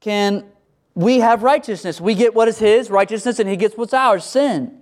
can 0.02 0.46
we 0.94 1.20
have 1.20 1.42
righteousness. 1.44 2.02
We 2.02 2.16
get 2.16 2.36
what 2.36 2.50
is 2.50 2.60
His 2.60 2.90
righteousness, 2.90 3.40
and 3.40 3.50
He 3.50 3.56
gets 3.56 3.78
what's 3.78 3.94
ours 3.94 4.26
sin. 4.26 4.81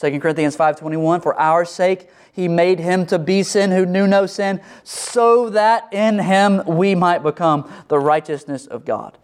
2 0.00 0.20
Corinthians 0.20 0.56
5:21 0.56 1.22
For 1.22 1.38
our 1.38 1.64
sake 1.64 2.08
he 2.32 2.48
made 2.48 2.80
him 2.80 3.06
to 3.06 3.18
be 3.18 3.42
sin 3.42 3.70
who 3.70 3.86
knew 3.86 4.06
no 4.06 4.26
sin 4.26 4.60
so 4.82 5.48
that 5.50 5.92
in 5.92 6.18
him 6.18 6.62
we 6.66 6.94
might 6.94 7.22
become 7.22 7.70
the 7.88 7.98
righteousness 7.98 8.66
of 8.66 8.84
God. 8.84 9.16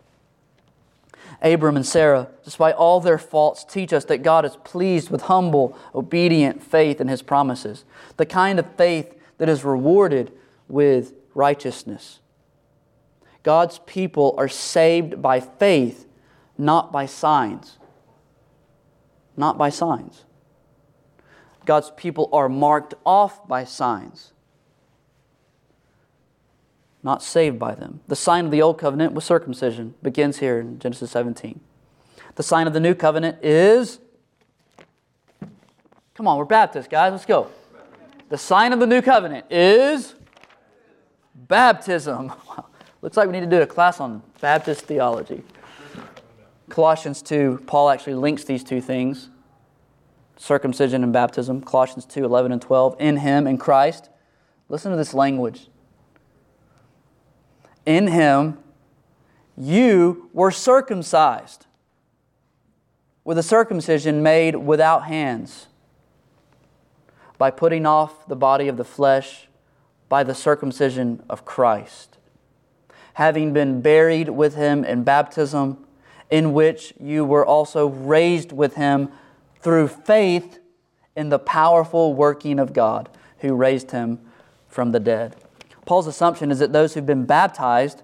Abram 1.42 1.76
and 1.76 1.86
Sarah, 1.86 2.28
despite 2.44 2.74
all 2.74 3.00
their 3.00 3.18
faults, 3.18 3.64
teach 3.64 3.92
us 3.92 4.04
that 4.06 4.18
God 4.18 4.44
is 4.44 4.56
pleased 4.56 5.10
with 5.10 5.22
humble, 5.22 5.76
obedient 5.94 6.62
faith 6.62 7.00
in 7.00 7.08
his 7.08 7.22
promises, 7.22 7.84
the 8.16 8.26
kind 8.26 8.58
of 8.58 8.76
faith 8.76 9.14
that 9.38 9.48
is 9.48 9.64
rewarded 9.64 10.32
with 10.68 11.14
righteousness. 11.34 12.20
God's 13.42 13.80
people 13.86 14.34
are 14.36 14.48
saved 14.48 15.22
by 15.22 15.40
faith, 15.40 16.06
not 16.58 16.92
by 16.92 17.06
signs. 17.06 17.78
Not 19.36 19.56
by 19.56 19.70
signs. 19.70 20.24
God's 21.64 21.90
people 21.96 22.28
are 22.32 22.48
marked 22.48 22.94
off 23.04 23.46
by 23.46 23.64
signs, 23.64 24.32
not 27.02 27.22
saved 27.22 27.58
by 27.58 27.74
them. 27.74 28.00
The 28.08 28.16
sign 28.16 28.46
of 28.46 28.50
the 28.50 28.62
old 28.62 28.78
covenant 28.78 29.12
was 29.12 29.24
circumcision, 29.24 29.94
begins 30.02 30.38
here 30.38 30.60
in 30.60 30.78
Genesis 30.78 31.10
17. 31.10 31.60
The 32.34 32.42
sign 32.42 32.66
of 32.66 32.72
the 32.72 32.80
new 32.80 32.94
covenant 32.94 33.42
is 33.42 34.00
Come 36.14 36.28
on, 36.28 36.36
we're 36.36 36.44
Baptists, 36.44 36.86
guys. 36.86 37.12
Let's 37.12 37.24
go. 37.24 37.48
The 38.28 38.36
sign 38.36 38.74
of 38.74 38.78
the 38.78 38.86
new 38.86 39.00
covenant 39.00 39.46
is 39.50 40.14
baptism. 41.34 42.30
Looks 43.02 43.16
like 43.16 43.26
we 43.26 43.32
need 43.32 43.40
to 43.40 43.46
do 43.46 43.62
a 43.62 43.66
class 43.66 44.00
on 44.00 44.22
Baptist 44.38 44.84
theology. 44.84 45.42
Colossians 46.68 47.22
2, 47.22 47.64
Paul 47.66 47.88
actually 47.88 48.16
links 48.16 48.44
these 48.44 48.62
two 48.62 48.82
things 48.82 49.29
circumcision 50.40 51.04
and 51.04 51.12
baptism, 51.12 51.60
Colossians 51.60 52.06
2 52.06 52.24
11 52.24 52.50
and 52.50 52.62
12, 52.62 52.96
in 52.98 53.18
Him, 53.18 53.46
in 53.46 53.58
Christ. 53.58 54.08
Listen 54.68 54.90
to 54.90 54.96
this 54.96 55.12
language. 55.12 55.68
In 57.84 58.08
Him, 58.08 58.58
you 59.56 60.30
were 60.32 60.50
circumcised 60.50 61.66
with 63.22 63.36
a 63.36 63.42
circumcision 63.42 64.22
made 64.22 64.56
without 64.56 65.04
hands, 65.04 65.66
by 67.36 67.50
putting 67.50 67.84
off 67.84 68.26
the 68.26 68.36
body 68.36 68.68
of 68.68 68.76
the 68.76 68.84
flesh 68.84 69.48
by 70.08 70.22
the 70.24 70.34
circumcision 70.34 71.22
of 71.28 71.44
Christ, 71.44 72.16
having 73.14 73.52
been 73.52 73.82
buried 73.82 74.30
with 74.30 74.54
Him 74.54 74.84
in 74.84 75.04
baptism, 75.04 75.84
in 76.30 76.54
which 76.54 76.94
you 76.98 77.24
were 77.26 77.44
also 77.44 77.88
raised 77.88 78.52
with 78.52 78.76
Him 78.76 79.10
through 79.60 79.88
faith 79.88 80.58
in 81.16 81.28
the 81.28 81.38
powerful 81.38 82.14
working 82.14 82.58
of 82.58 82.72
God 82.72 83.08
who 83.38 83.54
raised 83.54 83.90
him 83.90 84.20
from 84.68 84.92
the 84.92 85.00
dead. 85.00 85.36
Paul's 85.84 86.06
assumption 86.06 86.50
is 86.50 86.58
that 86.60 86.72
those 86.72 86.94
who've 86.94 87.06
been 87.06 87.26
baptized 87.26 88.02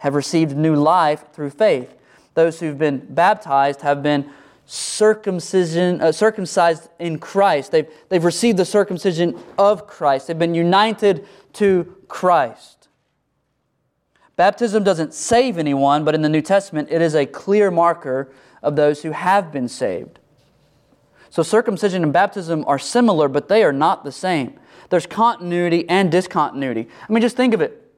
have 0.00 0.14
received 0.14 0.56
new 0.56 0.74
life 0.74 1.32
through 1.32 1.50
faith. 1.50 1.94
Those 2.34 2.60
who've 2.60 2.78
been 2.78 2.98
baptized 3.14 3.80
have 3.80 4.02
been 4.02 4.30
circumcision, 4.66 6.00
uh, 6.00 6.12
circumcised 6.12 6.88
in 6.98 7.18
Christ. 7.18 7.72
They've, 7.72 7.88
they've 8.08 8.24
received 8.24 8.58
the 8.58 8.64
circumcision 8.64 9.38
of 9.58 9.86
Christ. 9.86 10.26
They've 10.26 10.38
been 10.38 10.54
united 10.54 11.26
to 11.54 11.96
Christ. 12.08 12.88
Baptism 14.36 14.84
doesn't 14.84 15.14
save 15.14 15.56
anyone, 15.56 16.04
but 16.04 16.14
in 16.14 16.20
the 16.20 16.28
New 16.28 16.42
Testament, 16.42 16.88
it 16.90 17.00
is 17.00 17.14
a 17.14 17.24
clear 17.24 17.70
marker 17.70 18.30
of 18.62 18.76
those 18.76 19.02
who 19.02 19.12
have 19.12 19.50
been 19.50 19.68
saved. 19.68 20.18
So 21.36 21.42
circumcision 21.42 22.02
and 22.02 22.14
baptism 22.14 22.64
are 22.66 22.78
similar, 22.78 23.28
but 23.28 23.46
they 23.46 23.62
are 23.62 23.70
not 23.70 24.04
the 24.04 24.10
same. 24.10 24.58
There's 24.88 25.04
continuity 25.04 25.86
and 25.86 26.10
discontinuity. 26.10 26.88
I 27.06 27.12
mean, 27.12 27.20
just 27.20 27.36
think 27.36 27.52
of 27.52 27.60
it. 27.60 27.92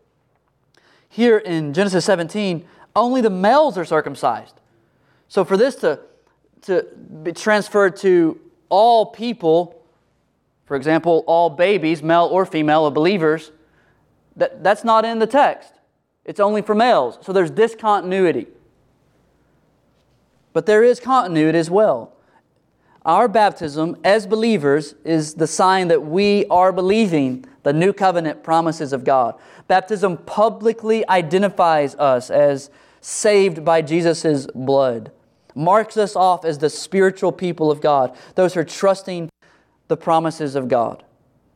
Here 1.09 1.39
in 1.39 1.73
Genesis 1.73 2.05
17, 2.05 2.67
only 2.97 3.21
the 3.21 3.31
males 3.31 3.79
are 3.79 3.85
circumcised. 3.85 4.55
So 5.29 5.45
for 5.45 5.57
this 5.57 5.77
to, 5.77 6.01
to 6.63 6.85
be 7.23 7.31
transferred 7.31 7.95
to 7.99 8.41
all 8.71 9.07
people, 9.07 9.85
for 10.67 10.77
example, 10.77 11.23
all 11.29 11.49
babies, 11.49 12.03
male 12.03 12.29
or 12.33 12.45
female, 12.45 12.87
of 12.87 12.95
believers, 12.95 13.53
that, 14.35 14.65
that's 14.65 14.83
not 14.83 15.05
in 15.05 15.21
the 15.21 15.29
text. 15.29 15.75
It's 16.25 16.41
only 16.41 16.61
for 16.61 16.75
males. 16.75 17.21
So 17.23 17.33
there's 17.33 17.53
discontinuity. 17.53 18.49
But 20.53 20.67
there 20.67 20.83
is 20.83 20.99
continuity 20.99 21.57
as 21.57 21.71
well. 21.71 22.18
Our 23.09 23.27
baptism 23.27 23.97
as 24.05 24.27
believers 24.27 24.95
is 25.03 25.33
the 25.33 25.47
sign 25.47 25.89
that 25.89 26.05
we 26.05 26.45
are 26.51 26.73
believing 26.73 27.47
the 27.63 27.73
new 27.73 27.95
covenant 27.95 28.43
promises 28.43 28.93
of 28.93 29.03
God. 29.03 29.35
Baptism 29.67 30.19
publicly 30.19 31.09
identifies 31.09 31.95
us 31.95 32.29
as 32.29 32.69
saved 33.01 33.65
by 33.65 33.81
Jesus' 33.81 34.47
blood, 34.55 35.11
marks 35.55 35.97
us 35.97 36.17
off 36.17 36.45
as 36.45 36.59
the 36.59 36.69
spiritual 36.69 37.33
people 37.33 37.71
of 37.71 37.81
God, 37.81 38.15
those 38.35 38.53
who 38.53 38.61
are 38.61 38.65
trusting 38.65 39.31
the 39.89 39.97
promises 39.97 40.55
of 40.55 40.69
God. 40.69 41.03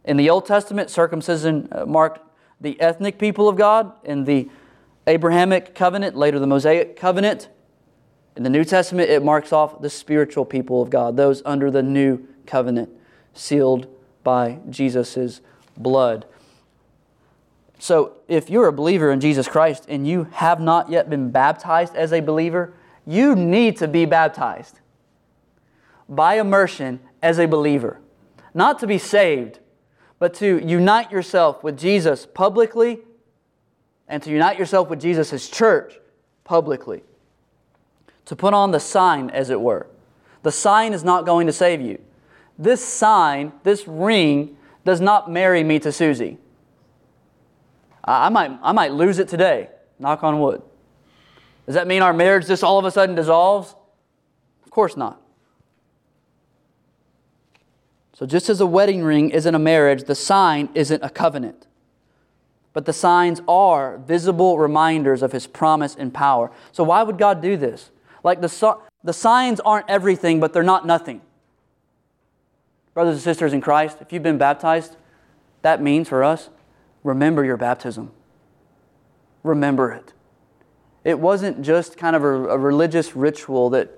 In 0.06 0.16
the 0.16 0.30
Old 0.30 0.46
Testament, 0.46 0.88
circumcision 0.88 1.68
uh, 1.70 1.84
marked 1.84 2.20
the 2.62 2.80
ethnic 2.80 3.18
people 3.18 3.50
of 3.50 3.56
God. 3.56 3.92
In 4.04 4.24
the 4.24 4.48
Abrahamic 5.06 5.74
covenant, 5.74 6.16
later 6.16 6.38
the 6.38 6.46
Mosaic 6.46 6.96
covenant, 6.96 7.50
in 8.36 8.42
the 8.42 8.50
New 8.50 8.64
Testament, 8.64 9.10
it 9.10 9.22
marks 9.22 9.52
off 9.52 9.80
the 9.82 9.90
spiritual 9.90 10.44
people 10.44 10.80
of 10.80 10.90
God, 10.90 11.16
those 11.16 11.42
under 11.44 11.70
the 11.70 11.82
new 11.82 12.26
covenant, 12.46 12.90
sealed 13.34 13.86
by 14.24 14.58
Jesus' 14.70 15.40
blood. 15.76 16.24
So, 17.78 18.12
if 18.28 18.48
you're 18.48 18.68
a 18.68 18.72
believer 18.72 19.10
in 19.10 19.20
Jesus 19.20 19.48
Christ 19.48 19.86
and 19.88 20.06
you 20.06 20.24
have 20.32 20.60
not 20.60 20.88
yet 20.88 21.10
been 21.10 21.30
baptized 21.30 21.94
as 21.94 22.12
a 22.12 22.20
believer, 22.20 22.72
you 23.06 23.34
need 23.34 23.76
to 23.78 23.88
be 23.88 24.06
baptized 24.06 24.78
by 26.08 26.38
immersion 26.38 27.00
as 27.22 27.38
a 27.38 27.46
believer. 27.46 28.00
Not 28.54 28.78
to 28.78 28.86
be 28.86 28.98
saved, 28.98 29.58
but 30.18 30.32
to 30.34 30.64
unite 30.64 31.10
yourself 31.10 31.64
with 31.64 31.76
Jesus 31.76 32.24
publicly 32.24 33.00
and 34.06 34.22
to 34.22 34.30
unite 34.30 34.58
yourself 34.58 34.88
with 34.88 35.00
Jesus' 35.00 35.48
church 35.48 35.98
publicly 36.44 37.02
to 38.32 38.36
put 38.36 38.54
on 38.54 38.70
the 38.70 38.80
sign, 38.80 39.28
as 39.28 39.50
it 39.50 39.60
were. 39.60 39.86
The 40.42 40.50
sign 40.50 40.94
is 40.94 41.04
not 41.04 41.26
going 41.26 41.46
to 41.48 41.52
save 41.52 41.82
you. 41.82 42.00
This 42.58 42.82
sign, 42.82 43.52
this 43.62 43.86
ring, 43.86 44.56
does 44.86 45.02
not 45.02 45.30
marry 45.30 45.62
me 45.62 45.78
to 45.80 45.92
Susie. 45.92 46.38
I 48.02 48.30
might, 48.30 48.58
I 48.62 48.72
might 48.72 48.92
lose 48.92 49.18
it 49.18 49.28
today, 49.28 49.68
knock 49.98 50.24
on 50.24 50.40
wood. 50.40 50.62
Does 51.66 51.74
that 51.74 51.86
mean 51.86 52.00
our 52.00 52.14
marriage 52.14 52.46
just 52.46 52.64
all 52.64 52.78
of 52.78 52.86
a 52.86 52.90
sudden 52.90 53.14
dissolves? 53.14 53.74
Of 54.64 54.70
course 54.70 54.96
not. 54.96 55.20
So, 58.14 58.24
just 58.24 58.48
as 58.48 58.62
a 58.62 58.66
wedding 58.66 59.02
ring 59.02 59.28
isn't 59.28 59.54
a 59.54 59.58
marriage, 59.58 60.04
the 60.04 60.14
sign 60.14 60.70
isn't 60.74 61.04
a 61.04 61.10
covenant. 61.10 61.66
But 62.72 62.86
the 62.86 62.94
signs 62.94 63.42
are 63.46 63.98
visible 63.98 64.58
reminders 64.58 65.20
of 65.20 65.32
His 65.32 65.46
promise 65.46 65.94
and 65.94 66.14
power. 66.14 66.50
So, 66.72 66.82
why 66.82 67.02
would 67.02 67.18
God 67.18 67.42
do 67.42 67.58
this? 67.58 67.90
Like 68.24 68.40
the, 68.40 68.78
the 69.02 69.12
signs 69.12 69.60
aren't 69.60 69.88
everything, 69.90 70.40
but 70.40 70.52
they're 70.52 70.62
not 70.62 70.86
nothing. 70.86 71.20
Brothers 72.94 73.14
and 73.14 73.22
sisters 73.22 73.52
in 73.52 73.60
Christ, 73.60 73.98
if 74.00 74.12
you've 74.12 74.22
been 74.22 74.38
baptized, 74.38 74.96
that 75.62 75.82
means 75.82 76.08
for 76.08 76.22
us, 76.22 76.50
remember 77.02 77.44
your 77.44 77.56
baptism. 77.56 78.10
Remember 79.42 79.92
it. 79.92 80.12
It 81.04 81.18
wasn't 81.18 81.62
just 81.62 81.96
kind 81.96 82.14
of 82.14 82.22
a, 82.22 82.50
a 82.50 82.58
religious 82.58 83.16
ritual 83.16 83.70
that 83.70 83.90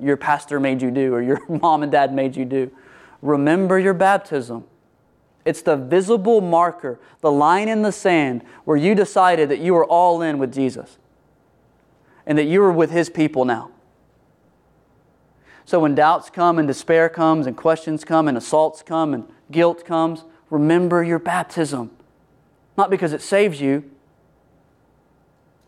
your 0.00 0.16
pastor 0.16 0.60
made 0.60 0.82
you 0.82 0.90
do 0.90 1.14
or 1.14 1.22
your 1.22 1.40
mom 1.48 1.82
and 1.82 1.90
dad 1.90 2.14
made 2.14 2.36
you 2.36 2.44
do. 2.44 2.70
Remember 3.22 3.78
your 3.78 3.94
baptism. 3.94 4.64
It's 5.44 5.62
the 5.62 5.76
visible 5.76 6.40
marker, 6.40 7.00
the 7.20 7.32
line 7.32 7.68
in 7.68 7.82
the 7.82 7.92
sand 7.92 8.42
where 8.64 8.76
you 8.76 8.94
decided 8.94 9.48
that 9.48 9.58
you 9.58 9.74
were 9.74 9.84
all 9.84 10.22
in 10.22 10.38
with 10.38 10.52
Jesus 10.52 10.98
and 12.26 12.38
that 12.38 12.44
you 12.44 12.62
are 12.62 12.72
with 12.72 12.90
His 12.90 13.10
people 13.10 13.44
now. 13.44 13.70
So 15.64 15.80
when 15.80 15.94
doubts 15.94 16.30
come 16.30 16.58
and 16.58 16.68
despair 16.68 17.08
comes 17.08 17.46
and 17.46 17.56
questions 17.56 18.04
come 18.04 18.28
and 18.28 18.36
assaults 18.36 18.82
come 18.82 19.14
and 19.14 19.26
guilt 19.50 19.84
comes, 19.84 20.24
remember 20.50 21.02
your 21.02 21.18
baptism. 21.18 21.90
Not 22.76 22.90
because 22.90 23.12
it 23.12 23.22
saves 23.22 23.60
you, 23.60 23.90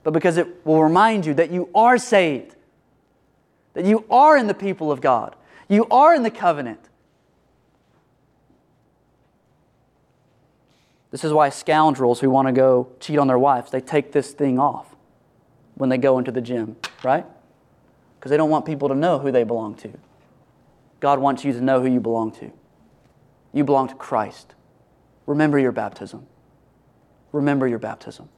but 0.02 0.12
because 0.12 0.36
it 0.36 0.64
will 0.66 0.82
remind 0.82 1.24
you 1.24 1.34
that 1.34 1.50
you 1.50 1.68
are 1.74 1.98
saved, 1.98 2.56
that 3.74 3.84
you 3.84 4.04
are 4.10 4.36
in 4.36 4.46
the 4.46 4.54
people 4.54 4.92
of 4.92 5.00
God, 5.00 5.34
you 5.68 5.86
are 5.90 6.14
in 6.14 6.22
the 6.22 6.30
covenant. 6.30 6.80
This 11.10 11.24
is 11.24 11.32
why 11.32 11.48
scoundrels 11.48 12.20
who 12.20 12.28
want 12.28 12.48
to 12.48 12.52
go 12.52 12.88
cheat 13.00 13.18
on 13.18 13.28
their 13.28 13.38
wives, 13.38 13.70
they 13.70 13.80
take 13.80 14.12
this 14.12 14.32
thing 14.32 14.58
off 14.58 14.95
when 15.76 15.90
they 15.90 15.98
go 15.98 16.18
into 16.18 16.32
the 16.32 16.40
gym, 16.40 16.76
right? 17.02 17.24
Because 18.18 18.30
they 18.30 18.36
don't 18.36 18.50
want 18.50 18.64
people 18.64 18.88
to 18.88 18.94
know 18.94 19.18
who 19.18 19.30
they 19.30 19.44
belong 19.44 19.74
to. 19.76 19.92
God 21.00 21.18
wants 21.18 21.44
you 21.44 21.52
to 21.52 21.60
know 21.60 21.80
who 21.80 21.86
you 21.86 22.00
belong 22.00 22.32
to. 22.32 22.50
You 23.52 23.62
belong 23.62 23.88
to 23.88 23.94
Christ. 23.94 24.54
Remember 25.26 25.58
your 25.58 25.72
baptism. 25.72 26.26
Remember 27.32 27.68
your 27.68 27.78
baptism. 27.78 28.28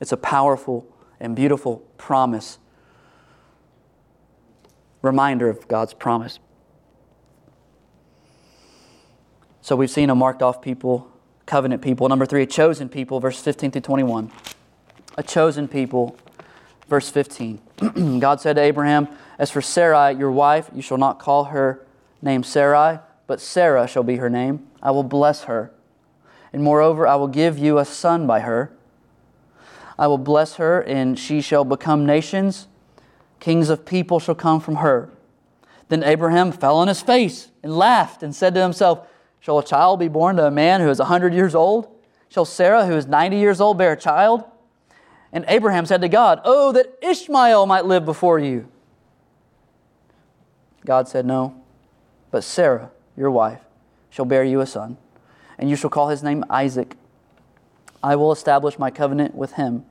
It's 0.00 0.12
a 0.12 0.16
powerful 0.16 0.86
and 1.18 1.34
beautiful 1.34 1.78
promise, 1.98 2.58
reminder 5.02 5.50
of 5.50 5.66
God's 5.66 5.92
promise. 5.92 6.38
So 9.60 9.76
we've 9.76 9.90
seen 9.90 10.08
a 10.08 10.14
marked 10.14 10.40
off 10.40 10.62
people, 10.62 11.10
covenant 11.46 11.82
people. 11.82 12.08
Number 12.08 12.26
three, 12.26 12.42
a 12.42 12.46
chosen 12.46 12.88
people, 12.88 13.20
verse 13.20 13.40
15 13.40 13.72
to 13.72 13.80
21 13.80 14.30
a 15.20 15.22
chosen 15.22 15.68
people. 15.68 16.16
Verse 16.88 17.10
15 17.10 17.60
God 18.20 18.40
said 18.40 18.56
to 18.56 18.62
Abraham, 18.62 19.06
As 19.38 19.50
for 19.50 19.60
Sarai, 19.60 20.14
your 20.14 20.32
wife, 20.32 20.70
you 20.74 20.80
shall 20.80 20.96
not 20.96 21.18
call 21.18 21.44
her 21.44 21.86
name 22.22 22.42
Sarai, 22.42 22.98
but 23.26 23.38
Sarah 23.40 23.86
shall 23.86 24.02
be 24.02 24.16
her 24.16 24.30
name. 24.30 24.66
I 24.82 24.90
will 24.90 25.04
bless 25.04 25.44
her. 25.44 25.72
And 26.54 26.62
moreover, 26.62 27.06
I 27.06 27.16
will 27.16 27.28
give 27.28 27.58
you 27.58 27.78
a 27.78 27.84
son 27.84 28.26
by 28.26 28.40
her. 28.40 28.72
I 29.98 30.06
will 30.06 30.18
bless 30.18 30.54
her, 30.56 30.80
and 30.80 31.18
she 31.18 31.42
shall 31.42 31.64
become 31.64 32.06
nations. 32.06 32.66
Kings 33.40 33.68
of 33.68 33.84
people 33.84 34.20
shall 34.20 34.34
come 34.34 34.58
from 34.58 34.76
her. 34.76 35.10
Then 35.90 36.02
Abraham 36.02 36.50
fell 36.50 36.76
on 36.78 36.88
his 36.88 37.02
face 37.02 37.48
and 37.62 37.76
laughed 37.76 38.22
and 38.22 38.34
said 38.34 38.54
to 38.54 38.62
himself, 38.62 39.06
Shall 39.38 39.58
a 39.58 39.64
child 39.64 40.00
be 40.00 40.08
born 40.08 40.36
to 40.36 40.46
a 40.46 40.50
man 40.50 40.80
who 40.80 40.88
is 40.88 40.98
a 40.98 41.04
hundred 41.04 41.34
years 41.34 41.54
old? 41.54 41.88
Shall 42.30 42.46
Sarah, 42.46 42.86
who 42.86 42.94
is 42.94 43.06
ninety 43.06 43.36
years 43.36 43.60
old, 43.60 43.76
bear 43.76 43.92
a 43.92 43.96
child? 43.98 44.44
And 45.32 45.44
Abraham 45.48 45.86
said 45.86 46.00
to 46.00 46.08
God, 46.08 46.40
Oh, 46.44 46.72
that 46.72 46.98
Ishmael 47.02 47.66
might 47.66 47.86
live 47.86 48.04
before 48.04 48.38
you. 48.38 48.68
God 50.84 51.08
said, 51.08 51.26
No, 51.26 51.54
but 52.30 52.42
Sarah, 52.42 52.90
your 53.16 53.30
wife, 53.30 53.60
shall 54.08 54.24
bear 54.24 54.42
you 54.42 54.60
a 54.60 54.66
son, 54.66 54.96
and 55.58 55.70
you 55.70 55.76
shall 55.76 55.90
call 55.90 56.08
his 56.08 56.22
name 56.22 56.44
Isaac. 56.50 56.96
I 58.02 58.16
will 58.16 58.32
establish 58.32 58.78
my 58.78 58.90
covenant 58.90 59.34
with 59.34 59.52
him 59.52 59.84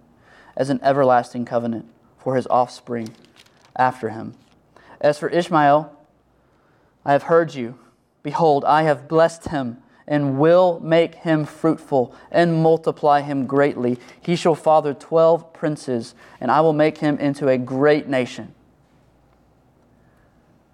as 0.57 0.69
an 0.69 0.79
everlasting 0.83 1.45
covenant 1.45 1.85
for 2.17 2.35
his 2.35 2.47
offspring 2.47 3.09
after 3.75 4.09
him. 4.09 4.33
As 4.99 5.17
for 5.17 5.29
Ishmael, 5.29 5.95
I 7.05 7.13
have 7.13 7.23
heard 7.23 7.53
you. 7.53 7.79
Behold, 8.23 8.65
I 8.65 8.83
have 8.83 9.07
blessed 9.07 9.49
him 9.49 9.81
and 10.09 10.39
will 10.39 10.79
make 10.79 11.15
him 11.15 11.45
fruitful 11.45 12.13
and 12.31 12.63
multiply 12.63 13.21
him 13.21 13.45
greatly. 13.45 13.99
He 14.19 14.35
shall 14.35 14.55
father 14.55 14.93
twelve 14.95 15.53
princes, 15.53 16.15
and 16.41 16.49
I 16.49 16.61
will 16.61 16.73
make 16.73 16.97
him 16.97 17.17
into 17.19 17.47
a 17.47 17.59
great 17.59 18.09
nation. 18.09 18.55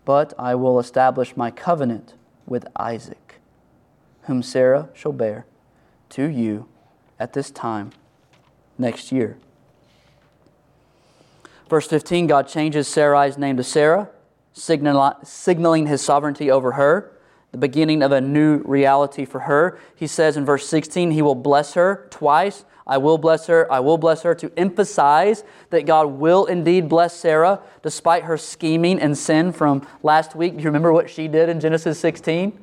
But 0.05 0.33
I 0.39 0.55
will 0.55 0.79
establish 0.79 1.36
my 1.36 1.51
covenant 1.51 2.13
with 2.47 2.65
Isaac, 2.77 3.41
whom 4.23 4.41
Sarah 4.41 4.88
shall 4.93 5.11
bear 5.11 5.45
to 6.11 6.23
you 6.23 6.67
at 7.19 7.33
this 7.33 7.51
time 7.51 7.91
next 8.77 9.11
year. 9.11 9.38
Verse 11.69 11.88
15 11.88 12.27
God 12.27 12.47
changes 12.47 12.88
Sarai's 12.88 13.38
name 13.38 13.57
to 13.57 13.63
Sarah, 13.63 14.09
signaling 14.53 15.88
his 15.88 16.01
sovereignty 16.01 16.49
over 16.49 16.73
her 16.73 17.11
the 17.55 17.59
beginning 17.59 18.03
of 18.03 18.11
a 18.11 18.19
new 18.19 18.57
reality 18.65 19.23
for 19.23 19.39
her. 19.39 19.79
He 19.95 20.07
says 20.07 20.35
in 20.35 20.43
verse 20.43 20.67
16, 20.67 21.11
He 21.11 21.21
will 21.21 21.35
bless 21.35 21.73
her 21.75 22.05
twice. 22.09 22.65
I 22.85 22.97
will 22.97 23.17
bless 23.17 23.47
her. 23.47 23.71
I 23.71 23.79
will 23.79 23.97
bless 23.97 24.23
her 24.23 24.35
to 24.35 24.51
emphasize 24.57 25.45
that 25.69 25.85
God 25.85 26.07
will 26.07 26.43
indeed 26.47 26.89
bless 26.89 27.15
Sarah 27.15 27.61
despite 27.81 28.23
her 28.23 28.37
scheming 28.37 28.99
and 28.99 29.17
sin 29.17 29.53
from 29.53 29.87
last 30.03 30.35
week. 30.35 30.57
Do 30.57 30.59
you 30.59 30.65
remember 30.65 30.91
what 30.91 31.09
she 31.09 31.29
did 31.29 31.47
in 31.47 31.61
Genesis 31.61 31.97
16? 31.97 32.61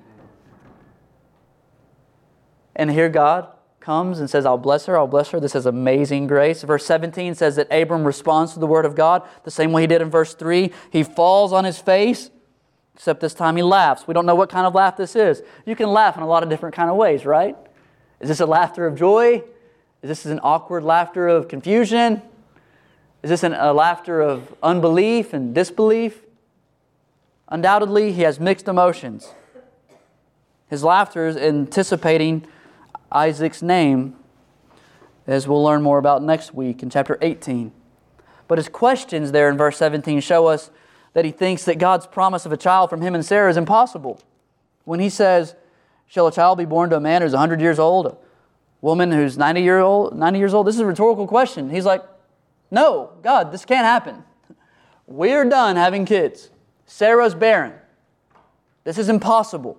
And 2.76 2.90
here 2.90 3.08
God 3.08 3.48
comes 3.80 4.20
and 4.20 4.28
says, 4.28 4.44
I'll 4.44 4.58
bless 4.58 4.84
her, 4.84 4.98
I'll 4.98 5.06
bless 5.06 5.30
her. 5.30 5.40
This 5.40 5.54
is 5.54 5.64
amazing 5.64 6.26
grace. 6.26 6.62
Verse 6.64 6.84
17 6.84 7.34
says 7.34 7.56
that 7.56 7.66
Abram 7.72 8.04
responds 8.04 8.52
to 8.52 8.60
the 8.60 8.66
word 8.66 8.84
of 8.84 8.94
God 8.94 9.26
the 9.44 9.50
same 9.50 9.72
way 9.72 9.84
he 9.84 9.86
did 9.86 10.02
in 10.02 10.10
verse 10.10 10.34
3. 10.34 10.70
He 10.90 11.02
falls 11.02 11.50
on 11.50 11.64
his 11.64 11.78
face, 11.78 12.30
except 12.94 13.20
this 13.20 13.34
time 13.34 13.56
he 13.56 13.62
laughs. 13.62 14.06
We 14.06 14.14
don't 14.14 14.26
know 14.26 14.34
what 14.34 14.48
kind 14.48 14.66
of 14.66 14.74
laugh 14.74 14.96
this 14.96 15.16
is. 15.16 15.42
You 15.66 15.76
can 15.76 15.88
laugh 15.88 16.16
in 16.16 16.22
a 16.22 16.26
lot 16.26 16.42
of 16.42 16.48
different 16.48 16.74
kind 16.74 16.90
of 16.90 16.96
ways, 16.96 17.24
right? 17.24 17.56
Is 18.20 18.28
this 18.28 18.40
a 18.40 18.46
laughter 18.46 18.86
of 18.86 18.96
joy? 18.96 19.42
Is 20.02 20.08
this 20.08 20.26
an 20.26 20.40
awkward 20.42 20.84
laughter 20.84 21.28
of 21.28 21.48
confusion? 21.48 22.22
Is 23.22 23.30
this 23.30 23.42
an, 23.42 23.54
a 23.54 23.72
laughter 23.72 24.20
of 24.20 24.54
unbelief 24.62 25.32
and 25.32 25.54
disbelief? 25.54 26.22
Undoubtedly, 27.48 28.12
he 28.12 28.22
has 28.22 28.40
mixed 28.40 28.68
emotions. 28.68 29.32
His 30.68 30.82
laughter 30.82 31.26
is 31.26 31.36
anticipating 31.36 32.46
Isaac's 33.10 33.62
name, 33.62 34.16
as 35.26 35.46
we'll 35.46 35.62
learn 35.62 35.82
more 35.82 35.98
about 35.98 36.22
next 36.22 36.54
week 36.54 36.82
in 36.82 36.90
chapter 36.90 37.18
18. 37.20 37.72
But 38.48 38.58
his 38.58 38.68
questions 38.68 39.32
there 39.32 39.48
in 39.48 39.56
verse 39.56 39.76
17 39.76 40.20
show 40.20 40.46
us 40.46 40.70
that 41.14 41.24
he 41.24 41.30
thinks 41.30 41.64
that 41.64 41.78
God's 41.78 42.06
promise 42.06 42.46
of 42.46 42.52
a 42.52 42.56
child 42.56 42.90
from 42.90 43.02
him 43.02 43.14
and 43.14 43.24
Sarah 43.24 43.50
is 43.50 43.56
impossible. 43.56 44.20
When 44.84 45.00
he 45.00 45.08
says, 45.08 45.54
Shall 46.06 46.26
a 46.26 46.32
child 46.32 46.58
be 46.58 46.64
born 46.64 46.90
to 46.90 46.96
a 46.96 47.00
man 47.00 47.22
who's 47.22 47.32
100 47.32 47.60
years 47.60 47.78
old, 47.78 48.06
a 48.06 48.16
woman 48.80 49.12
who's 49.12 49.38
90, 49.38 49.62
year 49.62 49.80
old, 49.80 50.14
90 50.14 50.38
years 50.38 50.52
old? 50.52 50.66
This 50.66 50.74
is 50.74 50.80
a 50.80 50.86
rhetorical 50.86 51.26
question. 51.26 51.70
He's 51.70 51.84
like, 51.84 52.02
No, 52.70 53.12
God, 53.22 53.52
this 53.52 53.64
can't 53.64 53.86
happen. 53.86 54.22
We're 55.06 55.44
done 55.44 55.76
having 55.76 56.04
kids. 56.04 56.50
Sarah's 56.86 57.34
barren. 57.34 57.72
This 58.84 58.98
is 58.98 59.08
impossible. 59.08 59.78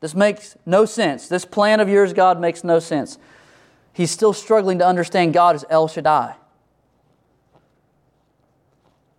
This 0.00 0.14
makes 0.14 0.56
no 0.66 0.84
sense. 0.84 1.28
This 1.28 1.44
plan 1.44 1.80
of 1.80 1.88
yours, 1.88 2.12
God, 2.12 2.40
makes 2.40 2.62
no 2.62 2.78
sense. 2.78 3.18
He's 3.92 4.10
still 4.10 4.32
struggling 4.32 4.78
to 4.80 4.86
understand 4.86 5.32
God 5.32 5.54
as 5.54 5.64
El 5.70 5.88
Shaddai. 5.88 6.36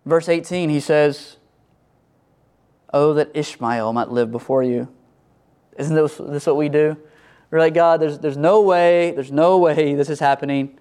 Verse 0.07 0.29
18, 0.29 0.69
he 0.69 0.79
says, 0.79 1.35
Oh, 2.93 3.13
that 3.15 3.29
Ishmael 3.33 3.91
might 3.91 4.09
live 4.09 4.31
before 4.31 4.63
you. 4.63 4.87
Isn't 5.77 5.93
this, 5.93 6.15
this 6.15 6.47
what 6.47 6.55
we 6.55 6.69
do? 6.69 6.95
We're 7.51 7.59
like, 7.59 7.73
God, 7.73 7.99
there's, 7.99 8.17
there's 8.17 8.37
no 8.37 8.61
way, 8.61 9.11
there's 9.11 9.33
no 9.33 9.57
way 9.57 9.95
this 9.95 10.09
is 10.09 10.21
happening. 10.21 10.79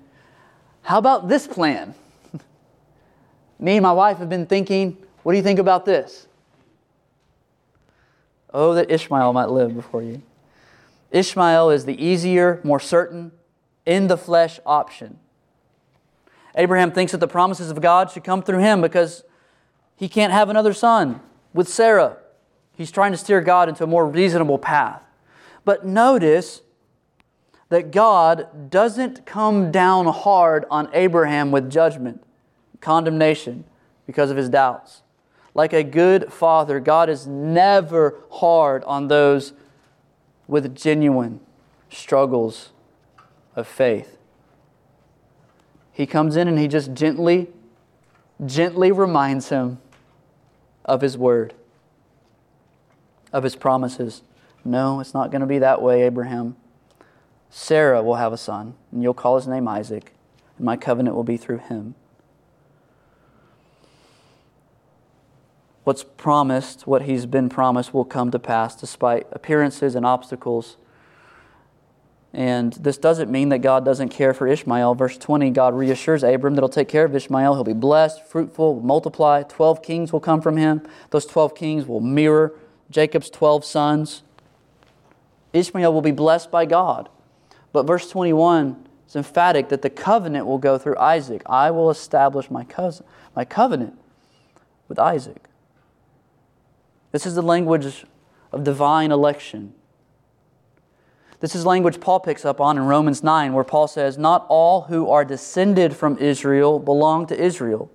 How 0.83 0.99
about 0.99 1.29
this 1.29 1.49
plan? 1.49 1.97
Me 3.59 3.77
and 3.77 3.83
my 3.83 3.93
wife 3.93 4.18
have 4.18 4.29
been 4.29 4.47
thinking, 4.47 4.97
what 5.24 5.33
do 5.33 5.39
you 5.39 5.43
think 5.43 5.59
about 5.59 5.85
this? 5.85 6.29
Oh, 8.55 8.74
that 8.74 8.93
Ishmael 8.93 9.33
might 9.33 9.51
live 9.51 9.74
before 9.74 10.05
you. 10.05 10.22
Ishmael 11.11 11.70
is 11.70 11.85
the 11.85 12.01
easier, 12.01 12.61
more 12.62 12.79
certain, 12.79 13.33
in 13.85 14.07
the 14.07 14.16
flesh 14.16 14.61
option. 14.64 15.18
Abraham 16.57 16.91
thinks 16.91 17.13
that 17.13 17.19
the 17.19 17.29
promises 17.29 17.71
of 17.71 17.81
God 17.81 18.11
should 18.11 18.25
come 18.25 18.43
through 18.43 18.61
him 18.61 18.81
because 18.81 19.25
he 19.97 20.09
can't 20.09 20.33
have 20.33 20.49
another 20.49 20.73
son 20.73 21.21
with 21.53 21.69
Sarah. 21.69 22.17
He's 22.77 22.91
trying 22.91 23.13
to 23.13 23.19
steer 23.19 23.41
God 23.41 23.69
into 23.69 23.85
a 23.85 23.87
more 23.87 24.07
reasonable 24.07 24.59
path. 24.59 25.03
But 25.65 25.85
notice 25.85 26.63
that 27.69 27.91
God 27.91 28.71
doesn't 28.71 29.27
come 29.27 29.71
down 29.71 30.07
hard 30.07 30.65
on 30.71 30.89
Abraham 30.93 31.51
with 31.51 31.71
judgment, 31.71 32.23
condemnation, 32.81 33.65
because 34.07 34.31
of 34.31 34.37
his 34.37 34.49
doubts. 34.49 35.03
Like 35.55 35.73
a 35.73 35.83
good 35.83 36.33
father, 36.33 36.81
God 36.81 37.09
is 37.09 37.27
never 37.27 38.21
hard 38.31 38.85
on 38.85 39.09
those 39.09 39.53
with 40.47 40.77
genuine 40.77 41.41
struggles 41.91 42.71
of 43.57 43.67
faith. 43.67 44.16
He 45.97 46.05
comes 46.05 46.36
in 46.36 46.47
and 46.47 46.59
he 46.59 46.68
just 46.68 46.92
gently, 46.92 47.49
gently 48.44 48.92
reminds 48.92 49.49
him 49.49 49.78
of 50.84 51.01
his 51.01 51.16
word, 51.16 51.55
of 53.32 53.42
his 53.42 53.57
promises. 53.57 54.22
No, 54.64 55.01
it's 55.01 55.14
not 55.14 55.30
going 55.30 55.40
to 55.40 55.47
be 55.47 55.59
that 55.59 55.80
way, 55.80 56.03
Abraham. 56.03 56.57
Sarah 57.49 58.03
will 58.03 58.16
have 58.16 58.32
a 58.32 58.36
son, 58.36 58.74
and 58.92 59.03
you'll 59.03 59.14
call 59.14 59.36
his 59.36 59.49
name 59.49 59.66
Isaac, 59.66 60.12
and 60.59 60.66
my 60.66 60.76
covenant 60.76 61.16
will 61.16 61.24
be 61.24 61.38
through 61.38 61.59
him. 61.59 61.94
what's 65.86 66.03
promised, 66.03 66.84
what 66.84 67.03
he's 67.03 67.26
been 67.26 67.49
promised, 67.49 67.94
will 67.94 68.05
come 68.05 68.28
to 68.32 68.40
pass 68.40 68.74
despite 68.74 69.24
appearances 69.30 69.94
and 69.94 70.05
obstacles. 70.05 70.76
And 72.37 72.74
this 72.74 72.99
doesn't 72.99 73.30
mean 73.30 73.49
that 73.49 73.61
God 73.61 73.82
doesn't 73.82 74.11
care 74.11 74.34
for 74.34 74.47
Ishmael. 74.47 74.95
Verse 74.95 75.16
20, 75.16 75.49
God 75.53 75.72
reassures 75.72 76.22
Abram 76.22 76.55
that 76.55 76.61
he'll 76.61 76.68
take 76.68 76.87
care 76.87 77.07
of 77.07 77.16
Ishmael. 77.16 77.55
He'll 77.55 77.64
be 77.64 77.72
blessed, 77.72 78.26
fruitful, 78.26 78.82
multiply. 78.82 79.43
Twelve 79.43 79.82
kings 79.82 80.12
will 80.12 80.20
come 80.20 80.43
from 80.43 80.59
him. 80.59 80.82
Those 81.11 81.24
twelve 81.24 81.55
kings 81.55 81.87
will 81.87 82.03
mirror 82.03 82.53
Jacob's 82.91 83.30
twelve 83.30 83.64
sons. 83.64 84.22
Ishmael 85.55 85.95
will 85.95 86.03
be 86.03 86.11
blessed 86.11 86.51
by 86.51 86.66
God. 86.66 87.09
But 87.72 87.87
verse 87.87 88.11
21 88.11 88.87
is 89.09 89.16
emphatic 89.16 89.70
that 89.70 89.80
the 89.80 89.89
covenant 89.89 90.45
will 90.45 90.59
go 90.59 90.76
through 90.76 90.99
Isaac. 90.99 91.41
I 91.47 91.70
will 91.70 91.89
establish 91.89 92.51
my, 92.51 92.66
my 93.34 93.47
covenant 93.47 93.99
with 94.89 94.99
Isaac. 94.99 95.49
This 97.12 97.24
is 97.24 97.34
the 97.34 97.43
language 97.43 98.05
of 98.53 98.62
divine 98.62 99.11
election. 99.11 99.72
This 101.41 101.55
is 101.55 101.66
language 101.66 102.01
Paul 102.01 102.20
picks 102.20 102.45
up 102.45 102.61
on 102.61 102.78
in 102.78 102.84
Romans 102.84 103.22
9, 103.22 103.53
where 103.53 103.64
Paul 103.64 103.89
says, 103.89 104.16
Not 104.16 104.47
all 104.49 104.82
who 104.82 105.11
are 105.11 105.24
descended 105.24 105.95
from 105.95 106.16
Israel 106.18 106.78
belong 106.78 107.26
to 107.26 107.39
Israel, 107.39 107.91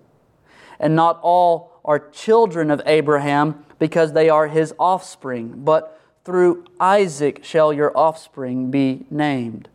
and 0.79 0.95
not 0.95 1.19
all 1.21 1.79
are 1.83 1.99
children 1.99 2.69
of 2.69 2.81
Abraham 2.85 3.65
because 3.79 4.13
they 4.13 4.29
are 4.29 4.47
his 4.47 4.73
offspring, 4.77 5.63
but 5.63 5.99
through 6.23 6.65
Isaac 6.79 7.43
shall 7.43 7.73
your 7.73 7.97
offspring 7.97 8.69
be 8.69 9.05
named. 9.09 9.69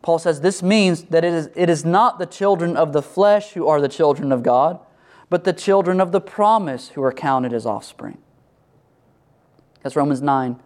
Paul 0.00 0.18
says 0.18 0.40
this 0.40 0.62
means 0.62 1.04
that 1.04 1.24
it 1.24 1.32
is, 1.32 1.50
it 1.56 1.68
is 1.68 1.84
not 1.84 2.18
the 2.18 2.26
children 2.26 2.76
of 2.76 2.92
the 2.92 3.02
flesh 3.02 3.52
who 3.52 3.66
are 3.66 3.80
the 3.80 3.88
children 3.88 4.30
of 4.30 4.42
God 4.42 4.78
but 5.32 5.44
the 5.44 5.52
children 5.54 5.98
of 5.98 6.12
the 6.12 6.20
promise 6.20 6.88
who 6.88 7.02
are 7.02 7.10
counted 7.10 7.54
as 7.54 7.64
offspring. 7.64 8.18
That's 9.82 9.96
Romans 9.96 10.20
9, 10.20 10.60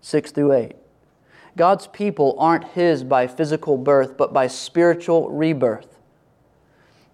6 0.00 0.30
through 0.30 0.52
8. 0.52 0.76
God's 1.56 1.86
people 1.86 2.34
aren't 2.38 2.64
His 2.68 3.04
by 3.04 3.26
physical 3.26 3.76
birth, 3.76 4.16
but 4.16 4.32
by 4.32 4.46
spiritual 4.46 5.28
rebirth. 5.30 5.98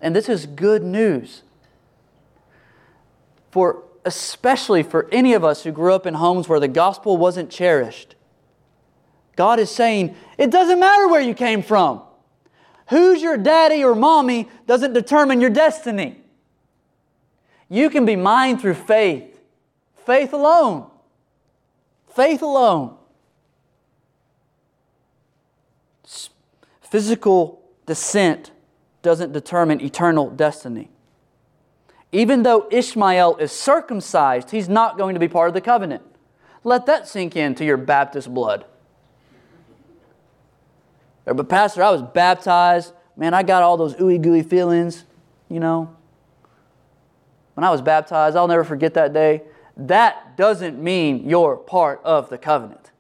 And 0.01 0.14
this 0.14 0.28
is 0.28 0.47
good 0.47 0.84
news. 0.84 1.43
For 3.51 3.82
especially 4.05 4.82
for 4.82 5.09
any 5.12 5.34
of 5.34 5.45
us 5.45 5.64
who 5.64 5.72
grew 5.72 5.93
up 5.93 6.07
in 6.07 6.14
homes 6.14 6.49
where 6.49 6.61
the 6.61 6.68
gospel 6.68 7.16
wasn't 7.16 7.51
cherished. 7.51 8.14
God 9.36 9.61
is 9.61 9.70
saying, 9.70 10.16
it 10.36 10.51
doesn't 10.51 10.80
matter 10.80 11.09
where 11.09 11.20
you 11.20 11.34
came 11.34 11.62
from. 11.62 12.03
Who's 12.89 13.22
your 13.22 13.36
daddy 13.36 13.84
or 13.84 13.95
mommy 13.95 14.49
doesn't 14.66 14.95
determine 14.95 15.41
your 15.41 15.51
destiny. 15.51 16.16
You 17.68 17.91
can 17.91 18.07
be 18.07 18.16
mine 18.16 18.59
through 18.59 18.74
faith. 18.74 19.39
Faith 20.07 20.32
alone. 20.32 20.91
Faith 22.09 22.41
alone. 22.43 22.97
Physical 26.91 27.62
descent 27.86 28.51
doesn't 29.03 29.32
determine 29.32 29.80
eternal 29.80 30.30
destiny. 30.30 30.91
Even 32.11 32.43
though 32.43 32.66
Ishmael 32.70 33.36
is 33.36 33.53
circumcised, 33.53 34.51
he's 34.51 34.68
not 34.68 34.97
going 34.97 35.14
to 35.14 35.20
be 35.20 35.28
part 35.28 35.49
of 35.49 35.55
the 35.55 35.61
covenant. 35.61 36.03
Let 36.64 36.86
that 36.86 37.07
sink 37.07 37.36
into 37.36 37.64
your 37.64 37.76
Baptist 37.76 38.32
blood. 38.32 38.64
But, 41.24 41.49
Pastor, 41.49 41.82
I 41.82 41.91
was 41.91 42.03
baptized. 42.03 42.95
Man, 43.16 43.34
I 43.34 43.43
got 43.43 43.62
all 43.62 43.76
those 43.76 43.95
ooey 43.97 44.20
gooey 44.20 44.43
feelings, 44.43 45.05
you 45.51 45.61
know 45.61 45.95
when 47.59 47.64
I 47.64 47.70
was 47.70 47.82
baptized, 47.82 48.36
I'll 48.36 48.47
never 48.47 48.62
forget 48.62 48.95
that 48.95 49.12
day. 49.12 49.43
That 49.76 50.36
doesn't 50.36 50.80
mean 50.80 51.28
you're 51.28 51.57
part 51.57 52.01
of 52.05 52.30
the 52.30 52.39
covenant. 52.39 52.93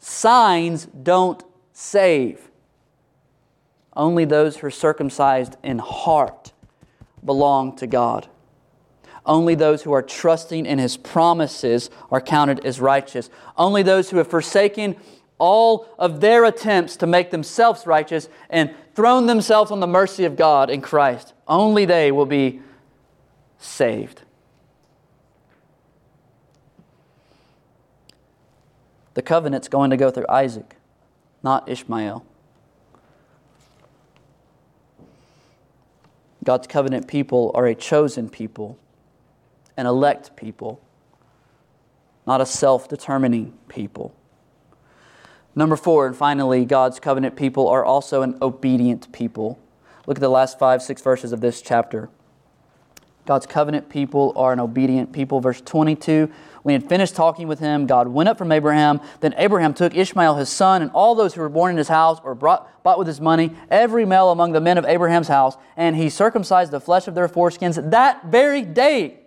Signs 0.00 0.86
don't 0.86 1.40
save. 1.74 2.48
Only 3.94 4.24
those 4.24 4.56
who 4.56 4.68
are 4.68 4.70
circumcised 4.70 5.56
in 5.62 5.78
heart 5.78 6.52
belong 7.22 7.76
to 7.76 7.86
God. 7.86 8.28
Only 9.26 9.54
those 9.54 9.82
who 9.82 9.92
are 9.92 10.02
trusting 10.02 10.64
in 10.64 10.78
His 10.78 10.96
promises 10.96 11.90
are 12.10 12.20
counted 12.20 12.64
as 12.64 12.80
righteous. 12.80 13.28
Only 13.56 13.82
those 13.82 14.10
who 14.10 14.16
have 14.16 14.28
forsaken 14.28 14.96
all 15.38 15.86
of 15.98 16.20
their 16.20 16.44
attempts 16.44 16.96
to 16.96 17.06
make 17.06 17.30
themselves 17.30 17.86
righteous 17.86 18.28
and 18.48 18.74
thrown 18.94 19.26
themselves 19.26 19.70
on 19.70 19.80
the 19.80 19.86
mercy 19.86 20.24
of 20.24 20.36
God 20.36 20.70
in 20.70 20.80
Christ, 20.80 21.34
only 21.48 21.84
they 21.84 22.12
will 22.12 22.26
be 22.26 22.60
saved. 23.58 24.22
The 29.14 29.22
covenant's 29.22 29.68
going 29.68 29.90
to 29.90 29.96
go 29.96 30.10
through 30.10 30.26
Isaac, 30.28 30.73
not 31.44 31.68
Ishmael. 31.68 32.24
God's 36.42 36.66
covenant 36.66 37.06
people 37.06 37.52
are 37.54 37.66
a 37.66 37.74
chosen 37.74 38.28
people, 38.28 38.78
an 39.76 39.86
elect 39.86 40.36
people, 40.36 40.80
not 42.26 42.40
a 42.40 42.46
self 42.46 42.88
determining 42.88 43.56
people. 43.68 44.14
Number 45.54 45.76
four, 45.76 46.06
and 46.06 46.16
finally, 46.16 46.64
God's 46.64 46.98
covenant 46.98 47.36
people 47.36 47.68
are 47.68 47.84
also 47.84 48.22
an 48.22 48.36
obedient 48.42 49.12
people. 49.12 49.58
Look 50.06 50.16
at 50.18 50.20
the 50.20 50.28
last 50.28 50.58
five, 50.58 50.82
six 50.82 51.00
verses 51.00 51.32
of 51.32 51.40
this 51.40 51.62
chapter. 51.62 52.08
God's 53.26 53.46
covenant 53.46 53.88
people 53.88 54.32
are 54.36 54.52
an 54.52 54.60
obedient 54.60 55.12
people. 55.12 55.40
Verse 55.40 55.60
22 55.60 56.30
When 56.62 56.74
he 56.74 56.80
had 56.80 56.88
finished 56.88 57.16
talking 57.16 57.48
with 57.48 57.58
him, 57.58 57.86
God 57.86 58.08
went 58.08 58.28
up 58.28 58.36
from 58.36 58.52
Abraham. 58.52 59.00
Then 59.20 59.34
Abraham 59.38 59.72
took 59.72 59.94
Ishmael 59.94 60.36
his 60.36 60.50
son 60.50 60.82
and 60.82 60.90
all 60.92 61.14
those 61.14 61.34
who 61.34 61.40
were 61.40 61.48
born 61.48 61.70
in 61.70 61.76
his 61.78 61.88
house 61.88 62.20
or 62.22 62.34
brought, 62.34 62.82
bought 62.82 62.98
with 62.98 63.06
his 63.06 63.20
money, 63.20 63.52
every 63.70 64.04
male 64.04 64.30
among 64.30 64.52
the 64.52 64.60
men 64.60 64.76
of 64.76 64.84
Abraham's 64.84 65.28
house, 65.28 65.56
and 65.76 65.96
he 65.96 66.10
circumcised 66.10 66.70
the 66.70 66.80
flesh 66.80 67.08
of 67.08 67.14
their 67.14 67.28
foreskins 67.28 67.90
that 67.90 68.26
very 68.26 68.62
day, 68.62 69.20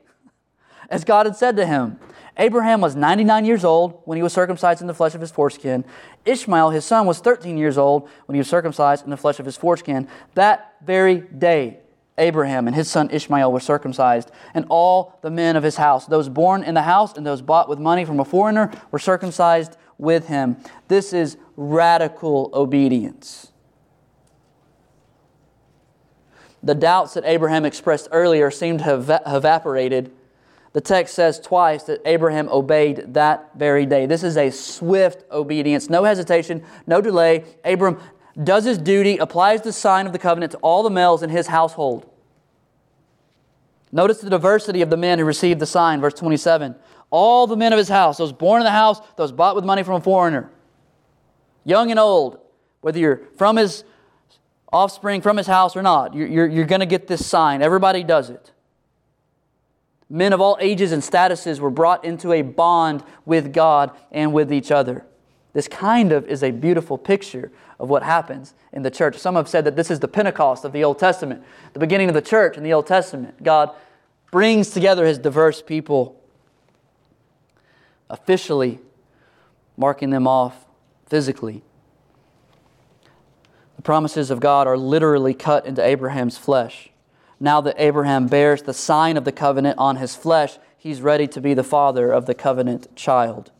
as 0.89 1.03
God 1.03 1.25
had 1.25 1.35
said 1.35 1.55
to 1.57 1.65
him. 1.65 1.99
Abraham 2.39 2.81
was 2.81 2.95
99 2.95 3.45
years 3.45 3.65
old 3.65 4.01
when 4.05 4.15
he 4.15 4.21
was 4.21 4.31
circumcised 4.31 4.81
in 4.81 4.85
the 4.85 4.93
flesh 4.93 5.15
of 5.15 5.21
his 5.21 5.31
foreskin. 5.31 5.83
Ishmael, 6.23 6.69
his 6.69 6.85
son, 6.85 7.07
was 7.07 7.17
13 7.19 7.57
years 7.57 7.79
old 7.79 8.07
when 8.27 8.35
he 8.35 8.39
was 8.39 8.47
circumcised 8.47 9.03
in 9.03 9.09
the 9.09 9.17
flesh 9.17 9.39
of 9.39 9.45
his 9.45 9.57
foreskin. 9.57 10.07
That 10.35 10.75
very 10.85 11.21
day, 11.21 11.79
Abraham 12.17 12.67
and 12.67 12.75
his 12.75 12.89
son 12.89 13.09
Ishmael 13.11 13.51
were 13.51 13.59
circumcised, 13.59 14.31
and 14.53 14.65
all 14.69 15.19
the 15.21 15.29
men 15.29 15.55
of 15.55 15.63
his 15.63 15.75
house, 15.75 16.05
those 16.07 16.29
born 16.29 16.63
in 16.63 16.73
the 16.73 16.81
house 16.81 17.15
and 17.15 17.25
those 17.25 17.41
bought 17.41 17.69
with 17.69 17.79
money 17.79 18.05
from 18.05 18.19
a 18.19 18.25
foreigner, 18.25 18.71
were 18.91 18.99
circumcised 18.99 19.77
with 19.97 20.27
him. 20.27 20.57
This 20.87 21.13
is 21.13 21.37
radical 21.55 22.49
obedience. 22.53 23.51
The 26.63 26.75
doubts 26.75 27.13
that 27.13 27.23
Abraham 27.25 27.65
expressed 27.65 28.09
earlier 28.11 28.49
seem 28.49 28.79
to 28.79 28.83
have 28.83 29.21
evaporated. 29.25 30.11
The 30.73 30.81
text 30.81 31.15
says 31.15 31.39
twice 31.39 31.83
that 31.83 32.01
Abraham 32.05 32.49
obeyed 32.49 33.13
that 33.13 33.51
very 33.55 33.85
day. 33.85 34.05
This 34.05 34.23
is 34.23 34.37
a 34.37 34.49
swift 34.49 35.23
obedience, 35.31 35.89
no 35.89 36.03
hesitation, 36.03 36.63
no 36.85 36.99
delay. 36.99 37.45
Abram 37.63 37.99
does 38.41 38.65
his 38.65 38.77
duty, 38.77 39.17
applies 39.17 39.61
the 39.61 39.73
sign 39.73 40.05
of 40.05 40.13
the 40.13 40.19
covenant 40.19 40.51
to 40.51 40.57
all 40.59 40.83
the 40.83 40.89
males 40.89 41.23
in 41.23 41.29
his 41.29 41.47
household. 41.47 42.09
Notice 43.91 44.19
the 44.19 44.29
diversity 44.29 44.81
of 44.81 44.89
the 44.89 44.97
men 44.97 45.19
who 45.19 45.25
received 45.25 45.59
the 45.59 45.65
sign, 45.65 46.01
verse 46.01 46.13
27. 46.13 46.75
All 47.09 47.47
the 47.47 47.55
men 47.55 47.71
of 47.71 47.77
his 47.77 47.87
house, 47.87 48.17
those 48.17 48.33
born 48.33 48.61
in 48.61 48.65
the 48.65 48.71
house, 48.71 48.99
those 49.15 49.31
bought 49.31 49.55
with 49.55 49.63
money 49.63 49.81
from 49.81 49.95
a 49.95 50.01
foreigner, 50.01 50.51
young 51.63 51.89
and 51.89 51.99
old, 51.99 52.39
whether 52.81 52.99
you're 52.99 53.21
from 53.37 53.55
his 53.55 53.83
offspring, 54.71 55.21
from 55.21 55.37
his 55.37 55.47
house 55.47 55.75
or 55.75 55.81
not, 55.81 56.13
you're, 56.13 56.27
you're, 56.27 56.47
you're 56.47 56.65
going 56.65 56.81
to 56.81 56.85
get 56.85 57.07
this 57.07 57.25
sign. 57.25 57.61
Everybody 57.61 58.03
does 58.03 58.29
it. 58.29 58.51
Men 60.09 60.33
of 60.33 60.39
all 60.41 60.57
ages 60.61 60.91
and 60.91 61.01
statuses 61.01 61.59
were 61.59 61.69
brought 61.69 62.05
into 62.05 62.31
a 62.31 62.41
bond 62.41 63.03
with 63.25 63.53
God 63.53 63.91
and 64.11 64.31
with 64.33 64.53
each 64.53 64.71
other. 64.71 65.05
This 65.53 65.67
kind 65.67 66.11
of 66.11 66.27
is 66.27 66.43
a 66.43 66.51
beautiful 66.51 66.97
picture 66.97 67.51
of 67.79 67.89
what 67.89 68.03
happens 68.03 68.53
in 68.73 68.81
the 68.81 68.91
church. 68.91 69.17
Some 69.17 69.35
have 69.35 69.47
said 69.47 69.65
that 69.65 69.75
this 69.75 69.91
is 69.91 69.99
the 69.99 70.07
Pentecost 70.07 70.65
of 70.65 70.71
the 70.71 70.83
Old 70.83 70.99
Testament, 70.99 71.43
the 71.73 71.79
beginning 71.79 72.09
of 72.09 72.15
the 72.15 72.21
church 72.21 72.57
in 72.57 72.63
the 72.63 72.73
Old 72.73 72.87
Testament. 72.87 73.43
God 73.43 73.71
brings 74.31 74.71
together 74.71 75.05
his 75.05 75.17
diverse 75.17 75.61
people, 75.61 76.19
officially 78.09 78.79
marking 79.77 80.09
them 80.09 80.27
off 80.27 80.65
physically. 81.05 81.63
The 83.75 83.83
promises 83.83 84.31
of 84.31 84.39
God 84.39 84.65
are 84.67 84.77
literally 84.77 85.33
cut 85.35 85.65
into 85.65 85.85
Abraham's 85.85 86.37
flesh. 86.37 86.89
Now 87.39 87.61
that 87.61 87.75
Abraham 87.77 88.25
bears 88.25 88.63
the 88.63 88.73
sign 88.73 89.17
of 89.17 89.23
the 89.23 89.31
covenant 89.31 89.77
on 89.77 89.97
his 89.97 90.15
flesh, 90.15 90.57
he's 90.77 91.01
ready 91.01 91.27
to 91.27 91.39
be 91.39 91.53
the 91.53 91.63
father 91.63 92.11
of 92.11 92.25
the 92.25 92.33
covenant 92.33 92.95
child. 92.95 93.51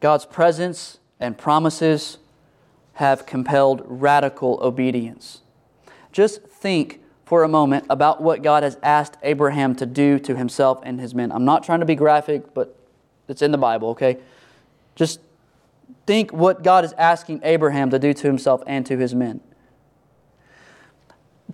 God's 0.00 0.24
presence 0.24 0.98
and 1.18 1.36
promises 1.36 2.18
have 2.96 3.26
compelled 3.26 3.82
radical 3.84 4.58
obedience. 4.62 5.42
Just 6.12 6.42
think 6.42 7.02
for 7.26 7.44
a 7.44 7.48
moment 7.48 7.84
about 7.90 8.22
what 8.22 8.42
God 8.42 8.62
has 8.62 8.78
asked 8.82 9.18
Abraham 9.22 9.74
to 9.76 9.84
do 9.84 10.18
to 10.20 10.34
himself 10.34 10.80
and 10.82 10.98
his 10.98 11.14
men. 11.14 11.30
I'm 11.30 11.44
not 11.44 11.62
trying 11.62 11.80
to 11.80 11.86
be 11.86 11.94
graphic, 11.94 12.54
but 12.54 12.74
it's 13.28 13.42
in 13.42 13.50
the 13.50 13.58
Bible, 13.58 13.90
okay? 13.90 14.16
Just 14.94 15.20
think 16.06 16.32
what 16.32 16.62
God 16.62 16.86
is 16.86 16.94
asking 16.94 17.40
Abraham 17.42 17.90
to 17.90 17.98
do 17.98 18.14
to 18.14 18.26
himself 18.26 18.62
and 18.66 18.86
to 18.86 18.96
his 18.96 19.14
men. 19.14 19.40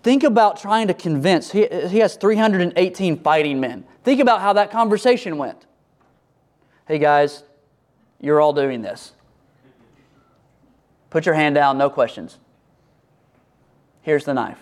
Think 0.05 0.23
about 0.23 0.61
trying 0.61 0.87
to 0.89 0.95
convince, 0.95 1.51
he, 1.51 1.67
he 1.89 1.99
has 1.99 2.15
318 2.17 3.19
fighting 3.19 3.59
men. 3.59 3.85
Think 4.05 4.21
about 4.21 4.41
how 4.41 4.53
that 4.53 4.71
conversation 4.71 5.39
went. 5.39 5.67
Hey 6.87 6.99
guys, 6.99 7.43
you're 8.21 8.41
all 8.41 8.53
doing 8.53 8.83
this. 8.83 9.13
Put 11.13 11.27
your 11.27 11.35
hand 11.35 11.55
down, 11.55 11.77
no 11.77 11.91
questions. 11.91 12.39
Here's 14.01 14.25
the 14.25 14.33
knife. 14.33 14.57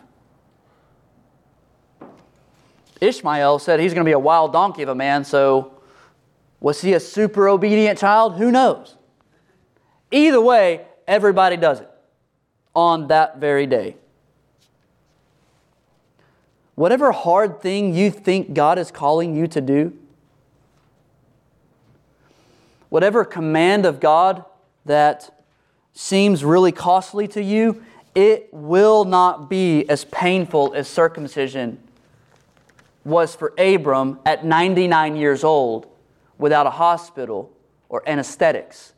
Ishmael 3.00 3.60
said 3.60 3.78
he's 3.78 3.94
going 3.94 4.04
to 4.04 4.08
be 4.08 4.14
a 4.14 4.18
wild 4.18 4.52
donkey 4.52 4.82
of 4.82 4.88
a 4.88 4.94
man, 4.96 5.22
so 5.22 5.80
was 6.58 6.80
he 6.80 6.92
a 6.92 6.98
super 6.98 7.48
obedient 7.48 8.00
child? 8.00 8.34
Who 8.38 8.50
knows? 8.50 8.96
Either 10.10 10.40
way, 10.40 10.86
everybody 11.06 11.56
does 11.56 11.82
it 11.82 11.90
on 12.74 13.06
that 13.06 13.38
very 13.38 13.66
day. 13.66 13.94
Whatever 16.74 17.12
hard 17.12 17.60
thing 17.60 17.94
you 17.94 18.10
think 18.10 18.54
God 18.54 18.76
is 18.76 18.90
calling 18.90 19.36
you 19.36 19.46
to 19.46 19.60
do, 19.60 19.96
whatever 22.88 23.24
command 23.24 23.86
of 23.86 24.00
God 24.00 24.44
that 24.84 25.39
seems 25.92 26.44
really 26.44 26.72
costly 26.72 27.28
to 27.28 27.42
you, 27.42 27.82
it 28.14 28.48
will 28.52 29.04
not 29.04 29.48
be 29.48 29.88
as 29.88 30.04
painful 30.04 30.74
as 30.74 30.88
circumcision 30.88 31.80
was 33.04 33.34
for 33.34 33.54
Abram 33.58 34.18
at 34.26 34.44
99 34.44 35.16
years 35.16 35.44
old 35.44 35.86
without 36.38 36.66
a 36.66 36.70
hospital 36.70 37.52
or 37.88 38.02
anesthetics. 38.08 38.92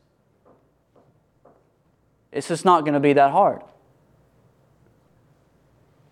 It's 2.32 2.48
just 2.48 2.64
not 2.64 2.82
going 2.82 2.94
to 2.94 3.00
be 3.00 3.12
that 3.12 3.30
hard. 3.30 3.62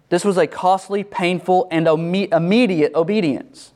This 0.08 0.24
was 0.24 0.36
a 0.36 0.46
costly, 0.46 1.04
painful, 1.04 1.68
and 1.70 1.86
immediate 1.86 2.94
obedience. 2.94 3.72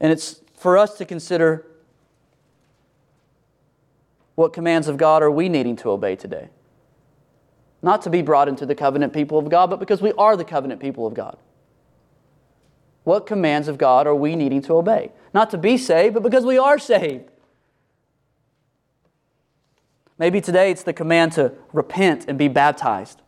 And 0.00 0.12
it's 0.12 0.40
for 0.54 0.76
us 0.76 0.98
to 0.98 1.04
consider 1.04 1.65
what 4.36 4.52
commands 4.52 4.86
of 4.86 4.96
God 4.96 5.22
are 5.22 5.30
we 5.30 5.48
needing 5.48 5.74
to 5.76 5.90
obey 5.90 6.14
today? 6.14 6.50
Not 7.82 8.02
to 8.02 8.10
be 8.10 8.22
brought 8.22 8.48
into 8.48 8.64
the 8.64 8.74
covenant 8.74 9.12
people 9.12 9.38
of 9.38 9.48
God, 9.48 9.68
but 9.68 9.80
because 9.80 10.00
we 10.00 10.12
are 10.12 10.36
the 10.36 10.44
covenant 10.44 10.80
people 10.80 11.06
of 11.06 11.14
God. 11.14 11.36
What 13.04 13.26
commands 13.26 13.66
of 13.66 13.78
God 13.78 14.06
are 14.06 14.14
we 14.14 14.36
needing 14.36 14.62
to 14.62 14.74
obey? 14.74 15.12
Not 15.32 15.50
to 15.50 15.58
be 15.58 15.78
saved, 15.78 16.14
but 16.14 16.22
because 16.22 16.44
we 16.44 16.58
are 16.58 16.78
saved. 16.78 17.30
Maybe 20.18 20.40
today 20.40 20.70
it's 20.70 20.82
the 20.82 20.92
command 20.92 21.32
to 21.32 21.52
repent 21.72 22.26
and 22.28 22.38
be 22.38 22.48
baptized. 22.48 23.22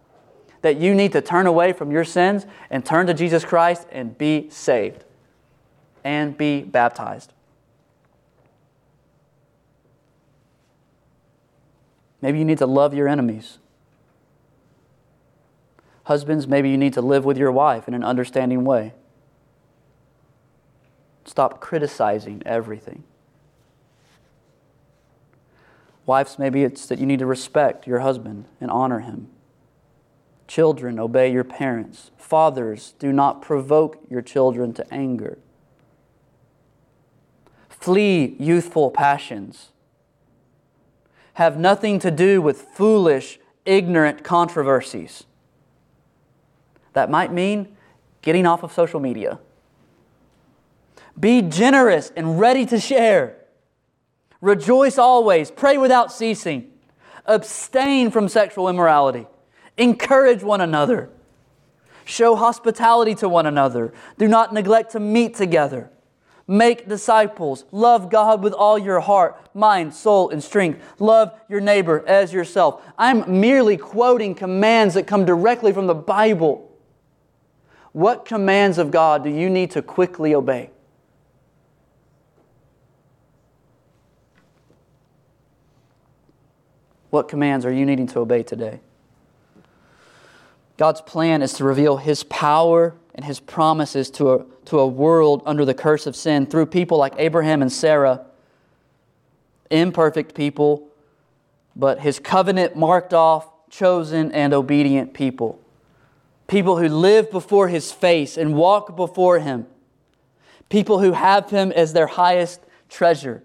That 0.62 0.78
you 0.78 0.94
need 0.94 1.12
to 1.12 1.20
turn 1.20 1.46
away 1.46 1.72
from 1.72 1.90
your 1.90 2.04
sins 2.04 2.44
and 2.70 2.84
turn 2.84 3.06
to 3.06 3.14
Jesus 3.14 3.44
Christ 3.44 3.86
and 3.92 4.18
be 4.18 4.50
saved 4.50 5.04
and 6.02 6.36
be 6.36 6.62
baptized. 6.62 7.32
Maybe 12.20 12.38
you 12.38 12.44
need 12.44 12.58
to 12.58 12.66
love 12.66 12.94
your 12.94 13.08
enemies. 13.08 13.58
Husbands, 16.04 16.48
maybe 16.48 16.70
you 16.70 16.78
need 16.78 16.94
to 16.94 17.02
live 17.02 17.24
with 17.24 17.36
your 17.36 17.52
wife 17.52 17.86
in 17.86 17.94
an 17.94 18.02
understanding 18.02 18.64
way. 18.64 18.94
Stop 21.24 21.60
criticizing 21.60 22.42
everything. 22.46 23.04
Wives, 26.06 26.38
maybe 26.38 26.64
it's 26.64 26.86
that 26.86 26.98
you 26.98 27.04
need 27.04 27.18
to 27.18 27.26
respect 27.26 27.86
your 27.86 27.98
husband 27.98 28.46
and 28.60 28.70
honor 28.70 29.00
him. 29.00 29.28
Children, 30.46 30.98
obey 30.98 31.30
your 31.30 31.44
parents. 31.44 32.10
Fathers, 32.16 32.94
do 32.98 33.12
not 33.12 33.42
provoke 33.42 33.98
your 34.08 34.22
children 34.22 34.72
to 34.72 34.94
anger. 34.94 35.36
Flee 37.68 38.34
youthful 38.38 38.90
passions 38.90 39.68
have 41.38 41.56
nothing 41.56 42.00
to 42.00 42.10
do 42.10 42.42
with 42.42 42.60
foolish, 42.60 43.38
ignorant 43.64 44.24
controversies. 44.24 45.22
That 46.94 47.10
might 47.10 47.32
mean 47.32 47.76
getting 48.22 48.44
off 48.44 48.64
of 48.64 48.72
social 48.72 48.98
media. 48.98 49.38
Be 51.18 51.42
generous 51.42 52.10
and 52.16 52.40
ready 52.40 52.66
to 52.66 52.80
share. 52.80 53.36
Rejoice 54.40 54.98
always, 54.98 55.52
pray 55.52 55.78
without 55.78 56.10
ceasing, 56.10 56.72
abstain 57.24 58.10
from 58.10 58.28
sexual 58.28 58.68
immorality, 58.68 59.28
encourage 59.76 60.42
one 60.42 60.60
another, 60.60 61.08
show 62.04 62.34
hospitality 62.34 63.14
to 63.14 63.28
one 63.28 63.46
another, 63.46 63.92
do 64.18 64.26
not 64.26 64.52
neglect 64.52 64.90
to 64.90 64.98
meet 64.98 65.36
together. 65.36 65.88
Make 66.50 66.88
disciples. 66.88 67.66
Love 67.70 68.10
God 68.10 68.42
with 68.42 68.54
all 68.54 68.78
your 68.78 69.00
heart, 69.00 69.38
mind, 69.54 69.92
soul, 69.92 70.30
and 70.30 70.42
strength. 70.42 70.80
Love 70.98 71.38
your 71.46 71.60
neighbor 71.60 72.02
as 72.06 72.32
yourself. 72.32 72.82
I'm 72.96 73.40
merely 73.40 73.76
quoting 73.76 74.34
commands 74.34 74.94
that 74.94 75.06
come 75.06 75.26
directly 75.26 75.74
from 75.74 75.86
the 75.86 75.94
Bible. 75.94 76.72
What 77.92 78.24
commands 78.24 78.78
of 78.78 78.90
God 78.90 79.24
do 79.24 79.30
you 79.30 79.50
need 79.50 79.72
to 79.72 79.82
quickly 79.82 80.34
obey? 80.34 80.70
What 87.10 87.28
commands 87.28 87.66
are 87.66 87.72
you 87.72 87.84
needing 87.84 88.06
to 88.08 88.20
obey 88.20 88.42
today? 88.42 88.80
God's 90.78 91.00
plan 91.02 91.42
is 91.42 91.54
to 91.54 91.64
reveal 91.64 91.98
His 91.98 92.22
power 92.24 92.94
and 93.14 93.24
His 93.24 93.40
promises 93.40 94.10
to 94.12 94.30
a, 94.30 94.46
to 94.68 94.78
a 94.78 94.86
world 94.86 95.42
under 95.44 95.64
the 95.64 95.74
curse 95.74 96.06
of 96.06 96.16
sin 96.16 96.46
through 96.46 96.66
people 96.66 96.98
like 96.98 97.14
Abraham 97.18 97.62
and 97.62 97.72
Sarah, 97.72 98.24
imperfect 99.70 100.34
people, 100.34 100.88
but 101.76 102.00
His 102.00 102.18
covenant 102.18 102.76
marked 102.76 103.12
off, 103.12 103.48
chosen, 103.70 104.32
and 104.32 104.54
obedient 104.54 105.14
people. 105.14 105.60
People 106.46 106.78
who 106.78 106.88
live 106.88 107.30
before 107.30 107.68
His 107.68 107.92
face 107.92 108.36
and 108.36 108.54
walk 108.54 108.96
before 108.96 109.38
Him. 109.38 109.66
People 110.68 111.00
who 111.00 111.12
have 111.12 111.50
Him 111.50 111.72
as 111.72 111.92
their 111.92 112.06
highest 112.06 112.60
treasure 112.88 113.42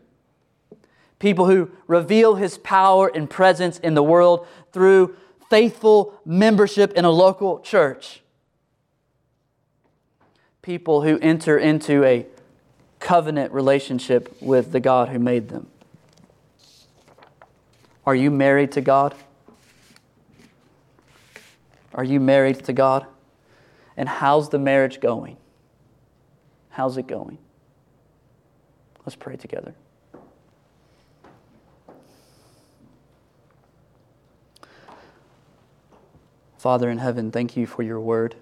people 1.24 1.46
who 1.46 1.72
reveal 1.88 2.36
his 2.36 2.58
power 2.58 3.10
and 3.16 3.30
presence 3.30 3.80
in 3.80 3.94
the 3.94 4.04
world 4.04 4.46
through 4.74 5.16
faithful 5.50 6.20
membership 6.26 6.92
in 6.96 7.06
a 7.06 7.10
local 7.10 7.62
church. 7.62 8.23
People 10.64 11.02
who 11.02 11.20
enter 11.20 11.58
into 11.58 12.04
a 12.04 12.26
covenant 13.00 13.52
relationship 13.52 14.36
with 14.42 14.72
the 14.72 14.80
God 14.80 15.10
who 15.10 15.20
made 15.20 15.50
them. 15.50 15.68
Are 18.06 18.16
you 18.16 18.32
married 18.32 18.72
to 18.72 18.82
God? 18.82 19.14
Are 21.94 22.04
you 22.04 22.20
married 22.20 22.64
to 22.66 22.74
God? 22.74 23.06
And 23.96 24.08
how's 24.08 24.50
the 24.50 24.58
marriage 24.58 25.00
going? 25.00 25.38
How's 26.70 26.98
it 26.98 27.08
going? 27.08 27.38
Let's 29.06 29.16
pray 29.16 29.36
together. 29.36 29.76
Father 36.58 36.90
in 36.90 37.00
heaven, 37.00 37.30
thank 37.32 37.58
you 37.58 37.68
for 37.68 37.84
your 37.84 38.00
word. 38.00 38.36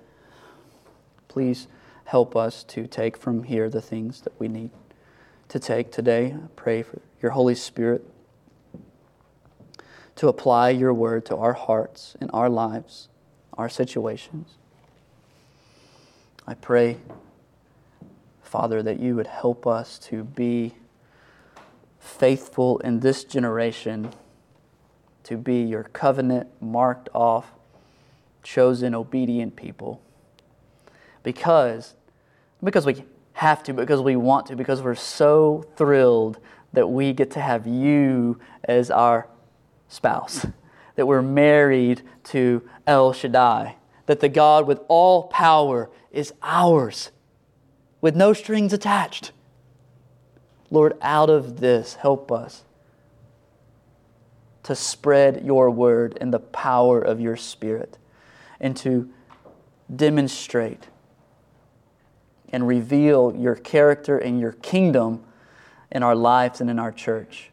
Please 1.27 1.67
help 2.11 2.35
us 2.35 2.65
to 2.65 2.85
take 2.87 3.15
from 3.15 3.43
here 3.43 3.69
the 3.69 3.79
things 3.79 4.19
that 4.19 4.37
we 4.37 4.49
need 4.49 4.69
to 5.47 5.57
take 5.57 5.93
today. 5.93 6.35
I 6.35 6.47
pray 6.57 6.83
for 6.83 6.99
your 7.21 7.31
Holy 7.31 7.55
Spirit 7.55 8.05
to 10.17 10.27
apply 10.27 10.71
your 10.71 10.93
word 10.93 11.25
to 11.27 11.37
our 11.37 11.53
hearts 11.53 12.17
and 12.19 12.29
our 12.33 12.49
lives, 12.49 13.07
our 13.53 13.69
situations. 13.69 14.57
I 16.45 16.53
pray, 16.53 16.97
Father, 18.43 18.83
that 18.83 18.99
you 18.99 19.15
would 19.15 19.27
help 19.27 19.65
us 19.65 19.97
to 19.99 20.25
be 20.25 20.73
faithful 21.97 22.79
in 22.79 22.99
this 22.99 23.23
generation, 23.23 24.11
to 25.23 25.37
be 25.37 25.61
your 25.61 25.83
covenant 25.83 26.49
marked 26.61 27.07
off 27.13 27.53
chosen, 28.43 28.93
obedient 28.93 29.55
people. 29.55 30.01
Because, 31.23 31.93
because 32.63 32.85
we 32.85 33.03
have 33.33 33.63
to, 33.63 33.73
because 33.73 34.01
we 34.01 34.15
want 34.15 34.47
to, 34.47 34.55
because 34.55 34.81
we're 34.81 34.95
so 34.95 35.65
thrilled 35.75 36.39
that 36.73 36.87
we 36.87 37.13
get 37.13 37.31
to 37.31 37.41
have 37.41 37.67
you 37.67 38.39
as 38.63 38.91
our 38.91 39.27
spouse, 39.87 40.45
that 40.95 41.05
we're 41.05 41.21
married 41.21 42.01
to 42.23 42.61
El 42.87 43.13
Shaddai, 43.13 43.75
that 44.05 44.19
the 44.19 44.29
God 44.29 44.67
with 44.67 44.79
all 44.87 45.23
power 45.23 45.89
is 46.11 46.33
ours, 46.41 47.11
with 47.99 48.15
no 48.15 48.33
strings 48.33 48.73
attached. 48.73 49.31
Lord, 50.69 50.97
out 51.01 51.29
of 51.29 51.59
this, 51.59 51.95
help 51.95 52.31
us 52.31 52.63
to 54.63 54.75
spread 54.75 55.43
your 55.43 55.69
word 55.69 56.17
in 56.21 56.31
the 56.31 56.39
power 56.39 57.01
of 57.01 57.19
your 57.19 57.35
Spirit 57.35 57.97
and 58.59 58.77
to 58.77 59.09
demonstrate 59.93 60.87
and 62.51 62.67
reveal 62.67 63.35
your 63.35 63.55
character 63.55 64.17
and 64.17 64.39
your 64.39 64.51
kingdom 64.53 65.23
in 65.91 66.03
our 66.03 66.15
lives 66.15 66.61
and 66.61 66.69
in 66.69 66.79
our 66.79 66.91
church. 66.91 67.51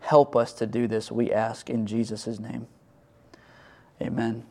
Help 0.00 0.34
us 0.34 0.52
to 0.54 0.66
do 0.66 0.86
this, 0.86 1.10
we 1.12 1.32
ask 1.32 1.68
in 1.68 1.86
Jesus' 1.86 2.38
name. 2.38 2.66
Amen. 4.00 4.47